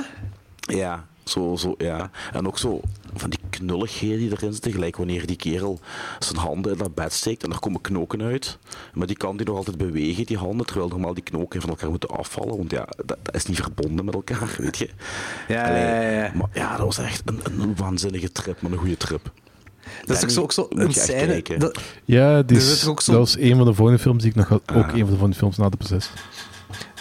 [0.59, 2.09] Ja, zo, zo, ja.
[2.33, 2.81] En ook zo
[3.15, 4.71] van die knulligheden die erin zitten.
[4.71, 5.79] Gelijk wanneer die kerel
[6.19, 8.57] zijn handen in dat bed steekt en er komen knoken uit.
[8.93, 11.89] Maar die kan die nog altijd bewegen, die handen, terwijl normaal die knoken van elkaar
[11.89, 12.57] moeten afvallen.
[12.57, 14.89] Want ja, dat, dat is niet verbonden met elkaar, weet je.
[15.47, 16.31] Ja, Allee, ja, ja, ja.
[16.35, 19.31] Maar ja, dat was echt een, een waanzinnige trip, maar een goede trip.
[20.05, 21.25] Dat is ook zo, een scène.
[21.25, 21.59] kijken.
[21.59, 24.31] Dat, Ja, die is- zit ook zo- dat was een van de volgende films die
[24.31, 24.61] ik nog had.
[24.73, 24.93] Ook Ah.
[24.93, 26.09] een van de volgende films na de proces.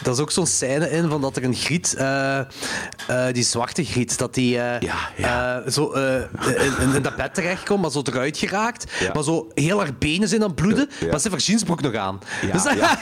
[0.02, 2.46] Dat is ook zo'n scène in van dat er een griet, eh, eh,
[3.32, 5.70] die zwarte griet, dat die eh, Ja, ja.
[5.70, 8.92] zo in, in dat bed terechtkomt, maar zo eruit geraakt.
[9.00, 9.10] Ja.
[9.14, 11.94] Maar zo heel haar benen zijn aan het bloeden, maar ze heeft haar jeansbroek nog
[11.94, 12.18] aan.
[12.52, 12.98] Dus, ja.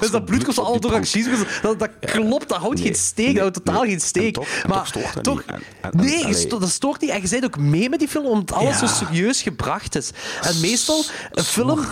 [0.00, 1.12] dus dat bloed komt al door haar broek.
[1.12, 1.62] jeansbroek.
[1.62, 3.90] Dat, dat klopt, dat houdt Nee, geen steek, nee, dat houdt totaal nee.
[3.90, 4.34] geen steek.
[4.34, 5.26] Toch- maar toch dat.
[5.46, 7.10] En- en- nee, sto- dat stoort niet.
[7.10, 10.10] En je bent ook mee met die film, omdat alles zo serieus gebracht is.
[10.42, 11.86] En meestal, een film.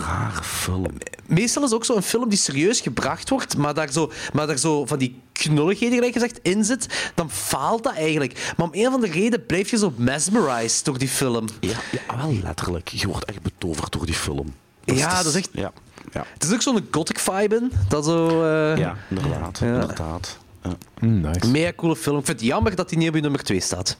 [1.25, 4.85] meestal is ook zo'n film die serieus gebracht wordt, maar daar zo, maar daar zo
[4.85, 8.53] van die knulligheden, gelijk gezegd, in zit, dan faalt dat eigenlijk.
[8.57, 11.45] Maar om een of andere reden blijf je zo mesmerized door die film.
[11.59, 12.87] Ja, ja, wel letterlijk.
[12.87, 14.53] Je wordt echt betoverd door die film.
[14.83, 15.71] Ja, dat is echt- Ja,
[16.13, 16.25] ja.
[16.33, 18.27] Het is ook zo'n gothic vibe in, dat zo...
[18.43, 19.59] eh ja inderdaad.
[19.59, 19.67] Ja.
[19.67, 20.37] inderdaad.
[20.63, 20.71] Ja.
[20.99, 21.47] Mm, nice.
[21.47, 22.17] Mega coole film.
[22.17, 23.97] Ik vind het jammer dat die niet op je nummer 2 staat.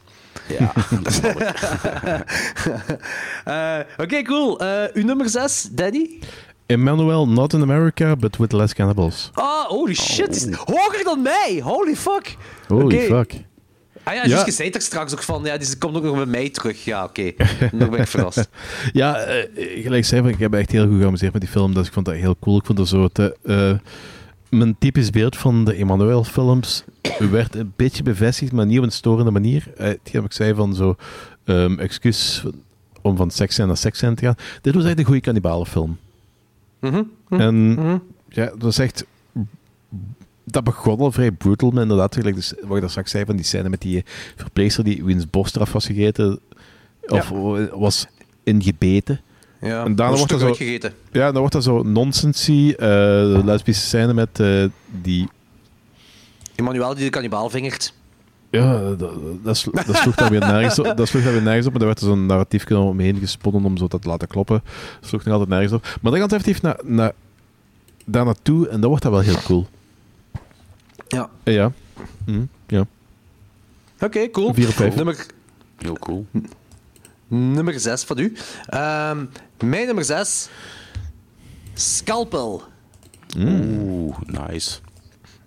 [0.60, 1.52] Ja, dat snap ik.
[3.45, 4.60] Eh, Oké, cool.
[4.60, 6.20] Eh uw nummer 6, Danny?
[6.66, 9.30] Emmanuel, not in America, but with less cannibals.
[9.34, 10.55] Ah, holy shit.
[10.55, 11.59] Hoger dan mij.
[11.64, 12.36] Holy fuck.
[12.68, 13.34] Holy fuck.
[14.03, 14.45] Ah ja, Ja.
[14.45, 16.84] je zei er straks ook van, ja, die komt ook nog bij mij terug.
[16.86, 17.32] Ja, oké.
[17.72, 18.49] Nog ben ik verrast.
[18.93, 21.74] Ja, eh, gelijk zei, van, ik heb echt heel goed geamuseerd met die film.
[21.74, 22.57] Dus ik vond dat heel cool.
[22.57, 23.07] Ik vond dat zo...
[23.07, 23.72] te, eh,
[24.49, 26.84] mijn typisch beeld van de Emmanuel-films
[27.31, 29.64] werd een beetje bevestigd, maar niet op een storende manier.
[29.77, 30.95] Eh, hetgeen wat ik zei van zo...
[31.45, 32.44] ehm excuus
[33.02, 34.35] om van seks naar seks te gaan.
[34.61, 35.98] Dit was echt een goede kannibalenfilm.
[36.82, 37.03] Mhm.
[37.30, 37.78] En
[38.30, 39.06] ja, dat was echt...
[40.44, 43.36] Dat begon al vrij brutal, maar inderdaad, gelijk dus, wat ik daar straks zei, van
[43.36, 44.03] die scène met die eh,
[44.36, 46.40] verpleegster die wiens borst eraf was gegeten,
[47.08, 47.30] of
[47.74, 48.08] was
[48.44, 49.22] ingebeten.
[49.62, 50.56] Ja, En daarna wordt er zo-.
[51.12, 54.66] Ja, dan wordt dat zo nonsensy, eh de lesbische scène met eh,
[55.02, 55.30] die...
[56.56, 57.94] Emmanuel die de kannibaal vingert.
[58.52, 59.14] Ja, dat,
[59.44, 60.98] dat, slo- dat sloeg dan weer nergens op.
[60.98, 63.78] Dat sloeg dan weer nergens op, maar daar werd er zo'n narratief omheen gesponnen om
[63.78, 64.61] zo dat te laten kloppen.
[64.99, 65.98] Dat sloeg nog altijd nergens op.
[66.02, 67.11] Maar dan gaat het effectief naar, naar,
[68.06, 69.68] daar naartoe en dan wordt dat wel heel cool.
[71.07, 71.30] Ja.
[71.44, 71.72] Eh, ja.
[72.26, 72.86] Hm, ja.
[73.99, 74.53] Oké, cool.
[74.53, 74.95] Vier op vijf.
[74.95, 75.26] Nummer,
[75.78, 76.26] Heel cool.
[77.28, 78.34] nummer 6 van u.
[78.68, 79.26] Ehm,
[79.64, 80.49] mijn nummer 6
[81.73, 82.64] Scalpel.
[83.38, 84.80] Oeh, nice.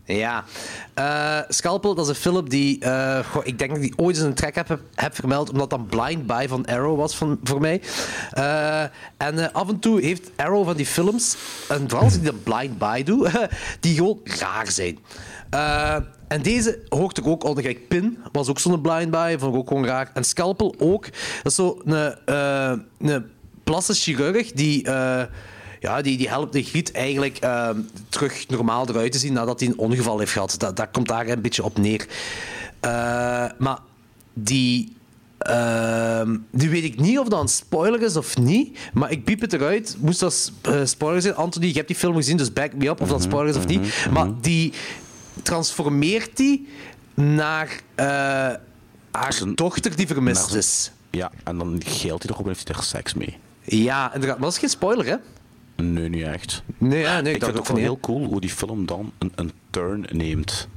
[0.06, 0.44] Ja.
[0.94, 2.78] Eh, Scalpel, dat is een film die...
[2.78, 6.26] eh, ik denk dat ik ooit eens een track heb, heb vermeld, omdat dat Blind
[6.26, 7.82] Buy van Arrow was van, voor mij.
[8.30, 8.82] Eh,
[9.16, 11.36] en af en toe heeft Arrow van die films,
[11.68, 13.30] en vooral als ik Blind Buy doe,
[13.80, 14.98] die gewoon raar zijn.
[16.28, 17.62] En deze hoort er ook onder.
[17.62, 20.10] Kijk, Pin was ook zo'n Blind Buy, vond ik ook gewoon raar.
[20.14, 21.02] En Scalpel ook.
[21.42, 23.24] Dat is zo een,
[23.64, 24.88] plastisch chirurg die...
[25.84, 29.68] ja, die, die helpt de griet eigenlijk ehm, terug normaal eruit te zien nadat hij
[29.68, 30.54] een ongeval heeft gehad.
[30.58, 32.06] Dat, dat komt daar een beetje op neer.
[32.80, 32.90] Eh,
[33.58, 33.78] maar
[34.32, 34.96] die,
[36.50, 38.78] die weet ik niet of dat een spoiler is of niet.
[38.92, 39.96] Maar ik piep het eruit.
[40.00, 41.34] Moest dat eh, spoiler zijn?
[41.34, 43.66] Anthony, je hebt die film gezien, dus back me up of dat spoiler is of
[43.66, 44.06] niet.
[44.10, 44.72] Maar die
[45.42, 46.68] transformeert die
[47.14, 48.06] naar eh,
[49.10, 50.90] haar dochter die vermist is.
[51.10, 53.36] Ja, en dan geelt hij erop en heeft hij er seks mee.
[53.64, 54.38] Ja, inderdaad.
[54.38, 55.16] Maar dat is geen spoiler, hè?
[55.76, 56.62] Nee, niet echt.
[56.78, 59.32] Nee, ja, nee ik vind het ook wel heel cool hoe die film dan een,
[59.34, 60.68] een turn neemt.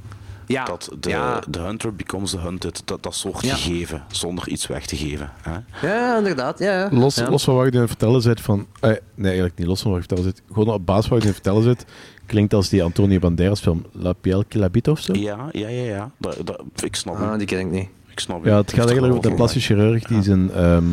[0.46, 1.42] Ja, Dat de, ja.
[1.50, 2.82] de hunter becomes the hunted.
[2.86, 3.56] Dat, dat soort Ja.
[3.56, 5.32] gegeven, zonder iets weg te geven.
[5.42, 5.88] Hè?
[5.88, 6.60] Ja, inderdaad.
[6.60, 6.90] Ja.
[6.92, 7.30] Los, ja.
[7.30, 8.68] los van wat je het vertellen zit van...
[8.80, 10.44] eh, nee, eigenlijk niet los van wat je vertellen zit.
[10.54, 11.86] Gewoon op basis van wat je het vertellen zit,
[12.26, 15.14] klinkt als die Antonio Banderas film La Piel que l'habite of zo.
[15.14, 15.84] Ja, ja, ja.
[15.84, 16.12] ja.
[16.18, 17.30] Dat, dat, ik snap hem.
[17.30, 17.88] Ah, die ken ik niet.
[18.12, 18.46] Ik snap.
[18.46, 20.86] Ja, het gaat eigenlijk over de plastisch chirurg die zijn, ehm,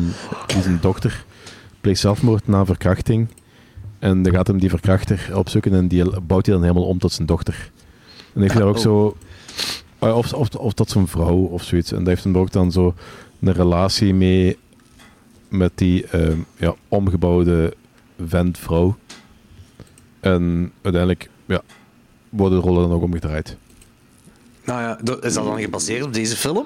[0.47, 1.25] die zijn dochter
[1.81, 3.27] pleegt zelfmoord na verkrachting.
[4.05, 7.11] En dan gaat hem die verkrachter opzoeken en die bouwt hij dan helemaal om tot
[7.11, 7.71] zijn dochter.
[8.33, 8.81] En heeft hij daar ook Oh.
[8.81, 9.17] zo...
[9.99, 11.91] eh, Of, of, of tot zijn vrouw of zoiets.
[11.91, 12.93] En daar heeft hem ook dan zo
[13.41, 14.57] een relatie mee
[15.47, 17.73] met die ehm, ja, omgebouwde
[18.25, 18.95] vent-vrouw.
[20.19, 21.61] En uiteindelijk ja,
[22.29, 23.57] worden de rollen dan ook omgedraaid.
[24.65, 26.65] Nou ja, is dat dan gebaseerd op deze film?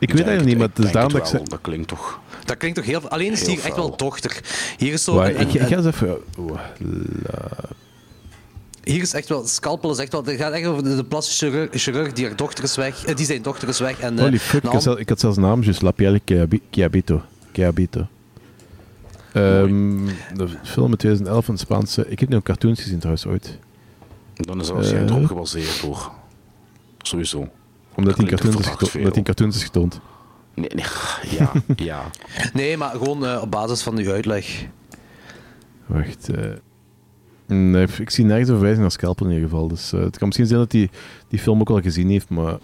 [0.00, 1.32] Ik weet eigenlijk niet, maar het is daarom dat ik...
[1.32, 1.40] wel.
[1.40, 2.20] zeg- Dat klinkt toch...
[2.44, 3.08] Dat klinkt toch heel...
[3.08, 4.40] Alleen is Heel hier echt wel dochter.
[4.78, 5.14] Hier is zo...
[5.14, 6.16] Waar, een- ik, ik ga eens even...
[6.38, 6.60] oeh,
[7.22, 7.48] la-
[8.82, 9.46] hier is echt wel...
[9.46, 10.24] Scalpel is echt wel...
[10.24, 13.04] Het gaat echt over de, de plastische chirurg, chirurg die haar dochter is weg.
[13.04, 14.00] eh, die zijn dochter is weg.
[14.00, 16.18] En, eh, Holy fuck, een ik had, zel- ik had zelfs naam, juist La Piel
[16.24, 17.22] que habi- que habito.
[17.52, 18.06] Que habito.
[19.32, 22.04] Ehm, de film uit 2011 van Spaanse...
[22.08, 23.58] Ik heb nu een cartoons gezien trouwens ooit.
[24.34, 25.16] Dan is dat waarschijnlijk Eh.
[25.16, 26.10] erop gebaseerd hoor.
[26.98, 27.48] Sowieso.
[28.00, 30.00] Omdat die cartoons, is omdat die cartoons is getoond.
[30.54, 30.84] Nee, nee.
[31.38, 32.02] Ja, ja.
[32.52, 34.66] Nee, maar gewoon eh, op basis van uw uitleg.
[35.86, 36.28] Wacht.
[36.30, 36.50] eh.
[37.46, 39.68] nee, ik zie nergens een verwijzing naar Scalpel in ieder geval.
[39.68, 40.90] Dus eh, het kan misschien zijn dat hij
[41.28, 42.58] die film ook al gezien heeft, maar...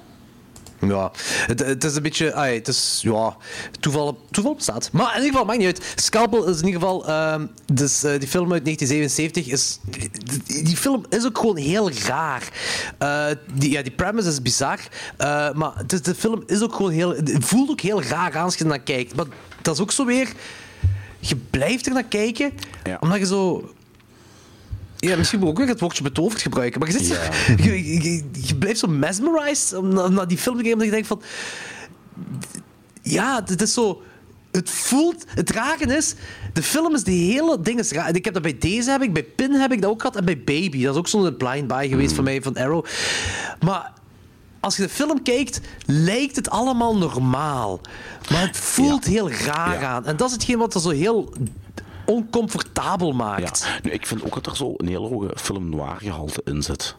[0.81, 1.11] Ja,
[1.47, 2.35] het, het is een beetje...
[2.35, 2.99] ai, het is...
[3.03, 3.37] Ja,
[3.81, 4.89] toeval, toeval bestaat.
[4.93, 5.93] Maar in ieder geval, maakt niet uit.
[5.95, 7.07] Scalpel is in ieder geval...
[7.09, 9.79] ehm, dus eh, die film uit 1977 is...
[10.47, 12.49] Die, die film is ook gewoon heel raar.
[12.99, 14.79] Eh, die, ja, die premise is bizar.
[15.17, 17.11] eh, maar het is- de film is ook gewoon heel...
[17.11, 19.17] Het voelt ook heel raar aan als je naar kijkt.
[19.17, 19.27] Maar
[19.63, 20.29] dat is ook zo weer...
[21.19, 22.53] Je blijft er naar kijken,
[22.85, 22.97] Ja.
[23.01, 23.71] omdat je zo...
[24.97, 26.81] Ja, misschien moet ik ook weer het woordje betoverd gebruiken.
[26.81, 27.63] Maar je, zit zo- Ja.
[27.65, 30.81] je, je, je blijft zo mesmerized om na- naar die film te kijken.
[30.83, 31.23] Omdat je denkt van...
[33.03, 34.03] Ja, het is zo...
[34.53, 35.25] Het voelt...
[35.29, 36.15] Het rare is...
[36.53, 37.05] De film is...
[37.05, 38.15] De hele ding is raar.
[38.15, 39.13] Ik heb dat bij deze heb ik.
[39.13, 40.17] Bij Pin heb ik dat ook gehad.
[40.17, 40.83] En bij Baby.
[40.83, 42.85] Dat is ook zo'n blind buy geweest van mij, van Arrow.
[43.65, 43.95] Maar...
[44.61, 47.81] Als je de film kijkt, lijkt het allemaal normaal.
[48.31, 49.87] Maar het voelt heel raar Ja.
[49.89, 50.05] aan.
[50.05, 51.33] En dat is hetgeen wat er zo heel
[52.07, 53.15] oncomfortabel ja.
[53.15, 53.69] maakt.
[53.83, 56.97] Nu, ik vind ook dat er zo een hele hoge film noir gehalte in zit.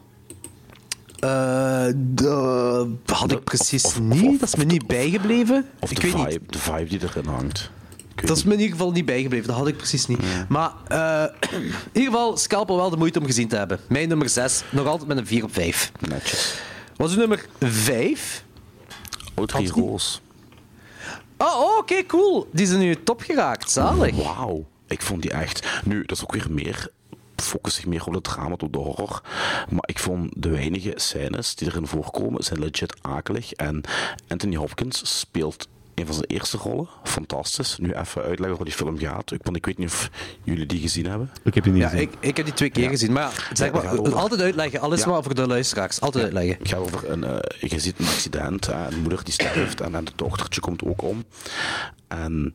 [1.20, 4.26] Eh, dat had ik precies of- of- niet.
[4.34, 5.66] of- dat is me niet bijgebleven.
[5.80, 6.52] Of ik de weet vibe, niet.
[6.54, 7.72] de vibe die erin hangt.
[8.16, 9.48] Dat is me in ieder geval niet bijgebleven.
[9.48, 10.20] Dat had ik precies niet.
[10.50, 11.24] Maar eh,
[11.60, 13.80] in ieder geval, Scalpel wel de moeite om gezien te hebben.
[13.90, 15.92] Mijn nummer 6, nog altijd met een 4 op 5.
[16.00, 16.10] niet.
[16.10, 16.60] Netjes.
[16.96, 18.44] Was uw nummer 5?
[19.36, 20.22] Audrey Roos.
[21.38, 22.48] Oh, oh, oké, cool.
[22.54, 23.72] Die is in uw top geraakt.
[23.72, 24.16] Zalig.
[24.16, 24.66] Wauw.
[24.88, 25.68] Ik vond die echt...
[25.86, 26.90] Nu, dat is ook weer meer...
[27.36, 29.22] Focus zich meer op het drama tot de horror.
[29.70, 33.52] Maar ik vond de weinige scènes die erin voorkomen zijn legit akelig.
[33.54, 33.82] En
[34.28, 36.88] Anthony Hopkins speelt een van zijn eerste rollen.
[37.04, 37.78] Fantastisch.
[37.78, 39.32] Nu even uitleggen waar die film gaat.
[39.32, 40.10] Ik, ik weet niet of
[40.44, 41.32] jullie die gezien hebben.
[41.44, 42.08] Ik heb die niet Ja, gezien.
[42.08, 42.90] ik, ik heb die twee keer Ja.
[42.90, 43.12] gezien.
[43.12, 44.80] Maar ja, zeg maar, over- altijd uitleggen.
[44.80, 45.08] Alles Ja.
[45.10, 46.02] maar voor de luisteraars.
[46.02, 46.56] Altijd uitleggen.
[46.60, 49.96] Het gaat over een, eh, je ziet een accident, hè, een moeder die sterft en,
[49.96, 51.24] en het dochtertje komt ook om.
[52.08, 52.54] En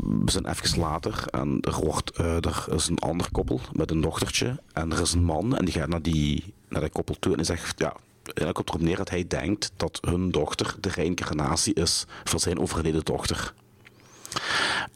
[0.00, 4.00] we zijn even later en er, wordt, eh, er is een ander koppel met een
[4.00, 7.36] dochtertje en er is een man en die gaat naar, die, naar koppel toe en
[7.36, 11.74] die zegt, ja, eigenlijk komt erop neer dat hij denkt dat hun dochter de reïncarnatie
[11.74, 13.54] is van zijn overleden dochter.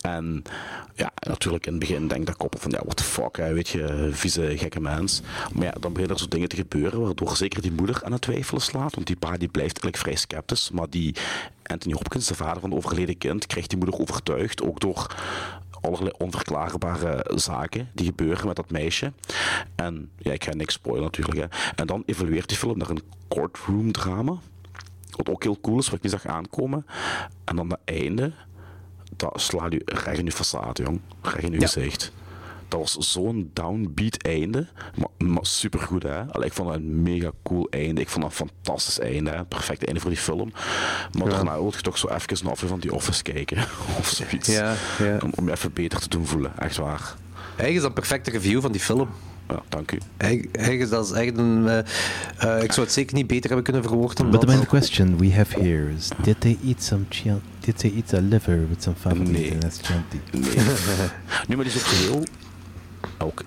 [0.07, 0.43] En
[0.95, 3.69] ja, natuurlijk in het begin denkt dat koppel van, ja, what the fuck, hè, weet
[3.69, 5.23] je, vieze, gekke mens.
[5.53, 8.21] Maar ja, dan beginnen er zo dingen te gebeuren, waardoor zeker die moeder aan het
[8.21, 8.95] twijfelen slaat.
[8.95, 10.71] Want die pa die blijft eigenlijk vrij sceptisch.
[10.71, 11.15] Maar die
[11.63, 15.15] Anthony Hopkins, de vader van het overleden kind, krijgt die moeder overtuigd, ook door
[15.81, 19.13] allerlei onverklaarbare zaken die gebeuren met dat meisje.
[19.75, 21.39] En ja, ik ga niks spoilen natuurlijk.
[21.39, 21.73] Hè.
[21.75, 24.37] En dan evolueert die film naar een courtroom drama.
[25.11, 26.87] Wat ook heel cool is, wat ik niet zag aankomen.
[27.45, 28.33] En dan dat einde,
[29.17, 31.01] dat slaat u recht in uw façade, jong.
[31.23, 31.67] Recht in uw Ja.
[31.67, 32.13] gezicht.
[32.69, 34.67] Dat was zo'n downbeat einde,
[34.97, 36.25] maar, maar supergoed hè.
[36.33, 38.01] Allee, ik vond het een mega cool einde.
[38.01, 39.45] Ik vond dat een fantastisch einde, hè.
[39.45, 40.53] perfect einde voor die film.
[41.19, 43.59] Maar daarna wil je toch zo even een aflevering van die Office kijken
[43.99, 44.49] of zoiets.
[44.49, 45.19] Ja, ja.
[45.23, 47.15] Om, om je even beter te doen voelen, echt waar.
[47.47, 49.09] Eigenlijk is dat een perfecte review van die film.
[49.49, 49.99] Ja, dank u.
[50.17, 51.69] Eigenlijk, eigenlijk is dat echt een...
[51.69, 51.79] eh,
[52.57, 54.31] eh, ik zou het zeker niet beter hebben kunnen verwoorden.
[54.31, 57.93] But the main question we have here is: Did they eat some chian- Did they
[57.97, 59.31] eat a liver with some family?
[59.31, 59.53] Nee.
[59.53, 60.21] And that's Chianti.
[60.33, 60.43] Nee.
[61.49, 62.25] nu, maar die is ook heel
[63.19, 63.43] ook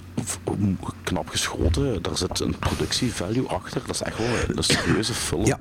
[1.04, 2.02] knap geschoten.
[2.02, 3.82] Daar zit een productievalue achter.
[3.86, 5.46] Dat is echt wel een serieuze film.
[5.46, 5.60] Ja.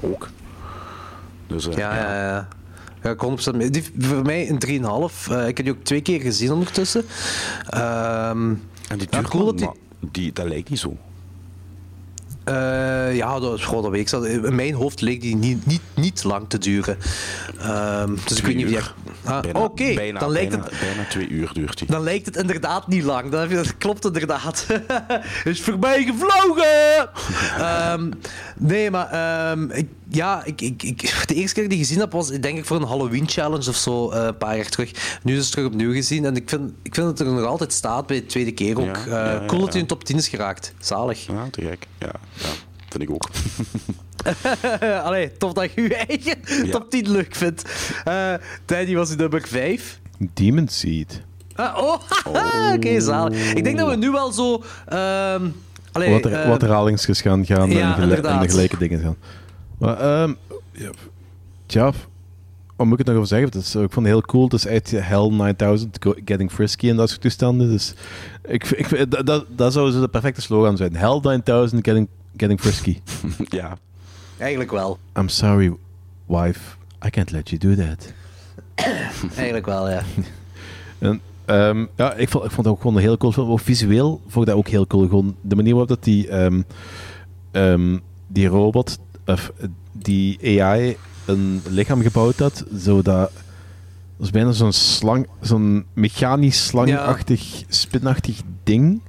[0.00, 0.28] Ook.
[1.46, 2.48] Dus, eh, Ja, ja, ja.
[3.02, 3.22] Ja, ik
[3.52, 3.70] 100% mee.
[3.70, 5.28] Die, voor mij een 3,5.
[5.30, 7.04] Eh ik heb die ook twee keer gezien ondertussen.
[7.68, 8.54] Ehm,
[8.92, 9.68] En die duurt cool dat die-
[10.10, 10.96] die, dat lijkt niet zo.
[12.44, 14.22] eh, ja, dat, goh, dat weet ik.
[14.44, 16.98] In mijn hoofd leek die niet, niet, niet lang te duren.
[17.58, 19.30] Ehm, dus ik weet niet of die...
[19.32, 20.80] Ah, Oké, bijna- dan lijkt bijna, het...
[20.80, 21.88] Bijna twee uur duurt die.
[21.90, 23.30] Dan lijkt het inderdaad niet lang.
[23.30, 24.66] Dat, dat klopt inderdaad.
[25.44, 27.08] is voorbij gevlogen!
[27.68, 28.10] Ehm,
[28.56, 32.12] nee, maar ehm, ik, ja, ik, ik, ik, de eerste keer die ik gezien heb
[32.12, 35.18] was denk ik voor een Halloween challenge of zo, eh, een paar jaar terug.
[35.22, 37.72] Nu is het terug opnieuw gezien en ik vind, ik vind dat er nog altijd
[37.72, 38.84] staat bij de tweede keer ook.
[38.96, 39.72] Ja, Eh, ja, ja, cool dat ja.
[39.72, 40.74] hij in top 10 is geraakt.
[40.78, 41.26] Zalig.
[41.26, 41.86] Ja, te gek.
[41.98, 42.48] Ja, ja,
[42.88, 43.28] vind ik ook.
[45.06, 46.70] Allee, tof dat je je eigen Ja.
[46.70, 47.62] top 10 leuk vindt.
[48.04, 48.34] Eh
[48.64, 50.00] Danny was in nummer 5.
[50.34, 51.20] Demon Seed.
[51.54, 51.94] Ah, oh,
[52.74, 53.52] oké, zalig.
[53.52, 54.62] Ik denk dat we nu wel zo...
[54.88, 55.48] ehm
[55.92, 59.16] allee, wat, er, wat herhalingsjes gaan gaan ja, en, gele- en de gelijke dingen gaan.
[59.82, 60.32] Maar, ehm
[60.72, 60.90] ja,
[61.66, 61.92] tja,
[62.76, 63.48] wat moet ik het nog over zeggen?
[63.48, 64.44] Het is, ik vond het heel cool.
[64.44, 67.68] Het is uit Hell 9000, go- Getting Frisky en dat soort toestanden.
[67.70, 67.94] Dus
[68.44, 70.96] ik, ik, vind- dat, dat, dat zou zo de perfecte slogan zijn.
[70.96, 73.00] Hell 9000, Getting, getting Frisky.
[73.58, 73.76] ja.
[74.38, 74.98] Eigenlijk wel.
[75.18, 75.72] I'm sorry,
[76.26, 76.60] wife.
[77.06, 78.12] I can't let you do that.
[79.36, 80.02] Eigenlijk wel, ja.
[80.98, 83.50] En, ehm, ja, ik vond, ik vond het ook gewoon een heel cool film.
[83.50, 85.08] Ook visueel vond ik dat ook heel cool.
[85.08, 86.62] Gewoon de manier waarop dat die, ehm,
[87.50, 93.30] ehm, die robot, of eh, die AI, een lichaam gebouwd had, zodat...
[94.16, 99.00] Dat is bijna zo'n slang, zo'n mechanisch slangachtig, spinachtig ding.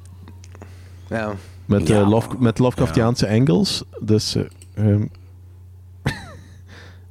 [1.10, 1.34] ja.
[1.66, 3.84] Met, Ja, eh, Love, met Lovecraftiaanse angles.
[4.02, 4.36] Dus...
[4.36, 5.06] eh, ehm,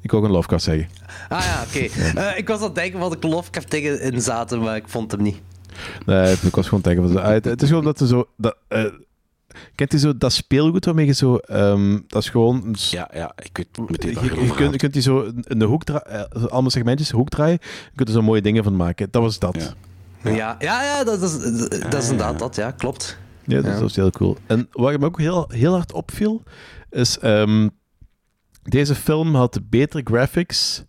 [0.02, 0.88] ik ook een Lovecraft zeggen.
[1.28, 1.78] Ah ja, oké.
[2.40, 5.22] Ik was aan het denken wat ik Lovecraft dingen in zaten, maar ik vond hem
[5.22, 5.40] niet.
[6.06, 8.28] Nee, ik was gewoon denken ah, Het, het is gewoon dat ze zo...
[8.36, 8.56] Dat,
[9.74, 11.36] kent u zo dat speelgoed waarmee je zo...
[11.36, 12.74] ehm, dat is gewoon...
[12.90, 15.64] Ja, ja, ik weet meteen je, waar je, je kunt, kunt die zo in de
[15.64, 16.50] hoek draaien...
[16.50, 17.58] allemaal segmentjes, hoek draaien.
[17.62, 19.08] Je kunt er zo mooie dingen van maken.
[19.10, 19.74] Dat was dat.
[20.22, 20.30] Ja.
[20.30, 21.38] Ja, Ja, dat, is,
[21.68, 23.18] dat is inderdaad dat, ja, klopt.
[23.44, 23.80] dat, Ja.
[23.80, 24.36] was heel cool.
[24.46, 26.42] En wat me ook heel, heel hard opviel...
[26.90, 27.18] Is...
[27.18, 27.68] ehm,
[28.62, 30.84] deze film had betere graphics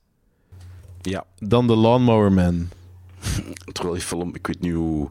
[1.02, 2.70] Ja, dan The Lawnmower Man.
[3.72, 5.10] terwijl die film, ik weet niet hoe...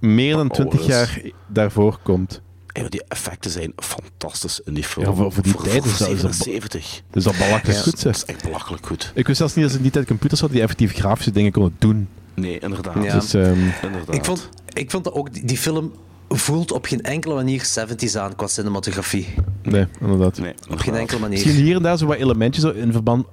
[0.00, 2.40] Meer dan Oh, 20 dat is- jaar daarvoor komt.
[2.80, 5.06] Maar die effecten zijn fantastisch in die film.
[5.06, 7.02] Ja, voor- voor die tijd is dat- is dat- 77.
[7.10, 7.82] Dus dat belachelijk Ja.
[7.82, 9.12] goed, Dat is echt belachelijk goed.
[9.14, 11.52] Ik wist zelfs niet dat ze in die tijd computers hadden die effectief grafische dingen
[11.52, 12.08] konden doen.
[12.34, 13.04] Nee, inderdaad.
[13.04, 13.18] Ja.
[13.18, 14.14] Dus, ehm, inderdaad.
[14.14, 15.92] Ik vond, ik vond ook, die, die film
[16.28, 19.34] voelt op geen enkele manier 70s aan qua cinematografie.
[19.62, 20.38] nee, inderdaad.
[20.38, 21.38] Nee, Op geen enkele manier.
[21.44, 23.26] Misschien hier en daar zo wat elementjes zo in verband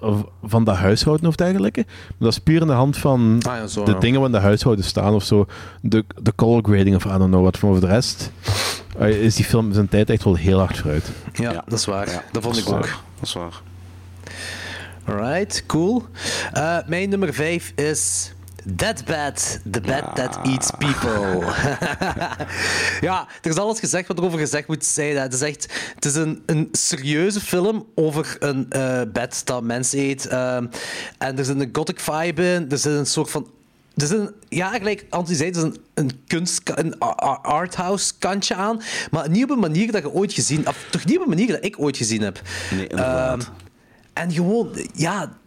[0.44, 1.84] van dat huishouden of dergelijke.
[1.88, 4.00] Maar dat is puur in de hand van Ah, ja, zo, de ja.
[4.00, 5.46] dingen in de huishouden staan of zo.
[5.82, 7.58] De, de color grading of I don't know wat.
[7.58, 8.32] Van over de rest
[8.98, 11.10] eh, is die film zijn tijd echt wel heel hard vooruit.
[11.34, 11.64] Ja, Ja.
[11.68, 12.10] dat is waar.
[12.10, 12.72] Ja, dat vond ik ook.
[12.72, 13.00] waar.
[13.20, 13.62] Dat is waar.
[15.06, 16.04] Alright, cool.
[16.54, 18.34] Eh, mijn nummer 5 is
[18.76, 21.46] That Bat, The Bat That Eats People.
[23.08, 25.18] ja, er is alles gezegd wat erover gezegd moet zijn.
[25.18, 30.00] Het is echt het is een, een serieuze film over een eh bed dat mensen
[30.00, 30.28] eet.
[30.28, 30.66] Ehm,
[31.18, 32.72] en er zit een gothic vibe in.
[32.72, 33.48] Er zit een soort van
[33.96, 37.00] er zit een, ja, gelijk Anthony zei, er is een, een kunst, een
[37.42, 38.82] arthouse kantje aan.
[39.12, 40.68] Maar niet op een manier dat je ooit gezien...
[40.68, 42.42] Of toch niet op een manier dat ik ooit gezien heb.
[42.72, 43.40] Nee, inderdaad.
[43.40, 43.52] Ehm,
[44.14, 45.38] en gewoon, ja,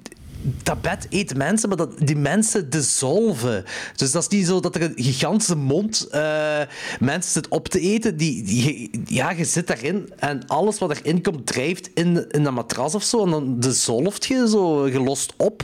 [0.63, 3.65] dat bed eet mensen, maar dat die mensen dissolven.
[3.97, 6.59] Dus dat is niet zo dat er een gigantische mond eh,
[7.01, 8.17] mensen zit op te eten.
[8.17, 12.53] Die, die, ja, je zit daarin en alles wat erin komt drijft in, in dat
[12.53, 13.25] matras of zo.
[13.25, 15.63] En dan dissolft je zo gelost op.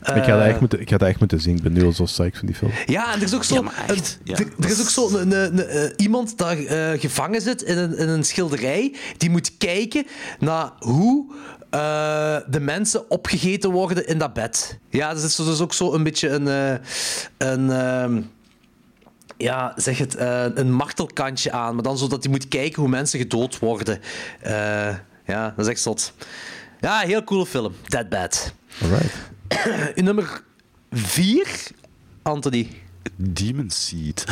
[0.00, 1.56] ik, ga dat Eh, echt moeten, ik ga dat echt moeten zien.
[1.56, 2.70] Ik ben nu al zo psyched van die film.
[2.86, 4.18] ja, en er is ook zo, Ja, maar echt.
[4.24, 7.62] een- Ja, er, er is ook zo een, een- een- iemand dat eh, gevangen zit
[7.62, 10.04] in een, in een schilderij, die moet kijken
[10.38, 11.32] naar hoe
[11.72, 14.78] eh, de mensen opgegeten worden in dat bed.
[14.90, 16.48] Ja, dus het is dus ook zo een beetje een...
[16.48, 16.74] eh,
[17.48, 18.22] een ehm,
[19.36, 21.74] ja, zeg het, eh, een martelkantje aan.
[21.74, 24.00] Maar dan zodat hij moet kijken hoe mensen gedood worden.
[24.40, 24.96] Eh,
[25.26, 26.12] ja, dat is echt zot.
[26.80, 27.74] Ja, heel coole film.
[27.86, 28.54] Dead Bad.
[28.82, 29.14] Alright.
[29.98, 30.42] In nummer
[30.90, 31.46] 4,
[32.22, 32.68] Anthony.
[33.16, 34.24] Demon Seed.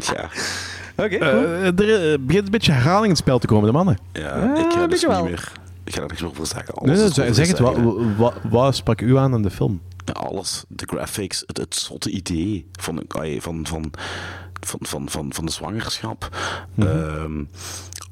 [0.00, 0.28] ja,
[1.04, 3.98] Oké, Eh, er eh, begint een beetje herhaling in het spel te komen, de mannen.
[4.12, 5.24] ja, ik ga weet dus niet wel.
[5.24, 5.52] meer...
[5.84, 6.74] Ik ga er niks meer over zeggen.
[6.82, 8.16] Nee, Alles nee, is zeg, over zeg het, te wat, zeggen.
[8.16, 9.80] wat, wat sprak u aan aan de film?
[10.04, 10.64] Ja, alles.
[10.68, 13.90] De graphics, het, het zotte idee van, ai, van, van,
[14.60, 16.36] van, van, van, van de zwangerschap.
[16.78, 17.40] Ehm,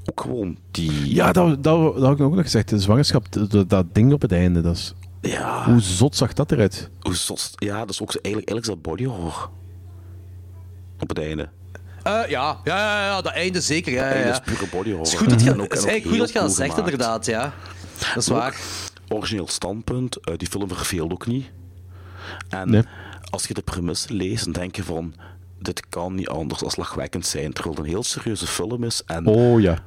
[0.05, 1.15] ook gewoon die...
[1.15, 2.69] Ja, dat, dat, dat had ik ook nog gezegd.
[2.69, 6.53] De zwangerschap, dat, dat ding op het einde, dat is, ja, hoe zot zag dat
[6.53, 6.91] eruit?
[7.01, 9.51] hoe zot- ja, dat is ook zo, eigenlijk, eigenlijk is dat body horror.
[11.01, 11.48] Op het einde.
[12.02, 13.93] Eh, ja, ja, ja, ja, dat einde zeker.
[13.93, 14.32] Ja, ja, Einde ja.
[14.32, 14.98] is pure body horror.
[14.98, 16.90] Het is goed dat je, het is eigenlijk goed dat je dat zegt, gemaakt.
[16.93, 17.27] inderdaad.
[17.27, 17.52] Ja.
[17.98, 18.56] Dat is Ook waar.
[19.09, 21.47] Origineel standpunt, eh, die film verveelt ook niet.
[22.48, 22.82] En Nee.
[23.31, 25.14] als je de premisse leest, dan denk je van...
[25.59, 27.52] Dit kan niet anders dan lachwekkend zijn.
[27.52, 29.02] Terwijl het een heel serieuze film is.
[29.06, 29.78] En, Oh ja.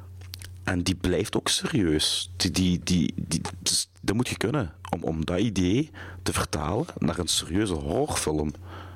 [0.64, 2.30] en die blijft ook serieus.
[2.36, 4.72] Die, die, die, die, dus dat moet je kunnen.
[4.94, 5.90] Om, om dat idee
[6.22, 8.52] te vertalen naar een serieuze horrorfilm.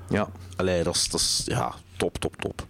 [0.09, 0.29] Ja.
[0.57, 2.67] Allee, dat is, dat is ja, top, top, top.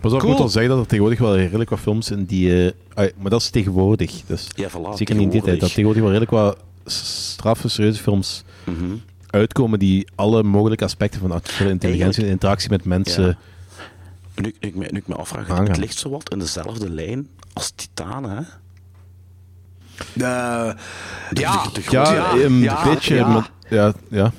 [0.00, 0.32] Pas op, ik Cool.
[0.32, 2.74] moet al zeggen dat er tegenwoordig wel redelijk wat films in die...
[2.94, 4.22] eh, maar dat is tegenwoordig.
[4.26, 4.94] Dus Ja, voilà.
[4.94, 5.60] zeker niet in die tijd.
[5.60, 5.74] Dat tegenwoordig.
[5.74, 8.94] tegenwoordig wel redelijk wat straffe, serieuze films Mhm.
[9.30, 13.24] uitkomen die alle mogelijke aspecten van artificiële intelligentie en interactie met mensen...
[13.26, 13.36] Ja.
[14.34, 15.66] Nu, nu, ik me- nu ik me afvraag, Aangaan.
[15.66, 18.36] het ligt zo wat in dezelfde lijn als Titan, hè?
[18.36, 18.44] Eh,
[20.14, 23.14] De- ja, de- de Ja, grote- een ja, beetje.
[23.14, 23.28] ja.
[23.28, 24.32] maar- ja, ja.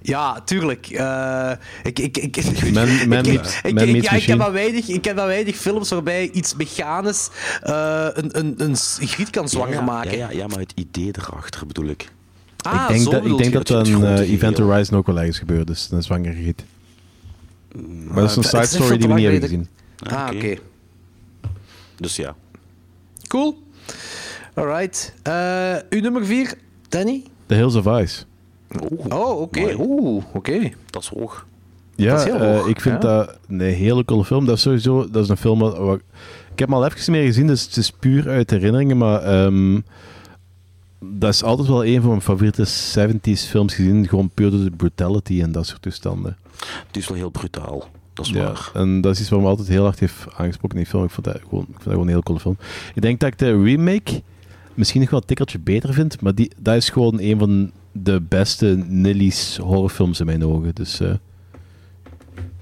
[0.00, 0.86] Ja, tuurlijk.
[0.86, 1.52] Eh,
[1.82, 4.52] ik, ik, ik, Men- men ik, meets- ik, men ik- meets ja, ik, heb maar
[4.52, 7.28] weinig, ik heb maar weinig films waarbij iets mechanisch
[7.62, 8.76] eh, een, een, een
[9.08, 10.10] griet kan zwanger ja, maken.
[10.18, 12.08] Ja, ja, ja, maar het idee erachter bedoel ik.
[12.62, 14.58] Ah, ik denk zo dat, ik denk dat een eh, Event.
[14.58, 15.88] Horizon ook wel ergens gebeurd is.
[15.90, 16.64] Een zwangere giet.
[18.06, 19.68] Maar dat is een side story die we niet hebben gezien.
[19.98, 20.36] Ah, oké.
[20.36, 20.56] Oké.
[21.96, 22.34] Dus ja.
[23.26, 23.62] Cool.
[24.54, 25.14] Alright.
[25.22, 26.54] Eh uw nummer 4,
[26.88, 27.22] Danny?
[27.46, 28.22] The Hills of Ice.
[29.08, 29.74] Oh, oké.
[29.78, 30.70] Oeh, oké.
[30.90, 31.46] dat is hoog.
[31.96, 34.46] Ja, Dat is heel eh, hoog, ik vind dat een hele coole film.
[34.46, 35.74] Dat is sowieso dat is een film wat,
[36.52, 39.80] ik heb hem al even meer gezien, dus het is puur uit herinneringen, maar ehm,
[41.00, 44.70] dat is altijd wel een van mijn favoriete 70s films gezien, gewoon puur door de
[44.70, 46.36] brutality en dat soort toestanden.
[46.90, 47.88] Die is wel heel brutaal.
[48.12, 48.70] Dat is Ja, waar.
[48.74, 51.04] en dat is iets wat me altijd heel hard heeft aangesproken in die film.
[51.04, 52.56] Ik vond dat gewoon, ik vond dat gewoon een heel coole film.
[52.94, 54.22] Ik denk dat ik de remake
[54.74, 58.20] misschien nog wel een tikkeltje beter vind, maar die, dat is gewoon een van de
[58.20, 60.74] beste Nilly's horrorfilms in mijn ogen.
[60.74, 61.14] Dus, eh,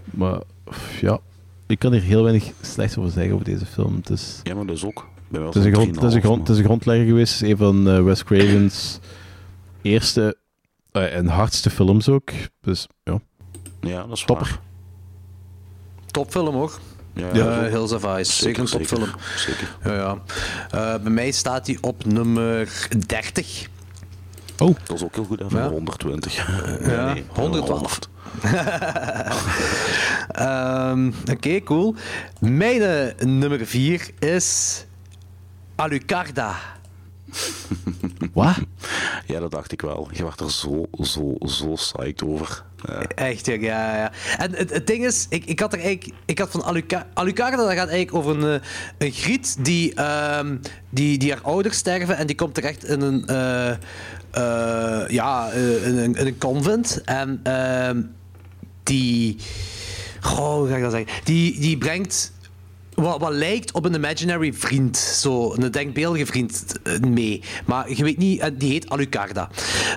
[0.05, 1.19] maar pff, ja,
[1.67, 3.95] ik kan hier heel weinig slechts over zeggen over deze film.
[3.97, 5.07] Het is, Ja, maar dat is ook.
[5.33, 7.43] Het is, een, grond, het, is een, 3,5, grond, het is een grondlegger geweest.
[7.43, 8.99] Een van eh, Wes Craven's
[9.83, 10.37] eerste
[10.93, 12.31] eh, en hardste films ook.
[12.61, 13.21] Dus ja.
[13.81, 14.47] Ja, dat is Topper.
[14.47, 14.61] waar.
[16.07, 16.79] Topfilm hoor.
[17.15, 18.33] Ja, dat is ook- Hills of Ice.
[18.33, 19.09] Zeker een topfilm.
[19.37, 19.77] Zeker.
[19.85, 20.19] Ja, ja.
[20.71, 23.69] Eh, bij mij staat hij op nummer 30.
[24.63, 25.69] Oh, Dat is ook heel goed, Ja.
[25.69, 26.37] 120.
[26.87, 27.99] Ja, 112.
[30.33, 31.95] Ehm, Oké, cool.
[32.41, 34.85] Mijn eh, nummer 4 is
[35.75, 36.57] Alucarda.
[38.33, 38.55] wat?
[39.27, 40.09] Ja, dat dacht ik wel.
[40.13, 42.65] Je werd er zo, zo, zo psyched over.
[42.87, 43.03] Ja.
[43.03, 43.97] Echt, ja, ja.
[43.97, 44.13] ja.
[44.39, 47.57] En het, het ding is, ik, ik had er eigenlijk, ik had van Aluca Alucarda,
[47.57, 48.67] dat gaat eigenlijk over een, eh,
[48.99, 50.57] een griet die, ehm,
[50.91, 53.77] die, die haar ouders sterven en die komt terecht in een, eh,
[55.09, 57.01] ja, eh, een, convent.
[57.05, 58.03] En ehm,
[58.83, 59.37] die,
[60.21, 61.25] goh, hoe ga ik dat zeggen?
[61.25, 62.33] Die, die brengt
[62.95, 64.97] wat, wat lijkt op een imaginary vriend.
[64.97, 67.43] Zo, een denkbeeldige vriend eh, mee.
[67.67, 69.49] Maar je weet niet, die heet Alucarda.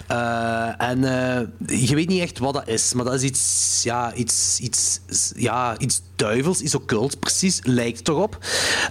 [0.08, 2.94] Eh, en eh, je weet niet echt wat dat is.
[2.94, 5.00] Maar dat is iets, ja, iets, iets,
[5.36, 8.38] ja, iets duivels, iets occult, precies, lijkt erop.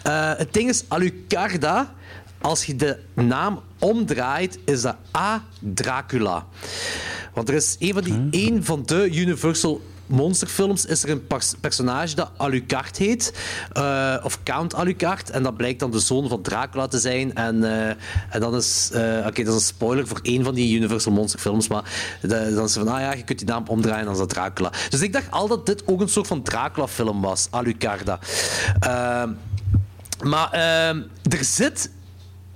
[0.02, 1.94] Eh het ding is, Alucarda,
[2.44, 5.42] als je de naam omdraait, is dat A.
[5.60, 6.46] Dracula.
[7.34, 11.54] Want er is een van, die, een van de Universal monsterfilms is er een pers-
[11.60, 13.32] personage dat Alucard heet.
[13.72, 15.30] eh, of Count Alucard.
[15.30, 17.34] En dat blijkt dan de zoon van Dracula te zijn.
[17.34, 17.88] En, eh,
[18.30, 18.90] en dan is...
[18.92, 21.68] eh, Oké, dat is een spoiler voor één van die Universal monsterfilms.
[21.68, 21.82] Maar
[22.20, 22.88] de- dan is van...
[22.88, 24.72] Ah ja, je kunt die naam omdraaien en dan is dat Dracula.
[24.88, 27.46] Dus ik dacht al dat dit ook een soort van Dracula-film was.
[27.50, 28.18] Alucarda.
[30.22, 31.90] Maar ehm, er zit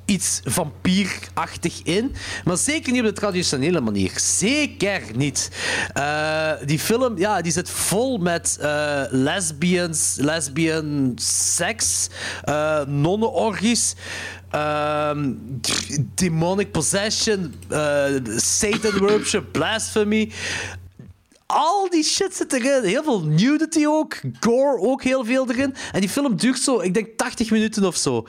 [0.09, 2.15] iets vampierachtig in.
[2.45, 4.13] Maar zeker niet op de traditionele manier.
[4.17, 5.51] Zeker niet.
[5.93, 11.13] Eh, die film ja, die zit vol met eh, lesbians, lesbian
[11.57, 12.09] seks,
[12.49, 12.81] uh,
[16.15, 17.55] demonic possession,
[18.37, 20.33] Satan worship, blasphemy.
[21.47, 22.85] Al die shit zit erin.
[22.85, 24.21] Heel veel nudity ook.
[24.41, 25.75] Gore ook heel veel erin.
[25.93, 28.27] En die film duurt zo, ik denk 80 minuten of zo.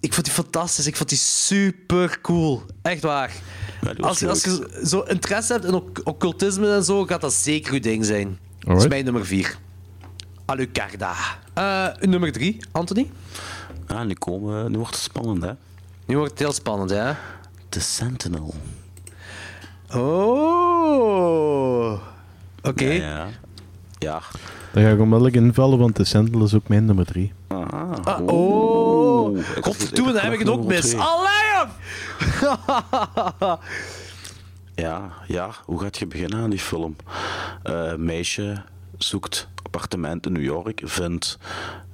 [0.00, 0.86] Ik vond die fantastisch.
[0.86, 2.62] Ik vond die super cool.
[2.82, 3.32] Echt waar.
[3.82, 7.32] Ja, Als, je- als je zo interesse hebt in oc- occultisme en zo, gaat dat
[7.32, 8.38] zeker uw ding zijn.
[8.58, 9.58] Dat is mijn nummer 4.
[10.44, 11.14] Alucarda.
[11.54, 13.10] Eh nummer 3, Anthony.
[13.88, 15.52] Ja, nu, komen, nu wordt het spannend, hè?
[16.06, 17.12] Nu wordt het heel spannend, hè?
[17.68, 18.54] The Sentinel.
[20.58, 22.00] Oh.
[22.62, 22.84] Oké.
[22.84, 23.28] Ja, ja.
[23.98, 24.22] Ja.
[24.78, 27.32] Daar ga ik onmiddellijk invallen, want de Sentinel is ook mijn nummer 3.
[27.48, 29.38] Ah, Ah, oh.
[29.38, 30.94] Ik had- Godverdomme, dan heb ik het ook mis.
[30.94, 31.66] Allee!
[34.74, 36.96] Ja, ja, hoe gaat je beginnen aan die film?
[37.62, 38.62] Eh meisje
[38.98, 41.38] zoekt appartement in New York, vindt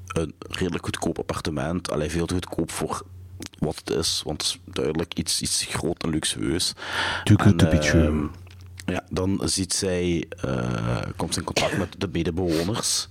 [0.06, 1.90] een redelijk goedkoop appartement.
[1.90, 3.02] Alleen veel te goedkoop voor
[3.59, 6.73] wat het is, want het is duidelijk iets, iets groot en luxueus.
[7.24, 8.28] Too good En, to be ehm, true.
[8.86, 13.09] Ja, dan ziet zij, eh, komt ze in contact met de medebewoners.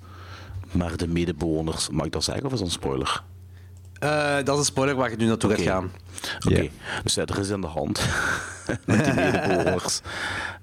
[0.72, 3.24] Maar de medebewoners, mag ik dat zeggen of is dat een spoiler?
[4.00, 5.62] Eh, dat is een spoiler waar je nu naartoe Oké.
[5.62, 5.92] gaat gaan.
[6.48, 6.70] Oké,
[7.04, 8.02] dus ja, er is aan de hand
[8.86, 10.00] met die medebewoners.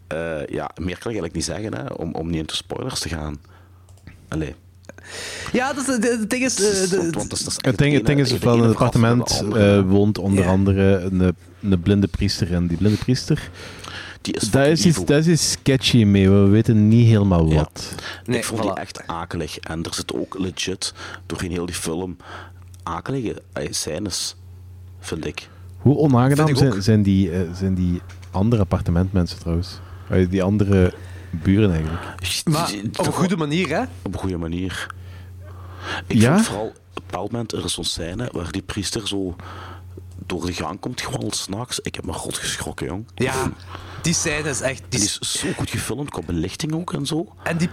[0.07, 3.09] Eh, ja, meer kan ik eigenlijk niet zeggen, hè, om, om niet into spoilers te
[3.09, 3.41] gaan.
[4.28, 4.55] Allee.
[5.53, 6.55] Ja, dat is, de- het ding is...
[6.55, 10.47] de- dat dat Het ding, is de van ene het de appartement eh, woont onder
[10.47, 12.55] andere een, een blinde priester.
[12.55, 13.51] En die blinde priester,
[14.20, 16.30] die is daar is, iets, daar is iets sketchy mee.
[16.30, 17.55] We weten niet helemaal Ja.
[17.55, 17.94] wat.
[18.24, 18.64] Nee, ik vond voilà.
[18.64, 19.59] die echt akelig.
[19.59, 20.94] En er zit ook legit
[21.26, 22.16] doorheen heel die film
[22.82, 24.36] akelige eh, scènes,
[25.01, 25.48] vind ik.
[25.78, 29.78] Hoe onaangenaam Vind zijn, zijn, die, eh, zijn die andere appartementmensen trouwens?
[30.09, 30.92] Eh, Die andere
[31.30, 32.02] buren eigenlijk.
[32.44, 33.82] Maar op een goede manier, hè?
[34.02, 34.94] Op een goede manier.
[36.06, 36.32] Ik Ja?
[36.34, 39.36] vond vooral, op een bepaald moment, er is zo'n scène waar die priester zo
[40.26, 41.80] door de gang komt gewandeld s'nachts.
[41.80, 43.05] Ik heb me rot geschrokken, jong.
[43.14, 43.52] Ja,
[44.02, 44.82] die scène is echt...
[44.89, 47.32] Die Die, is zo goed gefilmd, qua belichting ook en zo.
[47.43, 47.68] en die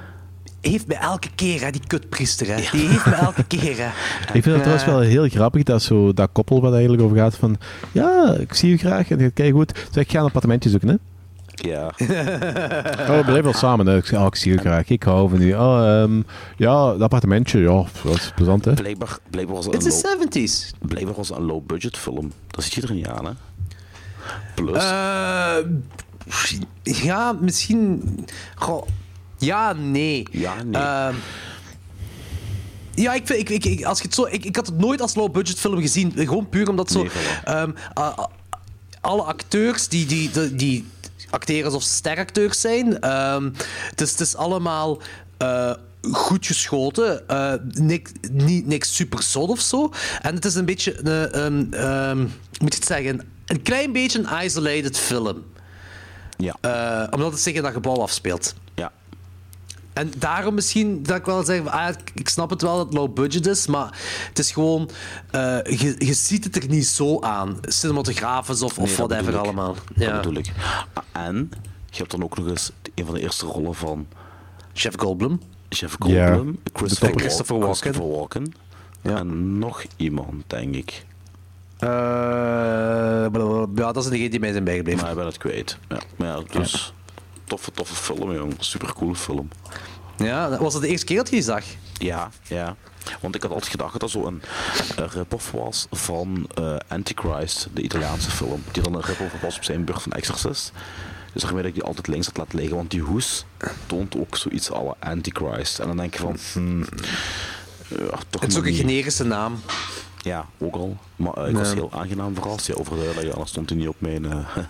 [0.61, 2.55] heeft me elke keer, hè, die kutpriester, hè.
[2.71, 3.87] Die heeft me elke keer, hè.
[4.37, 7.35] Ik vind het trouwens wel heel grappig dat zo dat koppel wat eigenlijk over gaat
[7.35, 7.57] van
[7.91, 9.79] ja, ik zie u graag en kei goed.
[9.91, 10.95] Zeg, ik ga een appartementje zoeken, hè?
[11.69, 11.85] Ja,
[13.09, 13.97] Oh, we blijven wel samen, hè?
[13.97, 15.53] Ik, oh, ik zie u graag, ik hou van u.
[15.53, 16.21] Oh, ehm,
[16.57, 18.73] ja, dat appartementje, ja, dat is plezant, hè?
[18.73, 20.77] blijkbaar, blijkbaar, was het een It's low, the 70s.
[20.87, 22.31] blijkbaar was het een low-budget film.
[22.47, 23.31] Dat zit je er niet aan, hè?
[24.55, 25.55] Plus, Eh,
[26.83, 28.01] ja, misschien...
[28.55, 28.87] Goh,
[29.37, 30.27] ja, nee.
[30.31, 30.81] Ja, nee.
[30.81, 31.15] Ehm,
[32.95, 35.01] ja, ik, vind, ik, ik, ik- als je het zo, ik, ik had het nooit
[35.01, 36.11] als low-budget film gezien.
[36.15, 36.99] Gewoon puur omdat zo...
[37.01, 37.11] Nee,
[37.43, 37.71] ehm,
[39.01, 40.85] alle acteurs die, die, die, die
[41.29, 42.99] acteren alsof ze steracteurs zijn.
[42.99, 43.49] ehm,
[43.89, 45.01] het, is, het is allemaal...
[45.37, 45.71] eh,
[46.11, 47.27] goed geschoten.
[47.27, 49.91] eh, niks, niet, niks super zot of zo.
[50.21, 50.91] En het is een beetje
[52.59, 53.21] moet je het zeggen?
[53.45, 55.43] Een klein beetje een isolated film.
[56.37, 58.53] Ja, Eh, omdat het zich in dat gebouw afspeelt.
[58.75, 58.91] ja.
[59.93, 63.13] En daarom misschien dat ik wel zeg, ah, ik- snap het wel dat het low
[63.13, 63.97] budget is, maar
[64.27, 64.89] het is gewoon,
[65.31, 67.57] eh, je, je ziet het er niet zo aan.
[67.61, 69.73] Cinematografisch of, of Nee, dat whatever allemaal.
[69.73, 70.15] Dat Ja.
[70.15, 70.51] bedoel ik.
[70.93, 71.51] Ah, En
[71.89, 74.07] je hebt dan ook nog eens een van de eerste rollen van
[74.73, 75.41] Chef Goldblum.
[75.69, 77.07] Jeff Ja, Goldblum, Christopher,
[77.59, 77.75] Walken.
[77.75, 78.53] Christopher Walken.
[79.01, 79.17] Ja.
[79.17, 81.05] En nog iemand, denk ik.
[81.79, 81.89] Eh,
[83.75, 85.01] ja, dat is degene die mij zijn bijgebleven.
[85.01, 85.77] Maar ik ben het kwijt.
[85.89, 86.93] Ja, maar ja, dus...
[87.43, 88.53] Toffe, toffe film, jong.
[88.59, 89.47] Super coole film.
[90.17, 91.63] Ja, was dat de eerste keer dat je die zag?
[91.93, 92.75] Ja, ja.
[93.21, 94.41] Want ik had altijd gedacht dat dat zo een,
[94.95, 98.63] een rip-off was van eh, Antichrist, de Italiaanse film.
[98.71, 100.71] Die dan een rip-off was op zijn beurt van Exorcist.
[101.33, 102.75] Dus daarmee dat ik die altijd links had laten liggen.
[102.75, 103.45] Want die hoes
[103.85, 105.79] toont ook zoiets alle Antichrist.
[105.79, 106.37] En dan denk je van...
[106.53, 106.85] Hmm,
[107.87, 109.59] ja, toch Het is ook een generische naam.
[110.27, 110.97] Ja, ook al.
[111.15, 112.67] Maar eh, ik was heel aangenaam verrast.
[112.67, 114.25] Ja, overduidelijk, anders stond hij niet op mijn...
[114.25, 114.37] eh,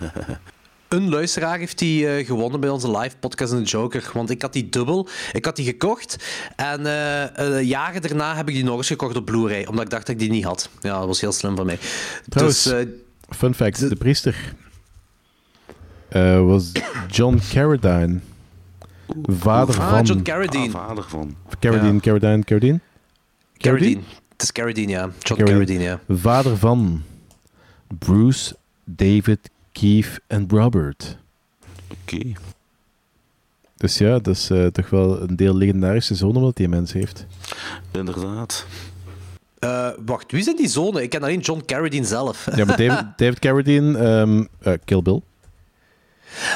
[0.88, 4.10] Een luisteraar heeft die eh, gewonnen bij onze live podcast in de Joker.
[4.12, 5.08] Want ik had die dubbel.
[5.32, 6.24] Ik had die gekocht.
[6.56, 9.64] En eh, eh, jaren daarna heb ik die nog eens gekocht op Blu-ray.
[9.64, 10.68] Omdat ik dacht dat ik die niet had.
[10.80, 11.78] Ja, dat was heel slim van mij.
[12.28, 12.86] Trouwens, dus, eh,
[13.28, 14.54] Fun fact, de priester
[16.08, 16.72] eh, was
[17.08, 18.18] John Carradine.
[19.24, 20.04] Vader ah, van...
[20.04, 20.70] John ah, Carradine.
[20.70, 21.36] vader van.
[21.60, 22.00] Carradine, Ja.
[22.00, 22.80] Carradine, Carradine?
[23.56, 24.00] Carradine.
[24.38, 25.10] Het is Carradine, ja.
[25.18, 26.00] John Carradine, ja.
[26.08, 27.02] Vader van
[27.98, 31.16] Bruce, David, Keith en Robert.
[31.88, 32.32] Oké.
[33.76, 37.26] Dus ja, dat is eh, toch wel een deel legendarische zoon omdat die mens heeft.
[37.90, 38.66] Inderdaad.
[39.58, 41.02] Eh, wacht, wie zijn die zonen?
[41.02, 42.48] Ik ken alleen John Carradine zelf.
[42.56, 45.22] Ja, maar David, David Carradine, ehm, eh, Kill Bill.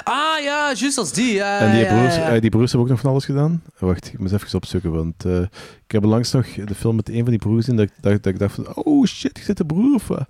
[0.04, 1.32] Ah ja, juist als die.
[1.32, 2.34] Ja, En die, ja, broers, ja, ja.
[2.34, 3.62] eh, die broers hebben ook nog van alles gedaan.
[3.78, 5.40] Wacht, ik moet even opzoeken, want eh,
[5.86, 8.12] ik heb langs nog de film met een van die broers in dat, ik- dat,
[8.22, 10.26] dat ik dacht van, oh shit, ik zit de broer of wat?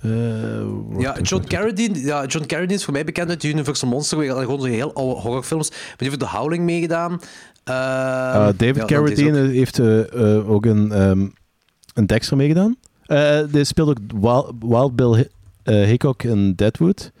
[0.00, 0.10] Eh,
[0.98, 1.44] Ja, John.
[1.46, 4.18] Carradine, ja, John Carradine is voor mij bekend uit de Universal Monster.
[4.18, 5.70] We gewoon zo'n heel oude horrorfilms.
[5.70, 7.10] Maar die heeft de Howling meegedaan.
[7.12, 7.20] Ehm,
[7.64, 9.80] Uh, ja, David is Carradine ook- heeft
[10.46, 11.26] ook een, ehm,
[11.94, 12.76] een Dexter meegedaan.
[13.50, 15.14] Die speelt ook Wild, Wild Bill
[15.64, 17.12] Hi- Hickok in Deadwood.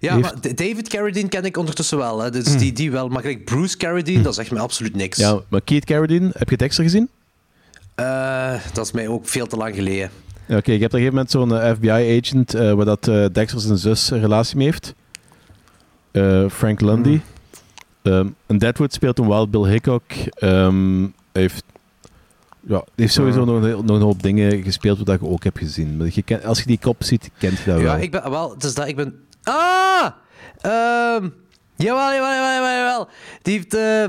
[0.00, 2.20] Ja, heeft- maar David Carradine ken ik ondertussen wel.
[2.20, 2.30] Hè.
[2.30, 3.08] Dus die, die wel.
[3.08, 5.18] Maar gelijk Bruce Carradine, dat zegt mij absoluut niks.
[5.18, 7.08] Ja, maar Keith Carradine, heb je Dexter gezien?
[7.94, 10.10] Eh, dat is mij ook veel te lang geleden.
[10.46, 13.04] Ja, Oké, ik heb op een gegeven moment zo'n eh, FBI-agent eh, waar dat
[13.34, 14.94] Dexter zijn zus een relatie mee heeft.
[16.52, 17.20] Frank Lundy.
[18.02, 20.02] Ehm, en Deadwood speelt een Wild Bill Hickok.
[20.34, 21.64] Ehm, heeft,
[22.60, 25.44] ja, die heeft sowieso nog, een, heel- nog een hoop dingen gespeeld wat je ook
[25.44, 25.96] hebt gezien.
[25.96, 27.98] Maar je ken- als je die kop ziet, kent je dat Ja, wel.
[27.98, 28.50] ik ben wel.
[28.50, 29.14] Het is dat ik ben.
[29.42, 30.10] Ah!
[30.60, 31.28] Ehm
[31.76, 33.08] jawel, jawel, jawel, jawel.
[33.42, 33.74] Die heeft.
[33.74, 34.04] eh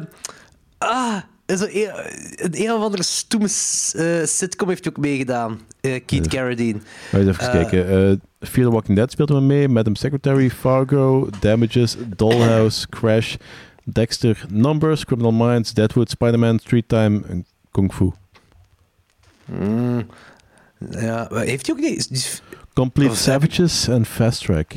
[0.78, 1.18] ah!
[1.46, 1.90] Is een,
[2.36, 5.60] een, een of andere stoeme eh, sitcom heeft hij ook meegedaan.
[5.82, 6.30] Eh Keith Ja.
[6.30, 6.80] Carradine.
[7.12, 8.22] Eens even kijken.
[8.40, 9.68] Fear the Walking Dead speelt er mee.
[9.70, 13.36] Madam Secretary, Fargo, Damages, Dollhouse, Crash,
[13.84, 18.12] Dexter, Numbers, Criminal Minds, Deadwood, Spider-Man, Street Time en Kung Fu.
[19.46, 20.06] Mm.
[20.90, 22.42] Ja, heeft hij ook niet.
[22.74, 24.74] Complete Of Savages en Fast Track.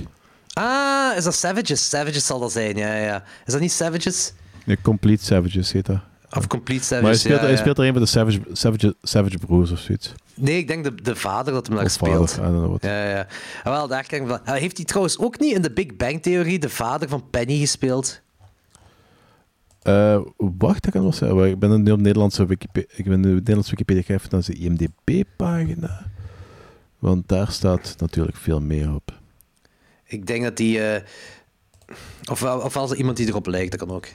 [0.55, 1.89] Ah, is dat Savages?
[1.89, 3.23] Savages zal dat zijn, ja, ja.
[3.47, 4.33] Is dat niet Savages?
[4.65, 5.99] Ja, Complete Savages heet dat.
[6.37, 7.21] Of Complete Maar hij Savages?
[7.21, 7.61] speelt, ja, hij ja.
[7.61, 10.13] speelt er een van de Savage, Savage, Savage broers of zoiets.
[10.35, 12.31] Nee, ik denk de, de vader dat hem daar Of speelt.
[12.31, 12.83] vader, I don't know what.
[12.83, 13.27] Ja, ja.
[13.63, 14.45] Ah, wel, daar kan ik van.
[14.45, 17.59] Ah, heeft hij trouwens ook niet in de Big Bang Theorie de vader van Penny
[17.59, 18.23] gespeeld?
[19.83, 21.37] Eh, wacht, dat kan wel zijn.
[21.39, 22.89] Ik ben nu op Nederlandse Wikipedia.
[22.97, 26.07] Ik ben nu op Nederlandse Wikipedia gegeven naar de IMDb-pagina.
[26.99, 29.23] Want daar staat natuurlijk veel meer op.
[30.15, 30.81] Ik denk dat die.
[30.81, 31.03] eh
[32.31, 34.07] of, of als er iemand die erop lijkt, dat kan ook.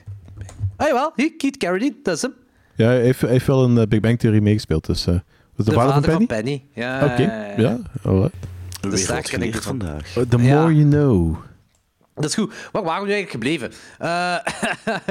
[0.76, 2.34] Ah jawel, hier, Keith Carradine, dat is hem.
[2.76, 4.86] Ja, hij heeft, hij heeft wel een eh, Big Bang Theorie meegespeeld.
[4.86, 5.14] Dus, eh,
[5.56, 6.64] was de, De, vader, van Penny?
[6.74, 8.34] Ja, Oké, ja, alright.
[8.80, 10.16] Dus daar ken ik het vandaag.
[10.16, 10.60] Uh, The Ja.
[10.60, 11.36] more you know.
[12.14, 12.54] Dat is goed.
[12.72, 13.72] Waar waren we nu eigenlijk gebleven?
[13.98, 14.36] Eh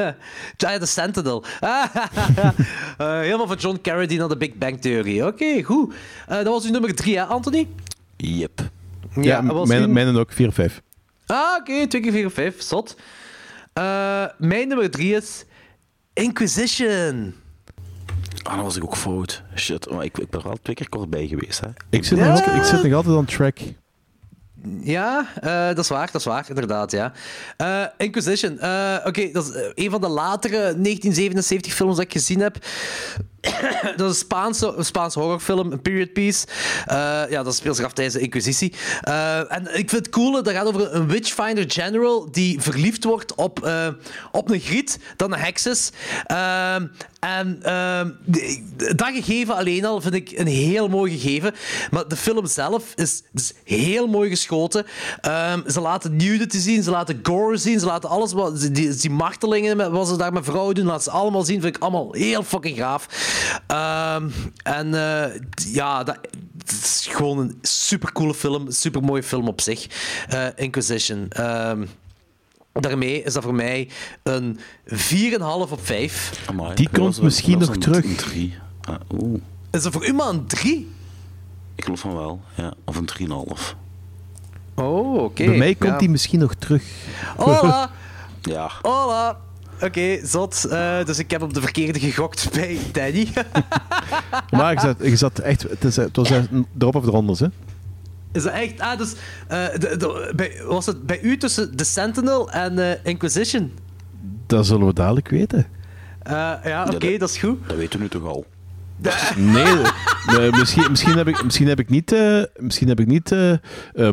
[0.57, 1.43] Giant the Sentinel.
[2.97, 5.25] Eh, helemaal van John Carradine naar de Big Bang Theorie.
[5.25, 5.93] Oké, goed.
[6.27, 7.67] Eh, dat was uw nummer drie, hè, Anthony?
[8.17, 8.61] Yep.
[9.23, 10.81] Ja, mijn, uw- mijn ook 4 5.
[11.25, 12.95] Ah, oké, 2 keer 4 of 5, zot.
[13.73, 15.45] Eh, mijn nummer 3 is
[16.13, 17.33] Inquisition.
[18.43, 19.43] Ah, dan was ik ook fout.
[19.55, 21.59] Shit, maar ik, ik ben er al twee keer kort bij geweest.
[21.59, 21.67] Hè.
[21.89, 22.25] Ik, zit Ja.
[22.27, 23.57] nog altijd- ik zit nog altijd aan track.
[24.83, 27.11] Ja, eh, dat is waar, dat is waar, inderdaad, ja.
[27.57, 32.39] Eh, Inquisition, eh, oké, dat is een van de latere 1977 films dat ik gezien
[32.39, 32.57] heb.
[33.97, 36.47] dat is een Spaanse, horrorfilm, een period piece.
[36.85, 38.73] Eh, ja, dat speelt zich af tijdens de Inquisitie.
[39.01, 43.35] Eh, en ik vind het cool, dat gaat over een Witchfinder General die verliefd wordt
[43.35, 43.87] op, eh,
[44.31, 45.91] op een griet dat een heks
[47.19, 47.59] en
[48.95, 51.53] dat gegeven alleen al vind ik een heel mooi gegeven.
[51.91, 54.85] Maar de film zelf is, is heel mooi geschoten.
[55.21, 59.09] Ehm, ze laten nudity zien, ze laten gore zien, ze laten alles wat die, die
[59.09, 61.61] martelingen wat ze daar met vrouwen doen, laten ze allemaal zien.
[61.61, 63.07] Vind ik allemaal heel fucking gaaf.
[63.67, 64.29] Ehm,
[64.63, 65.41] en eh,
[65.73, 66.17] ja, dat,
[66.57, 69.87] het is gewoon een supercoole film, super mooie film op zich.
[70.29, 71.25] Eh, Inquisition.
[71.29, 71.85] Ehm,
[72.73, 73.89] daarmee is dat voor mij
[74.23, 76.31] een 4,5 op 5.
[76.49, 78.03] Amai, Die komt misschien nog terug.
[78.03, 78.57] Een drie.
[78.81, 79.41] Ah, Oeh,
[79.71, 80.91] Is dat voor u maar een 3?
[81.75, 82.41] ik geloof van wel.
[82.55, 83.75] Ja, of een 3,5.
[84.75, 85.45] Oh, oké.
[85.45, 85.97] Bij mij komt ja.
[85.97, 86.83] die misschien nog terug.
[87.37, 87.91] Hola,
[88.41, 89.39] Ja, hola.
[89.83, 90.65] Oké, zot.
[90.65, 93.27] Eh, dus ik heb op de verkeerde gegokt bij Danny.
[94.57, 95.61] Maar je zat, je zat echt...
[95.61, 96.47] Het, is, het was echt
[96.79, 97.47] erop of eronder, hè?
[98.31, 98.79] Is dat echt?
[98.79, 99.13] Ah, dus
[99.47, 103.71] eh, de, de- bij, was het bij u tussen The Sentinel en eh, Inquisition?
[104.47, 105.67] Dat zullen we dadelijk weten.
[106.21, 106.33] Eh,
[106.63, 107.67] ja, oké, dat- dat is goed.
[107.67, 108.45] dat weten we nu toch al.
[109.35, 109.75] Nee,
[110.37, 113.35] nee, misschien, misschien, heb ik, misschien heb ik niet, eh, misschien heb ik niet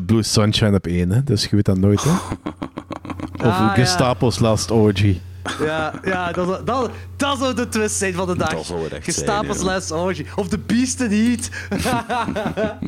[0.06, 1.24] Blue Sunshine op één, hè?
[1.24, 2.02] dus je weet dat nooit.
[2.04, 2.10] Hè?
[2.10, 3.68] Of Ah, ja.
[3.74, 5.18] Gestapo's Last Orgy.
[5.60, 8.50] Ja, ja dat, dat, dat zou de twist zijn van de dag.
[8.50, 9.62] Dat zou het echt Gestapels.
[9.62, 10.26] Les Orgy.
[10.34, 11.48] Of de Beesten Heat.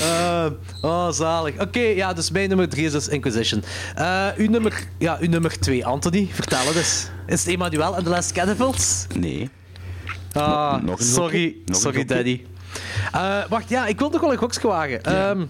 [0.00, 0.46] Eh,
[0.80, 1.60] oh, zalig.
[1.60, 3.62] Oké, ja, dus mijn nummer 3 is dus Inquisition.
[3.94, 7.08] Eh, uw, nummer, ja, uw nummer 2, Anthony, vertel het eens.
[7.26, 9.06] Is het Emmanuel en de Les Cannibals?
[9.14, 9.50] Nee.
[10.32, 11.56] Ah, nog een sorry?
[11.64, 12.44] Nog sorry daddy.
[13.12, 15.02] Eh, wacht, ja, ik wil toch wel een gokje wagen.
[15.04, 15.44] Ehm,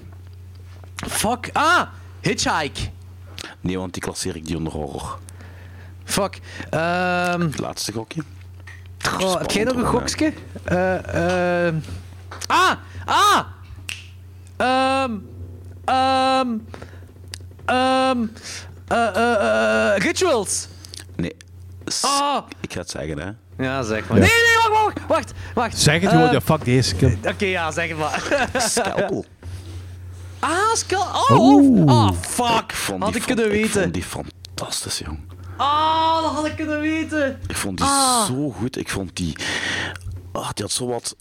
[1.09, 1.51] fuck.
[1.53, 1.83] Ah,
[2.21, 2.81] Hitchhike.
[3.61, 5.19] Nee, want die klasseer ik die onder horror.
[6.07, 6.39] Fuck.
[6.71, 8.23] Ehm, Het laatste gokje.
[9.09, 10.33] Goh, heb jij nog een gokske?
[10.65, 11.75] Eh, eh,
[12.47, 12.73] ah!
[13.05, 13.41] Ah!
[14.57, 15.13] Ehm...
[15.85, 16.49] Ehm...
[17.65, 18.27] Ehm...
[18.89, 20.69] eh, eh, eh, rituals!
[21.17, 21.37] Nee.
[21.85, 22.43] S- Ah!
[22.61, 23.31] Ik ga het zeggen, hè.
[23.65, 24.19] Ja, zeg maar.
[24.19, 25.79] Nee, nee, wacht, wacht, wacht, wacht.
[25.79, 26.97] Zeg het gewoon, Eh, ja, fuck deze.
[26.97, 28.49] Ik Oké, ja, zeg het maar.
[28.71, 29.25] Scalpel.
[30.39, 30.99] ah, skull.
[30.99, 31.31] Oh,
[31.81, 32.63] oh, ah, fuck.
[32.71, 33.81] Ik vond Had ik kunnen Ik weten.
[33.81, 35.19] vond die fantastisch, jong.
[35.57, 37.39] Ah, dat had ik kunnen weten.
[37.49, 38.25] Ik vond die Ah.
[38.27, 38.77] zo goed.
[38.79, 39.37] Ik vond die...
[40.33, 41.17] Ah, die had zo wat...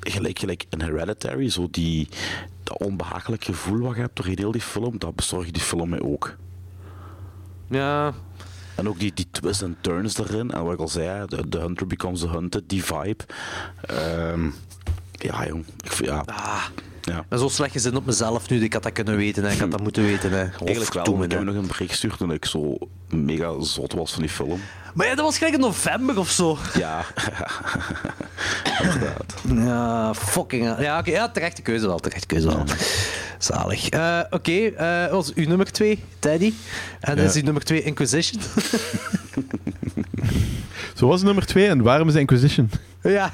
[0.00, 2.08] Gelijk, gelijk in Hereditary, zo die...
[2.62, 6.00] Dat onbehagelijk gevoel wat je hebt door heel die film, dat bezorgde die film mij
[6.00, 6.36] ook.
[7.68, 8.12] Ja.
[8.74, 10.50] En ook die, die twists en turns erin.
[10.50, 13.24] En wat ik al zei, de, de hunter becomes the hunted, die vibe.
[13.86, 14.50] Ehm,
[15.12, 15.64] ja, jong.
[15.84, 16.64] Ik, vind- ja, Ah,
[17.02, 17.24] ja.
[17.28, 18.62] ben zo slecht gezin op mezelf nu.
[18.64, 19.44] Ik had dat kunnen weten.
[19.44, 19.50] Hè.
[19.52, 20.30] Ik had dat moeten weten.
[20.30, 20.38] Hè.
[20.64, 24.12] Eigenlijk wel, toen, ik heb nog een bericht gestuurd toen ik zo mega zot was
[24.12, 24.60] van die film.
[24.94, 26.58] Maar ja, dat was gelijk in november of zo.
[26.78, 27.04] Ja,
[28.82, 29.34] inderdaad.
[29.54, 30.78] Ja, fucking.
[30.78, 31.10] Ja, oké.
[31.10, 31.98] ja, terechte keuze wel.
[31.98, 32.64] Terechte keuze wel.
[33.38, 33.88] Zalig.
[33.88, 36.52] Eh, oké, eh, wat was uw nummer 2, Teddy?
[37.00, 37.22] En Ja.
[37.22, 38.40] is uw nummer 2 Inquisition.
[40.96, 42.70] Zo was nummer twee en waarom is Inquisition?
[43.02, 43.32] ja.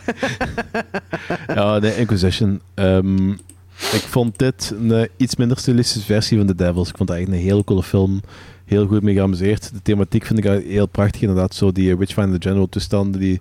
[1.55, 2.61] Ja, de Inquisition.
[2.75, 3.35] Ehm,
[3.79, 6.89] ik vond dit een eh, iets minder stilistische versie van The Devils.
[6.89, 8.21] Ik vond het eigenlijk een heel coole film.
[8.65, 9.73] Heel goed mee geamuseerd.
[9.73, 11.21] De thematiek vind ik heel prachtig.
[11.21, 13.21] Inderdaad, zo die uh, Witchfinder General toestanden.
[13.21, 13.41] Die,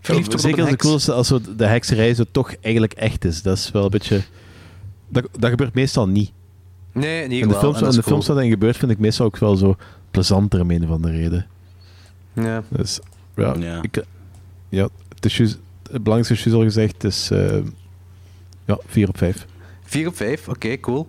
[0.00, 0.86] Verliefd op zeker de heks.
[0.86, 3.42] coolste als zo de hekserij zo toch eigenlijk echt is.
[3.42, 4.20] Dat is wel een beetje...
[5.08, 6.32] Dat, dat gebeurt meestal niet.
[6.92, 8.36] Nee, niet In de films, en dat in de films cool.
[8.36, 9.76] dat dan gebeurt, vind ik meestal ook wel zo
[10.10, 11.46] plezanter om een of andere reden.
[12.32, 12.62] Ja.
[12.68, 12.98] Dus
[13.36, 13.82] ja, Ja.
[13.82, 14.04] Ik,
[14.68, 15.58] ja het, is juist-
[15.90, 17.56] het belangrijkste is al gezegd, is eh,
[18.70, 19.46] ja, 4 op 5.
[19.84, 21.08] 4 op 5, oké, cool.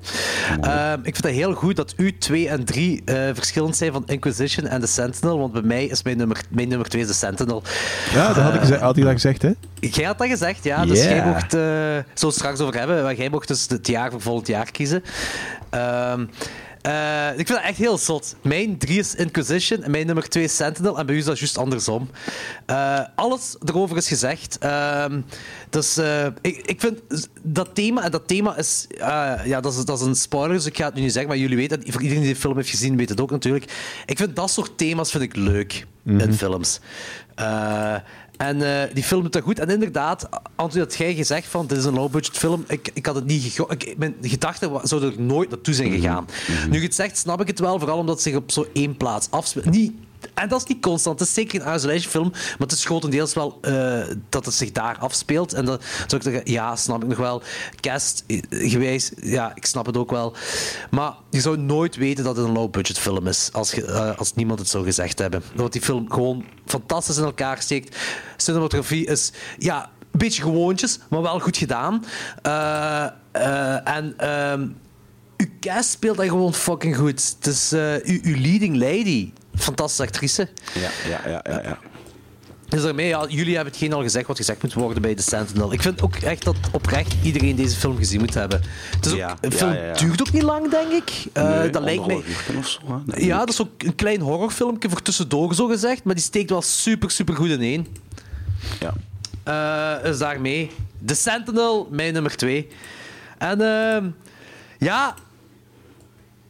[0.62, 4.04] Ehm, ik vind het heel goed dat u 2 en 3 eh, verschillend zijn van
[4.06, 7.64] Inquisition en The Sentinel, want bij mij is mijn nummer, mijn nummer 2 The Sentinel.
[8.14, 9.52] Ja, dat had ik, geze- had ik dat gezegd, hè?
[9.80, 10.86] Jij had dat gezegd, ja.
[10.86, 14.22] Dus jij mocht, eh zo straks over hebben, maar jij mocht dus het jaar voor
[14.22, 15.04] volgend jaar kiezen.
[15.70, 16.26] Ehm,
[16.82, 18.36] eh, ik vind dat echt heel zot.
[18.42, 20.98] Mijn 3 is Inquisition en mijn nummer 2 is Sentinel.
[20.98, 22.10] En bij u is dat juist andersom.
[22.66, 24.58] Eh, alles erover is gezegd.
[24.58, 25.22] Ehm,
[25.70, 27.02] dus eh, ik, ik vind
[27.42, 28.88] dat thema, en dat thema is,
[29.46, 31.40] ja, dat is, dat is een spoiler, dus ik ga het nu niet zeggen, maar
[31.40, 33.72] jullie weten, voor iedereen die de film heeft gezien, weet het ook natuurlijk.
[34.06, 36.80] Ik vind dat soort thema's vind ik leuk in films.
[38.42, 39.60] En eh, die film doet dat goed.
[39.60, 42.64] En inderdaad, Anthony, dat jij gezegd van dit is een low-budget film.
[42.68, 46.28] Ik, ik had het niet ik, Mijn gedachten zouden er nooit naartoe zijn gegaan.
[46.70, 47.80] Nu je het zegt, snap ik het wel.
[47.80, 49.66] Vooral omdat het zich op zo één plaats afspeelt.
[49.66, 49.94] Niet,
[50.34, 51.20] en dat is niet constant.
[51.20, 52.30] Het is zeker een isolation film.
[52.32, 55.54] Maar het is grotendeels wel eh, dat het zich daar afspeelt.
[55.54, 57.42] En dat zou ik zeggen, ja, snap ik nog wel.
[57.80, 60.36] Cast eh, gewijs, ja, ik snap het ook wel.
[60.90, 63.50] Maar je zou nooit weten dat het een low-budget film is.
[63.52, 65.44] Als, eh, als niemand het zou gezegd hebben.
[65.56, 67.98] Want die film gewoon fantastisch in elkaar steekt.
[68.38, 72.06] Cinematografie is, ja, een beetje gewoontjes, maar wel goed gedaan.
[72.42, 74.68] Eh, en ehm,
[75.38, 77.36] uw cast speelt dat gewoon fucking goed.
[77.40, 77.72] Het is
[78.24, 79.32] uw leading lady.
[79.56, 80.48] Fantastische actrice.
[80.74, 81.62] Ja, ja, ja, ja.
[81.64, 81.80] ja.
[82.72, 85.74] Dus daarmee, ja, jullie hebben hetgeen al gezegd wat gezegd moet worden bij The Sentinel.
[85.74, 88.62] Ik vind ook echt dat oprecht iedereen deze film gezien moet hebben.
[88.96, 91.26] Het is ook, Ja, de ja, film ja, duurt ook niet lang, denk ik.
[91.34, 92.24] Eh, Nee, dat lijkt mij...
[92.64, 93.02] zo?
[93.06, 96.04] Nee, Ja, dat is ook een klein horrorfilmpje voor tussendoor, zo gezegd.
[96.04, 97.88] Maar die steekt wel super, super goed in één.
[98.80, 98.94] Ja.
[99.44, 100.72] Eh dus daarmee.
[101.06, 102.68] The Sentinel, mijn nummer 2.
[103.38, 104.06] En ehm
[104.78, 105.16] ja.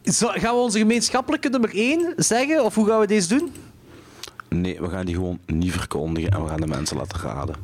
[0.04, 2.64] Zo, gaan we onze gemeenschappelijke nummer 1 zeggen?
[2.64, 3.52] Of hoe gaan we deze doen?
[4.48, 7.54] Nee, we gaan die gewoon niet verkondigen en we gaan de mensen laten raden.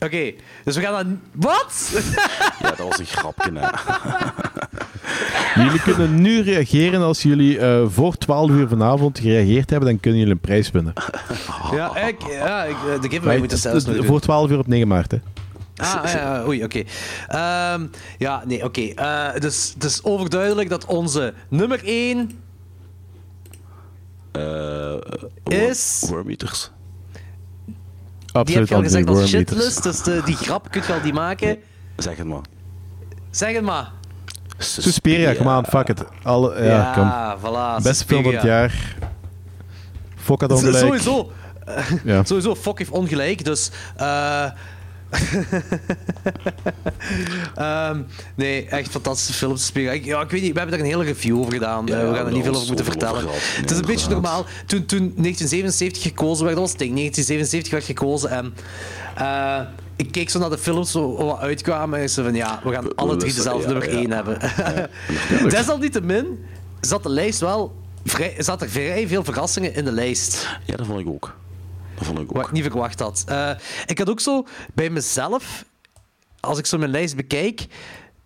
[0.00, 0.32] Oké,
[0.64, 1.20] dus we gaan dan.
[1.32, 1.90] Wat?
[2.62, 3.68] Ja, dat was een grapje, hè.
[5.64, 10.18] Jullie kunnen nu reageren als jullie eh, voor 12 uur vanavond gereageerd hebben, dan kunnen
[10.20, 10.92] jullie een prijs winnen.
[11.72, 14.20] ja, ik, ja ik, de giveaway moet het- zelfs voor doen.
[14.20, 15.18] 12 uur op 9 maart, hè?
[15.76, 16.82] Ah, ja, oei, oké.
[17.28, 17.86] Ehm,
[18.18, 18.80] ja, nee, oké.
[18.80, 22.38] Eh, dus het is overduidelijk dat onze nummer 1
[24.32, 24.94] Eh,
[25.44, 26.70] Is- Wor- Wormeaters.
[27.64, 27.74] Die
[28.32, 31.12] heb Absoluut je al gezegd als shitlist, dus de, die grap kun je al die
[31.12, 31.58] maken.
[31.96, 32.40] Zeg het maar.
[33.30, 33.90] Zeg het maar.
[34.58, 36.04] Suspiria, kom aan, fuck it.
[36.22, 37.40] Alle, ja, kom.
[37.50, 37.82] voilà.
[37.82, 38.96] Beste film van het jaar.
[40.16, 40.76] Fok had ongelijk.
[40.76, 41.30] Sowieso.
[42.04, 42.24] Ja.
[42.24, 43.70] Sowieso, Fok heeft ongelijk, dus...
[43.96, 44.44] eh
[47.54, 48.00] ehm,
[48.34, 49.56] nee, echt fantastische film.
[49.56, 49.92] Suspiria.
[49.92, 51.86] Ik, ja, ik weet niet, we hebben daar een hele review over gedaan.
[51.86, 53.24] Ja, Eh, we gaan er niet veel over moeten over vertellen.
[53.60, 54.44] het is een beetje normaal.
[54.66, 56.94] Toen, toen 1977 gekozen werd, dat was het ding.
[56.94, 58.54] 1977 werd gekozen en...
[59.16, 59.60] eh,
[59.96, 62.84] ik keek zo naar de films zo wat uitkwamen en zei van ja, we gaan
[62.84, 63.88] We- alle drie dezelfde nummer.
[63.88, 64.38] 1 hebben.
[65.48, 66.26] Desalniettemin
[66.80, 67.74] zat de lijst wel
[68.04, 70.58] vrij, zat er vrij veel verrassingen in de lijst.
[70.64, 71.34] Ja, dat vond ik ook.
[71.96, 72.46] Dat vond ik Wat ook.
[72.46, 73.24] ik niet verwacht had.
[73.26, 73.50] Eh,
[73.86, 75.64] ik had ook zo bij mezelf,
[76.40, 77.66] als ik zo mijn lijst bekijk.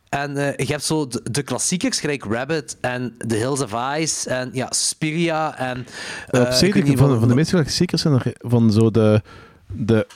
[0.09, 4.31] En eh je hebt zo de, de klassiekers, gelijk Rabbit en The Hills of Ice
[4.31, 5.87] en ja, Spiria en...
[6.29, 8.91] Eh, op eh, zich, ik van, wat- van de meeste klassiekers zijn er van zo
[8.91, 9.23] de,
[9.67, 10.07] de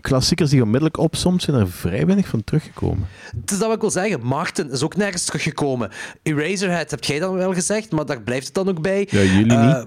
[0.00, 3.08] klassiekers die onmiddellijk opsomt, zijn er vrij weinig van teruggekomen.
[3.40, 4.20] Het is dat wat ik wil zeggen.
[4.26, 5.90] Martin is ook nergens teruggekomen.
[6.22, 9.06] Eraserhead heb jij dan wel gezegd, maar daar blijft het dan ook bij.
[9.10, 9.86] Ja, jullie Eh, niet.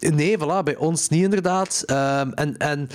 [0.00, 1.82] Nee, voilà, bij ons niet inderdaad.
[1.86, 2.88] Ehm, en en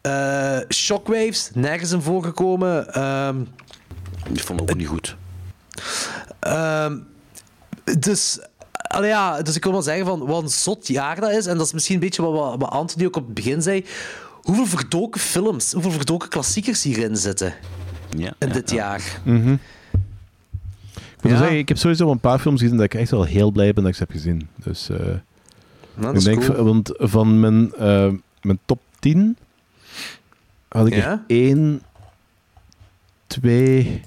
[0.00, 2.94] eh, Shockwaves, nergens in voorgekomen.
[2.94, 3.36] Ehm,
[4.30, 5.16] Die vond ik ook niet goed.
[6.40, 6.98] Ehm,
[7.98, 8.38] dus,
[8.72, 11.46] allee, ja, dus ik wil wel zeggen van wat een zot jaar dat is.
[11.46, 13.84] En dat is misschien een beetje wat, wat, wat Anthony ook op het begin zei.
[14.42, 17.54] Hoeveel verdoken films, hoeveel verdoken klassiekers hierin zitten
[18.16, 18.76] Ja, in ja, dit ja.
[18.76, 19.02] jaar.
[19.24, 19.52] Mhm.
[19.52, 21.38] Ik, moet Ja.
[21.38, 23.72] zeggen, ik heb sowieso wel een paar films gezien dat ik echt wel heel blij
[23.72, 24.48] ben dat ik ze heb gezien.
[24.56, 24.98] Dus eh,
[25.94, 26.56] Nou, dat ik denk, cool.
[26.56, 28.10] van- want van mijn, eh,
[28.42, 29.36] mijn top 10
[30.68, 31.10] had ik Ja?
[31.10, 31.82] er één,
[33.26, 34.00] twee,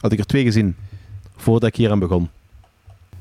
[0.00, 0.76] had ik er twee gezien
[1.36, 2.28] voordat ik hier aan begon.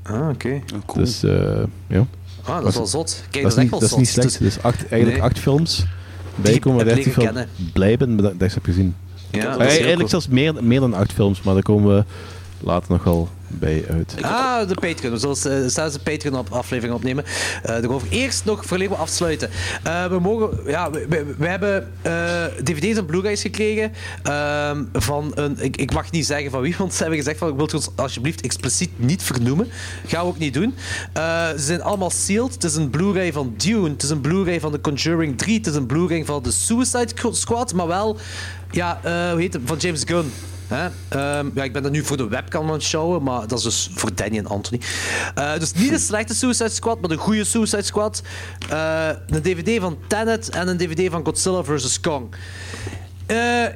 [0.03, 0.49] Ah, oké.
[0.49, 1.06] Ja, cool.
[1.06, 2.06] Dus eh, ja,
[2.44, 3.23] Ah, dat Was- is wel zot.
[3.30, 3.99] Kijk, dat, dat, is niet, echt wel dat is zot.
[3.99, 4.27] niet slecht.
[4.30, 5.22] Dus- Dus acht, eigenlijk Nee.
[5.30, 5.85] acht films
[6.35, 7.49] bijkomen waar heb ik kennen.
[7.73, 8.95] blij ben dat dat ik ze heb gezien.
[9.31, 10.07] ja, dat Eh, is heel eigenlijk cool.
[10.10, 12.03] zelfs meer, meer dan acht films, maar daar komen we
[12.60, 14.15] later nog wel bij uit.
[14.22, 15.14] Ah, de Patreon.
[15.14, 17.24] We zullen uh, zelfs een Patreon-aflevering opnemen.
[17.64, 18.07] Eh daarover.
[18.10, 19.49] Eerst nog, we afsluiten.
[19.84, 21.91] Eh, we, mogen, ja, we, hebben
[22.64, 23.91] dvd's en blu-rays gekregen
[24.24, 25.57] ehm, van een...
[25.60, 27.49] Ik, ik mag niet zeggen van wie, want ze hebben gezegd van...
[27.49, 29.68] Ik wil het alsjeblieft expliciet niet vernoemen.
[30.06, 30.76] Gaan we ook niet doen.
[31.14, 32.53] Ze zijn allemaal sealed.
[32.53, 33.90] Het is een blu-ray van Dune.
[33.90, 35.57] Het is een blu-ray van The Conjuring 3.
[35.57, 37.74] Het is een blu-ray van The Suicide Squad.
[37.74, 38.18] Maar wel...
[38.72, 38.99] Ja,
[39.32, 39.61] hoe heet het?
[39.65, 40.32] Van James Gunn.
[40.68, 43.64] Ehm, ja, ik ben dat nu voor de webcam aan het showen, maar dat is
[43.64, 44.81] dus voor Danny en Anthony.
[45.35, 48.22] Eh, dus niet de slechte Suicide Squad, maar de goede Suicide Squad.
[48.69, 51.99] Eh, een DVD van Tenet en een DVD van Godzilla vs.
[51.99, 52.35] Kong.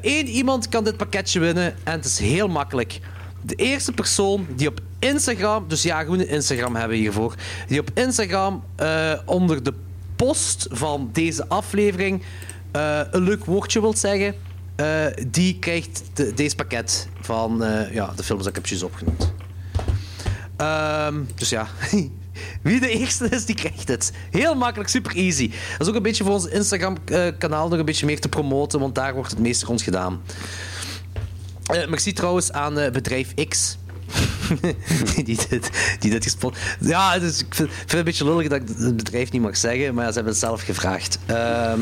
[0.01, 2.99] Eén iemand kan dit pakketje winnen en het is heel makkelijk.
[3.41, 7.35] De eerste persoon die op Instagram, dus ja, gewoon Instagram hebben we hiervoor,
[7.67, 9.73] die op Instagram eh, onder de
[10.15, 12.23] post van deze aflevering
[12.71, 14.35] eh, een leuk woordje wilt zeggen,
[14.75, 19.33] eh, die krijgt de- deze pakket van eh, ja, de films dat ik heb opgenoemd.
[20.57, 21.67] Ehm, dus ja,
[22.63, 24.11] wie de eerste is, die krijgt het.
[24.31, 25.49] Heel makkelijk, super easy.
[25.49, 28.95] Dat is ook een beetje voor ons Instagram-kanaal nog een beetje meer te promoten, want
[28.95, 30.21] daar wordt het meeste rond gedaan.
[31.65, 33.77] Eh merci trouwens aan eh, bedrijf X.
[35.25, 35.69] die, dit,
[35.99, 36.37] die dit.
[36.79, 39.57] Ja, dus ik vind, ik het een beetje lullig dat ik het bedrijf niet mag
[39.57, 41.19] zeggen, maar ze hebben het zelf gevraagd.
[41.25, 41.79] Ehm,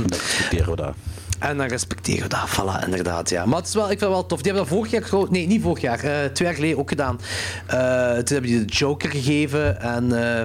[0.49, 0.93] Dat.
[1.39, 3.29] En dan respecteren we dat, voilà, inderdaad.
[3.29, 3.45] Ja.
[3.45, 4.41] Maar het is wel, ik vind het wel tof.
[4.41, 6.89] Die hebben dat vorig jaar, gewoon- nee, niet vorig jaar, eh, twee jaar geleden ook
[6.89, 7.19] gedaan.
[7.65, 7.77] Eh,
[8.11, 10.11] toen hebben die de Joker gegeven en.
[10.23, 10.41] eh,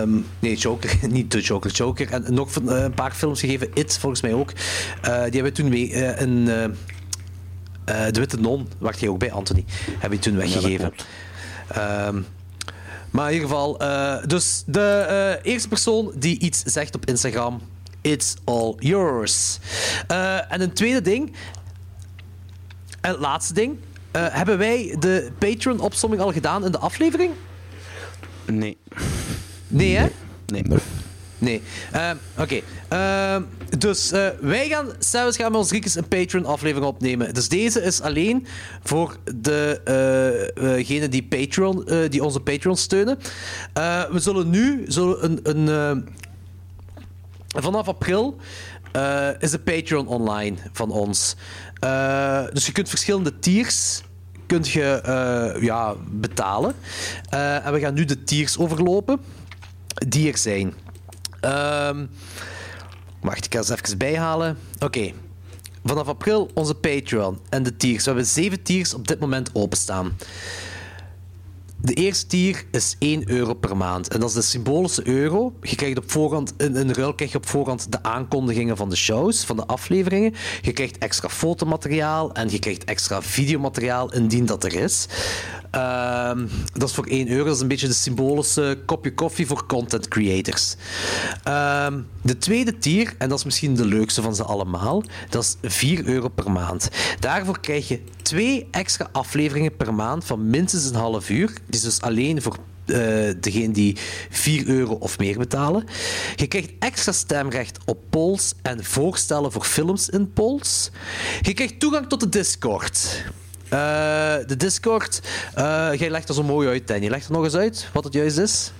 [0.00, 2.10] ehm, nee, Joker, niet de Joker, Joker.
[2.10, 4.52] En nog van, een paar films gegeven, It volgens mij ook.
[5.02, 6.44] Die hebben toen mee een.
[7.84, 10.92] de Witte Non, wacht jij ook bij, Anthony, hebben die toen weggegeven.
[11.68, 12.20] Ehm,
[13.10, 13.78] maar in ieder geval,
[14.26, 17.60] dus de eerste persoon die iets zegt op Instagram,
[18.04, 19.58] it's all yours.
[20.06, 21.32] Eh, en een tweede ding,
[23.00, 23.78] en het laatste ding,
[24.10, 27.32] eh, hebben wij de Patreon-opsomming al gedaan in de aflevering?
[28.44, 28.76] Nee.
[29.68, 30.06] Nee, hè?
[30.46, 30.62] Nee.
[30.62, 30.78] Nee.
[31.38, 31.62] Nee.
[31.92, 32.60] Ehm, Oké.
[32.88, 33.42] Ehm,
[33.78, 37.34] dus eh, wij gaan, zelfs gaan met ons Riekes een Patreon-aflevering opnemen.
[37.34, 38.46] Dus deze is alleen
[38.82, 43.18] voor degenen die, Patreon, eh, die onze Patreon steunen.
[43.72, 46.08] Eh, we zullen nu zullen een, een,
[47.62, 48.36] vanaf april
[48.92, 51.36] eh, is de Patreon online van ons.
[51.80, 54.02] Eh, dus je kunt verschillende tiers
[54.46, 56.74] kunt je, eh, ja, betalen.
[57.28, 59.20] En we gaan nu de tiers overlopen
[60.08, 60.74] die er zijn.
[61.40, 62.06] Ehm,
[63.20, 64.58] wacht, ik ga ze even bijhalen.
[64.78, 65.12] Oké.
[65.84, 68.04] Vanaf april onze Patreon en de tiers.
[68.04, 70.16] We hebben zeven tiers op dit moment openstaan.
[71.84, 74.08] De eerste tier is 1 euro per maand.
[74.08, 75.52] En dat is de symbolische euro.
[75.60, 78.96] Je krijgt op voorhand, in, in ruil krijg je op voorhand de aankondigingen van de
[78.96, 80.34] shows, van de afleveringen.
[80.62, 85.06] Je krijgt extra fotomateriaal en je krijgt extra videomateriaal indien dat er is.
[85.74, 87.44] Ehm, dat is voor 1 euro.
[87.44, 90.76] Dat is een beetje de symbolische kopje koffie voor content creators.
[91.42, 95.72] Ehm, de tweede tier, en dat is misschien de leukste van ze allemaal, dat is
[95.74, 96.88] 4 euro per maand.
[97.20, 101.48] Daarvoor krijg je twee extra afleveringen per maand van minstens een half uur.
[101.48, 103.96] Die is dus alleen voor eh degene die
[104.30, 105.84] 4 euro of meer betalen.
[106.36, 110.90] Je krijgt extra stemrecht op polls en voorstellen voor films in polls.
[111.40, 113.22] Je krijgt toegang tot de Discord.
[113.74, 115.22] Eh, de Discord,
[115.54, 117.08] eh, jij legt er zo mooi uit, Danny.
[117.08, 118.72] Leg er nog eens uit wat het juist is.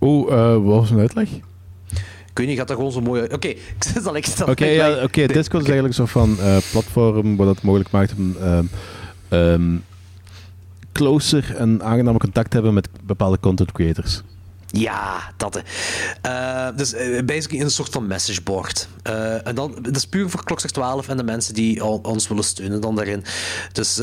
[0.00, 1.28] Oeh, eh, wat was een uitleg?
[2.30, 3.32] Ik weet niet, gaat dat gewoon zo mooi uit.
[3.32, 3.48] Oké,
[3.78, 5.26] ik zal ik stel Oké, ja, oké.
[5.26, 6.36] Discord is eigenlijk een soort van
[6.70, 8.64] platform wat het mogelijk maakt om ehm,
[9.28, 9.76] ehm,
[10.92, 14.22] closer en aangenamer contact te hebben met bepaalde content creators.
[14.72, 15.62] Ja, dat.
[16.22, 18.88] Eh, dus eh, basically een soort van messageboard.
[19.02, 22.28] Eh, en dan, dat is puur voor Klokslag 12 en de mensen die al- ons
[22.28, 23.24] willen steunen dan daarin.
[23.72, 23.94] Dus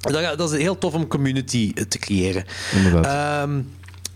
[0.00, 2.44] dat, dat is heel tof om community te creëren.
[2.74, 3.04] Inderdaad.
[3.48, 3.60] Ehm,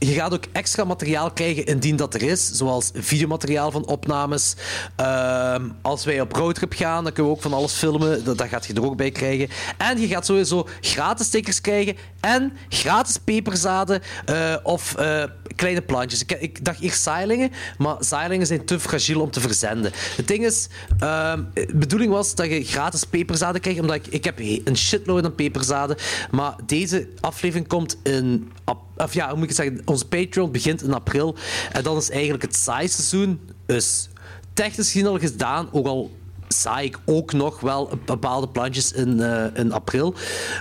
[0.07, 4.55] je gaat ook extra materiaal krijgen indien dat er is, zoals videomateriaal van opnames.
[4.97, 8.25] Ehm, als wij op roadtrip gaan, dan kunnen we ook van alles filmen.
[8.25, 9.49] Dat, dat gaat je er ook bij krijgen.
[9.79, 15.25] En je gaat sowieso gratis stickers krijgen en gratis peperzaden eh, of eh,
[15.57, 16.23] kleine plantjes.
[16.23, 19.93] Ik, ik dacht eerst zaailingen, maar zaailingen zijn te fragiel om te verzenden.
[20.17, 20.69] Het ding is,
[20.99, 25.25] ehm, de bedoeling was dat je gratis peperzaden krijgt, omdat ik, ik heb een shitload
[25.25, 25.97] aan peperzaden.
[26.31, 28.53] Maar deze aflevering komt in...
[28.97, 29.83] Of ja, hoe moet ik het zeggen?
[29.85, 31.37] Onze Patreon begint in april.
[31.73, 33.41] En dan is eigenlijk het seizoen.
[33.67, 34.09] Dus
[34.55, 36.11] technisch gezien al gedaan, ook al
[36.55, 40.15] zaai ik ook nog wel bepaalde plantjes in, eh, in april.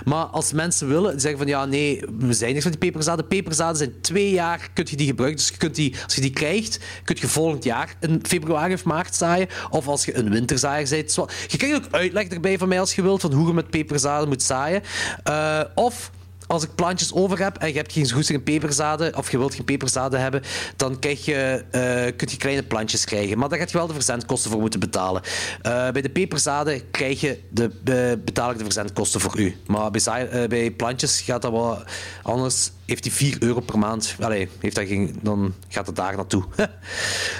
[0.04, 3.26] Maar als mensen willen, zeggen van ja, nee, we zijn niks van die peperzaden.
[3.26, 5.38] Peperzaden zijn twee jaar, kun je die gebruiken.
[5.38, 8.84] Dus je kunt die, als je die krijgt, kun je volgend jaar in februari of
[8.84, 9.48] maart zaaien.
[9.70, 11.14] Of als je een winterzaaier bent.
[11.48, 14.28] Je krijgt ook uitleg erbij van mij als je wilt, van hoe je met peperzaden
[14.28, 14.82] moet zaaien.
[15.22, 16.10] Eh, of
[16.50, 19.64] als ik plantjes over heb en je hebt geen goestige peperzaden, of je wilt geen
[19.64, 20.42] peperzaden hebben,
[20.76, 23.38] dan krijg je, eh, kun je kleine plantjes krijgen.
[23.38, 25.22] Maar daar gaat je wel de verzendkosten voor moeten betalen.
[25.62, 29.56] Eh, bij de peperzaden krijg je de, eh, betaal ik de verzendkosten voor u.
[29.66, 31.78] Maar bij, eh, bij plantjes gaat dat wel
[32.22, 32.70] anders.
[32.86, 34.16] Heeft hij 4 euro per maand.
[34.20, 36.44] Allee, heeft dat geen, dan gaat het daar naartoe.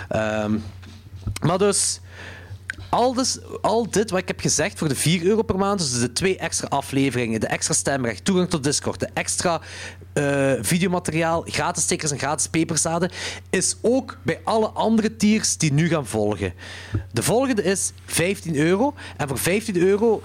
[0.09, 0.59] Ehm,
[1.41, 2.01] maar dus.
[2.91, 6.01] Al, dus, al dit wat ik heb gezegd voor de 4 euro per maand, dus
[6.01, 9.61] de twee extra afleveringen, de extra stemrecht, toegang tot Discord, de extra
[10.13, 13.11] eh, videomateriaal, gratis stickers en gratis peperzaden,
[13.51, 16.55] is ook bij alle andere tiers die nu gaan volgen.
[17.13, 18.95] De volgende is 15 euro.
[19.17, 20.23] En voor 15 euro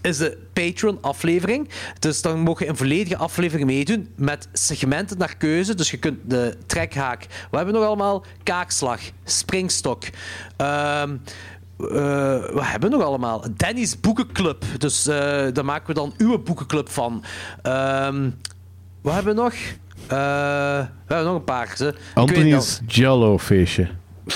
[0.00, 1.68] is de Patreon-aflevering.
[1.98, 5.74] Dus dan mogen je een volledige aflevering meedoen met segmenten naar keuze.
[5.74, 7.26] Dus je kunt de trekhaak...
[7.28, 8.24] Wat hebben we nog allemaal?
[8.42, 10.04] Kaakslag, springstok...
[10.56, 11.16] ehm,
[11.78, 13.44] eh, wat hebben we nog allemaal?
[13.56, 14.64] Danny's Boekenclub.
[14.78, 15.16] Dus eh,
[15.52, 17.24] daar maken we dan uw boekenclub van.
[17.62, 18.30] Ehm,
[19.00, 19.52] wat hebben we nog?
[20.06, 20.18] Eh,
[21.06, 21.72] we hebben nog een paar.
[21.76, 21.88] Ze.
[21.88, 23.88] Ik Anthony's Jello feestje.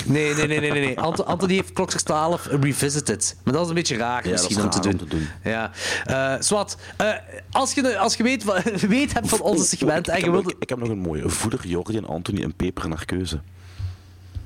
[0.05, 0.85] Nee, nee, nee, nee, nee.
[0.85, 0.99] nee.
[0.99, 3.37] Ant Anthony heeft Klokslag 12 revisited.
[3.43, 4.99] Maar dat is een beetje raar Ja, misschien dat om is te doen.
[4.99, 5.27] om te doen.
[5.43, 5.71] Ja.
[6.05, 7.09] Eh Swat, eh,
[7.51, 8.43] als je, als je weet,
[8.87, 10.53] weet hebt van onze segmenten en ik, je heb wilt...
[10.53, 11.29] nog, ik heb nog een mooie.
[11.29, 13.39] Voeder Jordi en Anthony een peper naar keuze.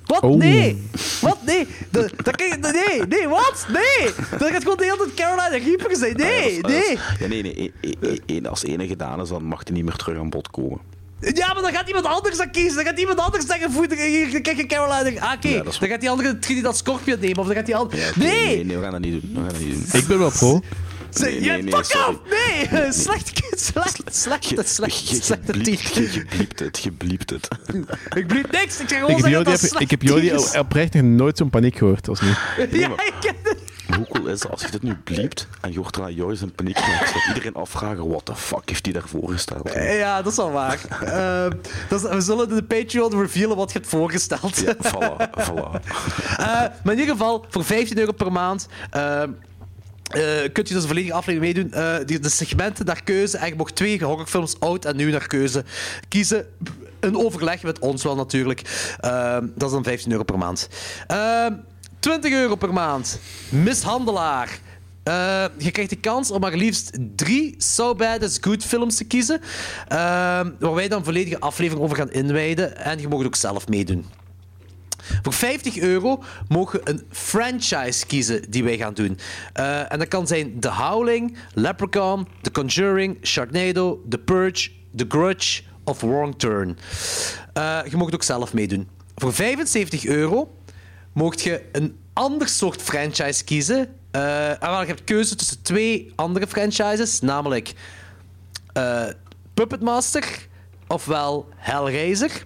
[0.08, 0.22] Wat?
[0.22, 0.38] Oh.
[0.38, 0.84] Nee!
[1.22, 1.38] Wat?
[1.46, 1.68] Nee!
[1.92, 2.58] Dat, dat kan je...
[2.58, 3.08] Nee!
[3.08, 3.66] Nee, wat?
[3.74, 4.10] Nee!
[4.40, 6.16] Dat gaat gewoon de hele tijd Carolina Reaper zijn.
[6.16, 6.44] Nee!
[6.44, 6.98] Ah, ja, dat Nee!
[7.20, 7.74] Ja, nee, nee.
[7.82, 10.50] e- e- e- als ene gedaan is, dan mag hij niet meer terug aan bod
[10.52, 10.80] komen.
[11.20, 12.76] Ja, maar dan gaat iemand anders dat kiezen.
[12.76, 15.20] Dan gaat iemand anders zeggen, voet, hier, dan krijg je Carolina...
[15.22, 15.48] Ah, oké.
[15.48, 17.38] Ja, dat is- Dan gaat die andere Trinidad Scorpion nemen.
[17.38, 17.98] Of dan gaat die andere...
[18.02, 18.46] Ja, nee!
[18.56, 18.64] nee!
[18.66, 19.32] Nee, we gaan dat niet doen.
[19.34, 20.02] We gaan dat niet doen.
[20.02, 20.62] Ik ben wel pro.
[21.14, 22.14] Nee, nee, nee, fuck sorry.
[22.16, 22.20] off!
[22.30, 22.92] Nee!
[23.04, 26.26] Slecht, slecht, slecht, Je, slecht, je, slechte bliept, je,
[26.56, 27.48] het, je bliept het.
[28.20, 28.80] Ik bliep niks.
[28.80, 30.58] Ik zeg Ik gewoon heb Jody, dat ik heb Jody is.
[30.58, 32.28] oprecht nog nooit zo'n paniek gehoord als nu.
[32.80, 33.14] Ja, ik
[33.44, 33.56] het.
[33.96, 36.52] Hoe cool is het als je dit nu bliept en je hoort daarna Joyce in
[36.52, 39.74] paniek dat iedereen afvragen, what the fuck heeft hij daarvoor gesteld?
[39.74, 40.80] Ja, dat is wel waar.
[41.04, 41.52] Ehm,
[41.90, 44.58] dat is- we zullen de Patreon revealen wat je hebt voorgesteld.
[44.58, 45.88] Ja, voilà, voilà.
[46.38, 46.46] Eh,
[46.84, 48.68] maar in ieder geval, voor 15 euro per maand.
[48.90, 49.30] ehm,
[50.08, 50.22] eh,
[50.54, 51.74] kunt je dus een volledige aflevering meedoen.
[51.74, 53.38] Eh, die- de segmenten naar keuze.
[53.38, 55.64] En je mocht twee horrorfilms oud en nieuw naar keuze
[56.08, 56.46] kiezen.
[57.00, 58.62] Een overleg met ons wel natuurlijk.
[59.00, 60.68] Ehm, dat is dan 15 euro per maand.
[61.08, 61.54] Ehm
[62.00, 63.20] 20 euro per maand.
[63.50, 64.60] Mishandelaar.
[65.04, 69.04] Eh, je krijgt de kans om maar liefst drie So Bad Is Good films te
[69.04, 69.42] kiezen.
[69.88, 72.78] Waar wij dan volledige aflevering over gaan inwijden.
[72.78, 74.06] En je mag ook zelf meedoen.
[75.22, 79.20] Voor 50 euro mogen we een franchise kiezen die wij gaan doen.
[79.54, 85.62] Eh, en dat kan zijn The Howling, Leprechaun, The Conjuring, Sharknado, The Purge, The Grudge
[85.84, 86.78] of Wrong Turn.
[87.54, 88.88] Eh, je mag het ook zelf meedoen.
[89.16, 90.56] Voor 75 euro
[91.14, 93.88] mocht je een ander soort franchise kiezen.
[94.12, 97.74] En wel, je hebt keuze tussen twee andere franchises, namelijk
[98.74, 99.06] eh,
[99.54, 100.48] Puppet Master
[100.88, 102.46] ofwel Hellraiser.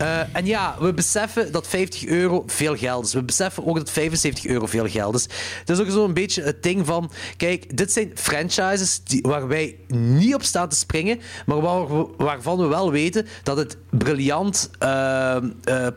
[0.00, 3.12] Eh, en ja, we beseffen dat 50 euro veel geld is.
[3.12, 5.26] We beseffen ook dat 75 euro veel geld is.
[5.58, 7.10] Het is ook zo'n beetje het ding van...
[7.36, 12.06] Kijk, dit zijn franchises die, waar wij niet op staan te springen, maar waar we-
[12.16, 15.42] waarvan we wel weten dat het briljant eh, eh,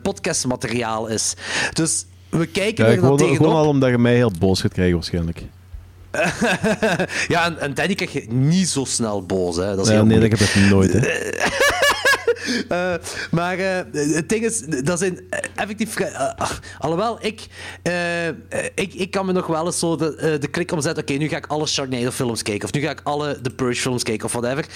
[0.02, 1.34] podcastmateriaal is.
[1.72, 3.36] Dus we kijken Ja, er gewoon, tegenop.
[3.36, 5.42] gewoon al omdat je mij heel boos gaat krijgen waarschijnlijk.
[7.28, 9.56] Ja, en, en Danny krijg je niet zo snel boos.
[9.56, 9.76] Hè.
[9.76, 10.38] Dat is heel nee, moeilijk.
[10.38, 10.92] dat heb ik nooit.
[10.92, 10.98] Hè.
[12.68, 12.94] Eh,
[13.30, 15.96] maar eh, het ding is, dat zijn eh, effectief...
[15.96, 17.46] eh, alhoewel, ik,
[18.74, 21.02] ik, ik kan me nog wel eens zo de, de klik omzetten.
[21.02, 22.64] Oké, nu ga ik alle Sharknado-films kijken.
[22.64, 24.66] Of nu ga ik alle The Purge-films kijken, of whatever.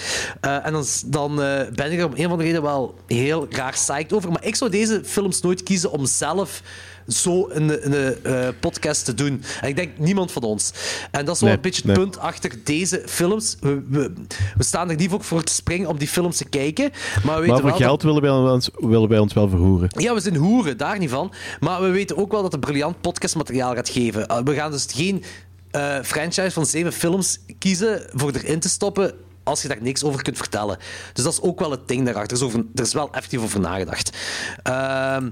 [0.41, 1.35] En dan, dan
[1.75, 4.31] ben ik er om een of andere reden wel heel raar psyched over.
[4.31, 6.61] Maar ik zou deze films nooit kiezen om zelf
[7.11, 9.43] zo een, een, eh, podcast te doen.
[9.61, 10.71] En ik denk niemand van ons.
[11.11, 12.05] En dat is wel Nee, een beetje het nee.
[12.05, 13.57] punt achter deze films.
[13.59, 14.13] We, we,
[14.57, 16.91] we staan er niet voor, voor te springen om die films te kijken.
[17.23, 19.49] Maar we weten Maar voor wel dat- geld willen wij, ons, willen wij ons wel
[19.49, 19.89] verhoeren.
[19.97, 21.33] ja, we zijn hoeren, daar niet van.
[21.59, 24.25] Maar we weten ook wel dat het briljant podcastmateriaal gaat geven.
[24.31, 25.23] Uh, we gaan dus geen
[25.71, 29.13] eh, franchise van zeven films kiezen voor erin te stoppen
[29.43, 30.77] als je daar niks over kunt vertellen.
[31.13, 32.37] Dus dat is ook wel het ding daarachter.
[32.37, 34.17] Er is, over, er is wel effectief over nagedacht.
[34.63, 35.29] Ehm,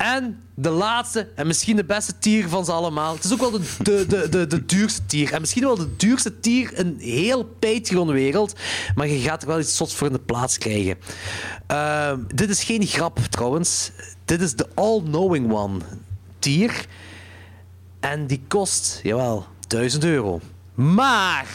[0.00, 3.14] en de laatste, en misschien de beste tier van ze allemaal.
[3.14, 5.32] Het is ook wel de, de, de, de, duurste tier.
[5.32, 8.54] En misschien wel de duurste tier in heel Patreon-wereld.
[8.94, 10.98] Maar je gaat er wel iets zots voor in de plaats krijgen.
[11.66, 13.90] Ehm, dit is geen grap, trouwens.
[14.24, 15.78] Dit is de All-Knowing One
[16.38, 16.86] tier.
[18.00, 20.40] En die kost, jawel, 1000 euro.
[20.74, 21.46] Maar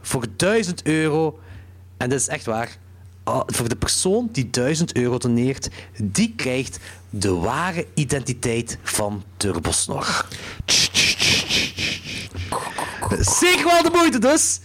[0.00, 1.38] voor 1000 euro,
[1.96, 2.76] en dit is echt waar,
[3.24, 5.68] ah, voor de persoon die 1000 euro doneert,
[6.02, 6.78] die krijgt
[7.14, 10.26] de ware identiteit van Turbosnor.
[13.20, 14.60] Zeker wel de moeite dus.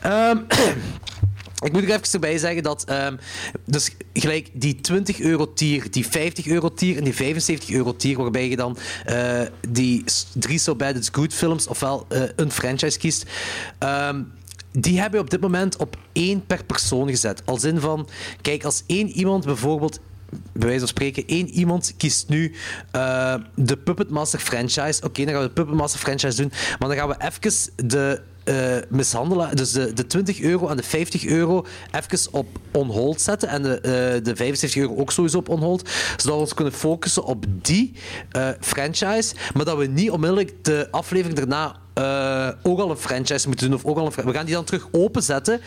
[0.00, 0.38] Ehm,
[1.66, 3.16] ik moet er even erbij zeggen dat ehm,
[3.64, 8.16] dus gelijk die 20 euro tier, die 50 euro tier en die 75 euro tier,
[8.16, 12.98] waarbij je dan eh, die drie So Bad It's Good films ofwel eh, een franchise
[12.98, 13.24] kiest,
[13.78, 14.22] ehm,
[14.72, 17.42] die hebben we op dit moment op één per persoon gezet.
[17.44, 18.08] Als in van,
[18.40, 20.00] kijk, als één iemand bijvoorbeeld
[20.30, 22.54] bij wijze van spreken, één iemand kiest nu
[22.90, 25.02] eh, de Puppet Master franchise.
[25.04, 26.52] Oké, dan gaan we de Puppet Master franchise doen.
[26.78, 30.82] Maar dan gaan we even de eh mishandelaar, dus de, de 20 euro en de
[30.82, 33.48] 50 euro, even op on hold zetten.
[33.48, 35.88] En de, eh, de 75 euro ook sowieso op on hold.
[36.16, 37.92] Zodat we ons kunnen focussen op die
[38.30, 39.34] eh, franchise.
[39.54, 41.76] Maar dat we niet onmiddellijk de aflevering daarna
[42.62, 43.78] ook al een franchise moeten doen.
[43.78, 45.60] Of ook al een we gaan die dan terug openzetten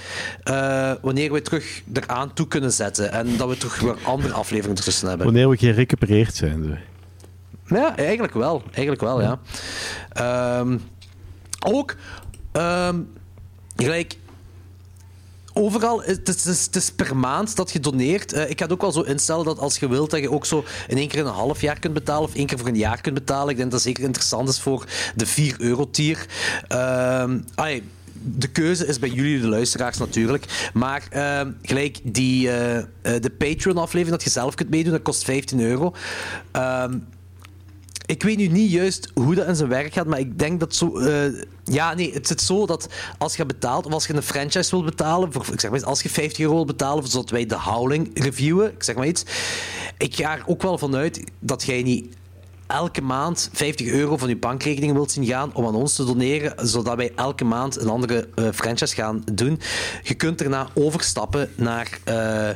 [0.43, 3.11] eh, wanneer we terug eraan toe kunnen zetten.
[3.11, 5.25] En dat we terug weer andere afleveringen ertussen hebben.
[5.25, 6.63] Wanneer we gerecupereerd zijn.
[6.63, 7.75] Zo.
[7.75, 8.63] Ja, eigenlijk wel.
[8.71, 9.39] Eigenlijk wel, ja.
[10.09, 10.77] Ehm,
[11.65, 11.95] ook,
[12.51, 12.99] ehm,
[13.75, 14.17] gelijk,
[15.53, 18.33] overal, het is, het is- per maand dat je doneert.
[18.33, 20.45] Eh, ik ga het ook wel zo instellen dat als je wilt, dat je ook
[20.45, 23.01] zo in één keer een half jaar kunt betalen of één keer voor een jaar
[23.01, 23.49] kunt betalen.
[23.49, 24.85] Ik denk dat dat zeker interessant is voor
[25.15, 26.25] de 4 euro tier.
[26.67, 27.39] Ehm,
[28.21, 30.69] de keuze is bij jullie, de luisteraars natuurlijk.
[30.73, 35.23] Maar ehm, gelijk die, eh, eh, de Patreon-aflevering dat je zelf kunt meedoen, dat kost
[35.23, 35.93] 15 euro.
[36.51, 36.97] Ehm,
[38.09, 40.75] ik weet nu niet juist hoe dat in zijn werk gaat, maar ik denk dat
[40.75, 40.97] zo.
[40.97, 44.71] eh, ja, nee, het zit zo dat als je betaalt, of als je een franchise
[44.71, 47.45] wilt betalen, voor, ik zeg maar, iets, als je 50 euro wilt betalen, zodat wij
[47.45, 49.23] de Howling reviewen, ik zeg maar iets.
[49.97, 52.15] Ik ga er ook wel vanuit dat jij niet
[52.67, 56.67] elke maand 50 euro van je bankrekening wilt zien gaan om aan ons te doneren,
[56.67, 59.59] zodat wij elke maand een andere eh, franchise gaan doen.
[60.03, 62.49] Je kunt daarna overstappen naar eh,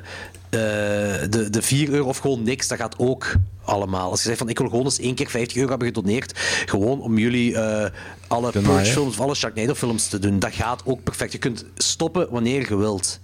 [1.29, 2.67] de, de 4 euro of gewoon niks.
[2.67, 3.35] Dat gaat ook
[3.65, 4.09] allemaal.
[4.09, 7.01] Als je zegt van ik wil gewoon eens één keer 50 euro hebben gedoneerd, gewoon
[7.01, 7.89] om jullie eh,
[8.27, 8.51] alle.
[8.51, 10.39] Purge films of alle Sharknado films te doen.
[10.39, 11.31] Dat gaat ook perfect.
[11.31, 13.19] Je kunt stoppen wanneer je wilt.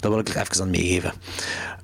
[0.00, 1.12] Dat wil ik er even aan meegeven.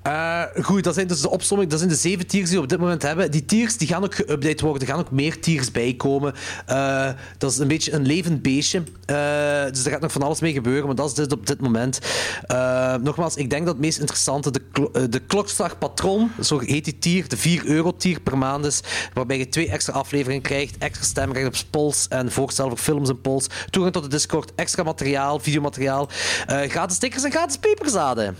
[0.02, 1.70] Eh, goed, dat zijn dus de opsomming.
[1.70, 3.30] Dat zijn de zeven tiers die we op dit moment hebben.
[3.30, 4.80] Die tiers die gaan ook geüpdate worden.
[4.80, 6.34] Er gaan ook meer tiers bijkomen.
[6.66, 8.82] Eh, dat is een beetje een levend beestje.
[9.04, 11.60] Eh, dus er gaat nog van alles mee gebeuren, maar dat is dit op dit
[11.60, 11.98] moment.
[12.46, 16.84] Eh, nogmaals, ik denk dat het meest interessante de, eh, de klokslag patron, zo heet
[16.84, 18.80] die tier, de 4 euro tier per maand is,
[19.14, 23.20] waarbij je twee extra afleveringen krijgt, extra stemrecht op polls en voorstel voor films en
[23.20, 26.08] polls, toegang tot de Discord, extra materiaal, videomateriaal,
[26.46, 28.36] eh, gratis stickers en gratis peperzaden.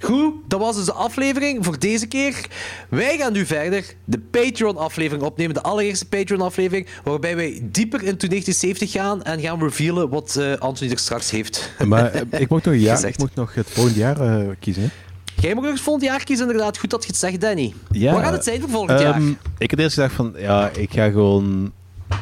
[0.00, 2.46] Goed, dat was dus de aflevering voor deze keer.
[2.88, 5.54] Wij gaan nu verder de Patreon-aflevering opnemen.
[5.54, 10.90] De allereerste Patreon-aflevering, waarbij wij dieper into 1970 gaan en gaan revealen wat eh, Anthony
[10.90, 11.70] er straks heeft.
[11.86, 13.14] Maar eh, ik mocht nog, jaar, Gezegd.
[13.14, 14.82] ik mocht nog het volgende jaar eh, kiezen.
[14.82, 14.88] hè.
[15.40, 16.78] Jij mag nog het volgend jaar kiezen, inderdaad.
[16.78, 17.74] Goed dat je het zegt, Danny.
[17.90, 18.12] Ja.
[18.12, 19.14] Wat gaat het zijn voor volgend jaar?
[19.14, 21.72] Ehm, ik had eerst gedacht van, ja, ik ga gewoon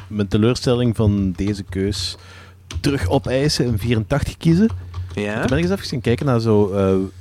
[0.06, 2.16] mijn teleurstelling van deze keus
[2.81, 4.69] terug opeisen en 84 kiezen.
[5.15, 5.39] Ja?
[5.40, 6.73] Toen ben ik eens even gaan kijken naar zo,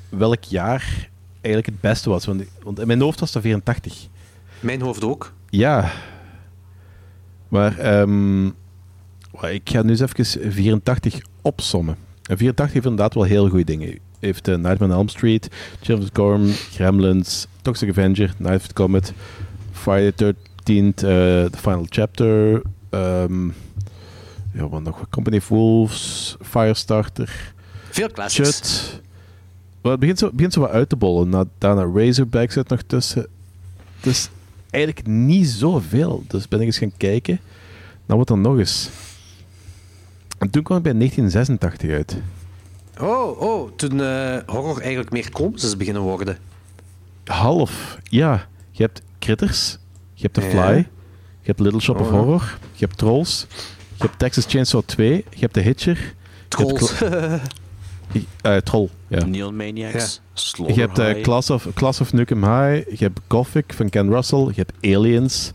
[0.09, 1.09] welk jaar
[1.41, 2.25] eigenlijk het beste was.
[2.25, 4.07] Want, want in mijn hoofd was dat 84.
[4.59, 5.33] Mijn hoofd ook.
[5.49, 5.91] Ja.
[7.47, 8.49] Maar ehm,
[9.31, 11.95] wa- ik ga nu eens even 84 opsommen.
[12.23, 13.99] En 84 heeft inderdaad wel heel goede dingen.
[14.19, 15.47] Heeft uh, Nightmare on Elm Street,
[15.81, 19.13] Children of the Corn, Gremlins, Toxic Avenger, Night of the Comet,
[19.71, 21.01] Friday the 13th, eh,
[21.45, 23.45] The Final Chapter, ehm,
[24.53, 25.09] ja, wat nog?
[25.09, 27.53] Company of Wolves, Firestarter,
[27.89, 28.49] Veel classics.
[28.59, 29.01] Chut,
[29.81, 31.29] Maar het begint zo, begint zo wat uit te bollen.
[31.29, 33.27] Na, daarna Razorback zit nog tussen.
[34.01, 34.29] Is
[34.69, 36.23] eigenlijk niet zoveel.
[36.27, 37.39] Dus ben ik eens gaan kijken.
[38.05, 38.89] Nou, wat dan nog eens.
[40.37, 42.17] En toen kwam ik bij 1986 uit.
[43.01, 46.37] Oh, oh, toen eh, horror eigenlijk meer is beginnen worden.
[47.25, 48.47] Half, ja.
[48.71, 49.77] Je hebt Critters.
[50.13, 50.49] Je hebt The Ja.
[50.49, 50.75] Fly.
[51.41, 52.13] Je hebt Little Shop of Oh.
[52.13, 52.57] Horror.
[52.73, 53.45] Je hebt Trolls.
[53.95, 55.25] Je hebt Texas Chainsaw 2.
[55.29, 56.13] Je hebt The Hitcher.
[56.47, 56.93] Trolls.
[58.41, 59.25] Eh Troll, ja.
[59.25, 60.21] Neon Maniacs.
[60.33, 61.21] Slaughter Je hebt High.
[61.21, 65.51] Class, of, Class of Nukem High, je hebt Gothic van Ken Russell, je hebt Aliens,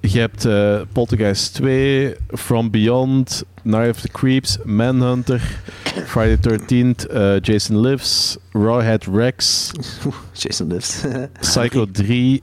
[0.00, 5.40] je hebt eh, Poltergeist 2, From Beyond, Night of the Creeps, Manhunter,
[6.06, 9.72] Friday the 13th, eh, Jason Lives, Rawhead Rex,
[10.32, 11.04] Jason Lives.
[11.40, 12.42] Psycho 3.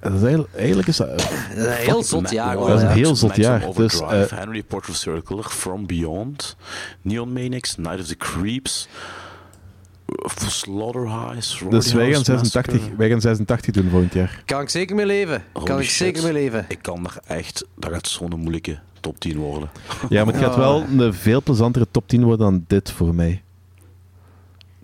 [0.00, 1.08] Dat is eigenlijk, eigenlijk is dat...
[1.08, 2.56] Dat is een heel zot jaar.
[2.56, 2.94] Dat is een ja.
[2.94, 3.60] heel zot jaar.
[3.60, 6.56] Dus, Overdrive, eh, Henry Serial Killer, From Beyond,
[7.02, 8.88] Neon Maniacs, Night of the Creeps,
[10.06, 12.96] uh, Slaughter Highs, Dus wij gaan, Roadhouse 86, Massacre.
[12.96, 14.42] wij gaan 86 doen volgend jaar.
[14.44, 15.42] Kan ik zeker mee leven.
[15.64, 15.96] Kan ik shit.
[15.96, 16.64] zeker mee leven.
[16.68, 17.66] Ik kan er echt...
[17.76, 19.70] Dat gaat zo'n moeilijke top 10 worden.
[20.08, 23.42] Ja, maar het gaat wel een veel plezantere top 10 worden dan dit voor mij.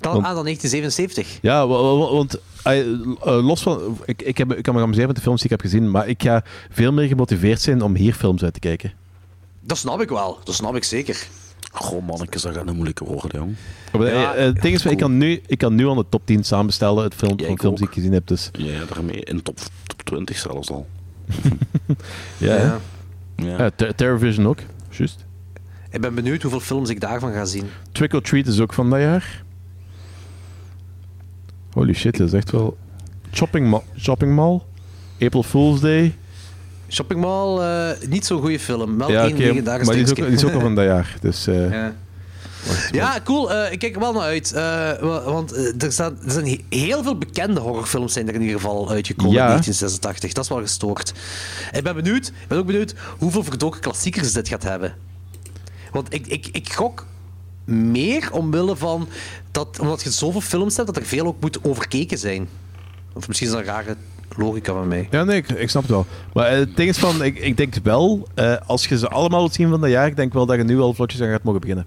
[0.01, 1.39] Dan, Want- ah, dan 1977.
[1.43, 2.87] Ja, wa- wa- wa- want eh, eh,
[3.23, 3.99] los van...
[4.05, 6.09] Ik, ik, heb, ik kan me amuseren met de films die ik heb gezien, maar
[6.09, 8.93] ik ga veel meer gemotiveerd zijn om hier films uit te kijken.
[9.61, 10.39] Dat snap ik wel.
[10.45, 11.27] Dat snap ik zeker.
[11.73, 13.55] Goh, mannetjes, dat gaat een moeilijke worden, jong.
[13.93, 16.27] Maar, Ja, eh, het ding is, ik, kan nu, ik kan nu aan de top
[16.27, 18.27] 10 samenstellen, het film, Ja, van films die ik gezien heb.
[18.27, 20.87] Dus, Ja, daarmee in top, top 20 zelfs al.
[22.39, 22.81] ja, ja.
[23.37, 23.59] Ja.
[23.59, 24.59] ja Ter- Terrorvision ook,
[24.91, 25.25] juist.
[25.91, 27.69] Ik ben benieuwd hoeveel films ik daarvan ga zien.
[27.93, 29.45] Trick or Treat is ook van dat jaar.
[31.77, 32.77] Holy shit, dat is echt wel...
[33.33, 34.61] Shopping, Ma- Shopping Mall,
[35.21, 36.15] April Fool's Day.
[36.89, 38.99] Shopping Mall, eh, niet zo'n goede film.
[38.99, 41.17] Wel ja, één maar die is, ook, die is ook al van dat jaar.
[41.21, 41.95] Dus, eh, Ja.
[42.91, 43.53] Ja, cool.
[43.53, 44.51] eh, ik kijk er wel naar uit.
[44.53, 48.57] wa- want er, staan, er zijn he- heel veel bekende horrorfilms zijn er in ieder
[48.57, 49.43] geval uitgekomen Ja.
[49.45, 50.33] in 1986.
[50.33, 51.13] Dat is wel gestoord.
[51.73, 52.27] Ik ben benieuwd.
[52.27, 54.95] Ik ben ook benieuwd hoeveel verdoken klassiekers dit gaat hebben.
[55.93, 57.07] Want ik, ik, ik gok
[57.67, 59.09] meer omwille van
[59.51, 62.49] dat, omdat je zoveel films hebt, dat er veel ook moet overkeken zijn.
[63.13, 63.97] Of misschien is dat een rare
[64.37, 65.09] logica van mij.
[65.11, 66.07] Ja, nee, ik, ik snap het wel.
[66.35, 69.41] Maar eh, het ding is van, ik, ik denk wel, eh, als je ze allemaal
[69.41, 71.43] wilt zien van dat jaar, ik denk wel dat je nu al vlotjes aan gaat
[71.43, 71.87] mogen beginnen.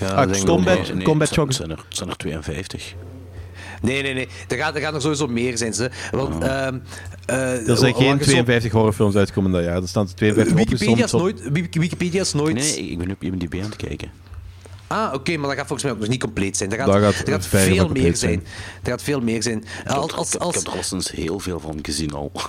[0.00, 0.94] Ja, Ah, Combat-.
[0.94, 2.94] Nee, Combat het zijn- Shock- het zijn er, het zijn er 52.
[3.82, 4.28] Nee, nee, nee.
[4.48, 5.74] Er gaat, er gaan er sowieso meer zijn.
[5.74, 5.90] Ze.
[6.10, 6.78] Want, ehm,
[7.26, 9.82] eh, Er zijn geen zo- 52 horrorfilms uitgekomen dat jaar.
[9.82, 11.50] Er staan 52 Wikipedia is nooit.
[11.52, 12.54] Wiki- Wikipedia is nooit.
[12.54, 14.10] Nee, nee, ik ben op IMDb aan het kijken.
[14.92, 16.70] Ah, oké, maar dat gaat volgens mij ook nog niet compleet zijn.
[16.72, 18.16] Er gaat, Dat gaat er gaat veel meer zijn.
[18.16, 18.42] zijn.
[18.82, 19.58] Er gaat veel meer zijn.
[19.58, 21.60] Ik heb, Als, er- als, ik, heb- ik als, heb er al sinds heel veel
[21.60, 22.32] van gezien al.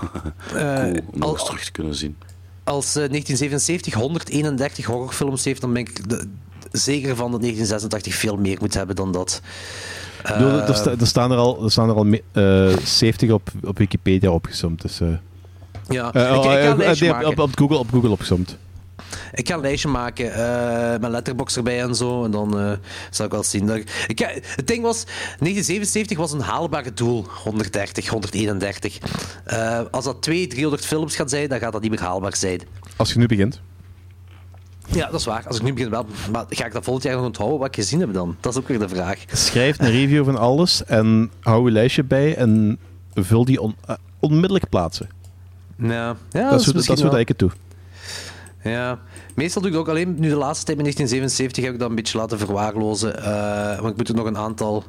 [0.56, 2.16] eh, cool, om nog als, eens terug te kunnen zien.
[2.64, 6.28] als eh, 1977 131 horrorfilms heeft, dan ben ik de-
[6.72, 9.42] zeker van dat 1986 veel meer moet hebben dan dat.
[10.24, 13.50] Eh, er, sta- er staan er al, er staan er al me- eh, 70 op,
[13.64, 14.82] op Wikipedia opgesomd.
[14.82, 15.08] Dus, eh,
[15.88, 16.14] ja.
[16.14, 17.30] eh, ik, ik ga eh, een eh, lijstje nee, maken.
[17.30, 18.58] op, op, Google, op Google opgesomd.
[19.34, 22.24] Ik ga een lijstje maken eh, met letterbox erbij en zo.
[22.24, 22.72] En dan eh,
[23.10, 23.66] zal ik wel zien.
[23.66, 27.26] Dat ik, ik ga- het ding was, 1977 was een haalbare doel.
[27.44, 28.98] 130, 131.
[29.44, 32.62] Eh, als dat 200, 300 films gaat zijn, dan gaat dat niet meer haalbaar zijn.
[32.96, 33.62] Als je nu begint.
[34.88, 35.44] Ja, dat is waar.
[35.48, 36.06] Als ik nu begin wel.
[36.32, 38.36] Maar ga ik dat volgend jaar nog onthouden wat ik gezien heb dan?
[38.40, 39.24] Dat is ook weer de vraag.
[39.32, 42.80] Schrijf een review van alles en hou je lijstje bij en
[43.14, 43.76] vul die on-
[44.20, 45.10] onmiddellijk plaatsen.
[45.78, 47.52] Ja, ja dat, is dat is dat ik het doe.
[48.64, 49.00] Ja.
[49.36, 51.90] Meestal doe ik het ook alleen, nu de laatste tijd met 1977 heb ik dat
[51.90, 53.24] een beetje laten verwaarlozen.
[53.24, 54.84] eh, want ik moet er nog een aantal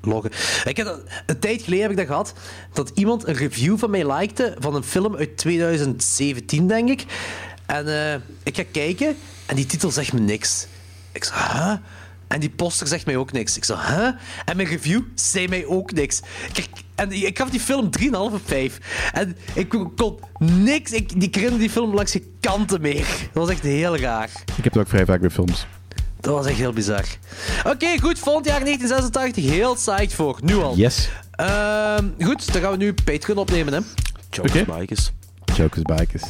[0.00, 0.30] loggen.
[0.64, 2.32] Ik heb dat, een tijd geleden heb ik dat gehad,
[2.72, 7.04] dat iemand een review van mij likte van een film uit 2017, denk ik.
[7.66, 9.16] En eh, ik ga kijken
[9.46, 10.66] en die titel zegt me niks.
[11.12, 11.74] Ik zeg, huh?
[12.28, 13.56] En die poster zegt mij ook niks.
[13.56, 14.08] Ik zeg, huh?
[14.44, 16.20] En mijn review zei mij ook niks.
[16.52, 18.78] Kijk, en ik gaf die film 3,5 op 5.
[19.12, 20.92] En ik kon niks...
[20.92, 23.06] Ik, die die film langs geen kanten meer.
[23.32, 24.30] Dat was echt heel raar.
[24.56, 25.66] Ik heb het ook vrij vaak bij films.
[26.20, 27.04] Dat was echt heel bizar.
[27.64, 28.18] Oké, goed.
[28.18, 29.44] Volgend jaar 1986.
[29.44, 30.38] Heel psyched voor.
[30.42, 30.76] Nu al.
[30.76, 31.08] Yes.
[31.30, 33.80] Ehm, goed, dan gaan we nu Patreon opnemen, hè.
[34.30, 34.78] Jokes Oké.
[34.78, 35.12] bikers.
[35.56, 36.22] Jokers bikers.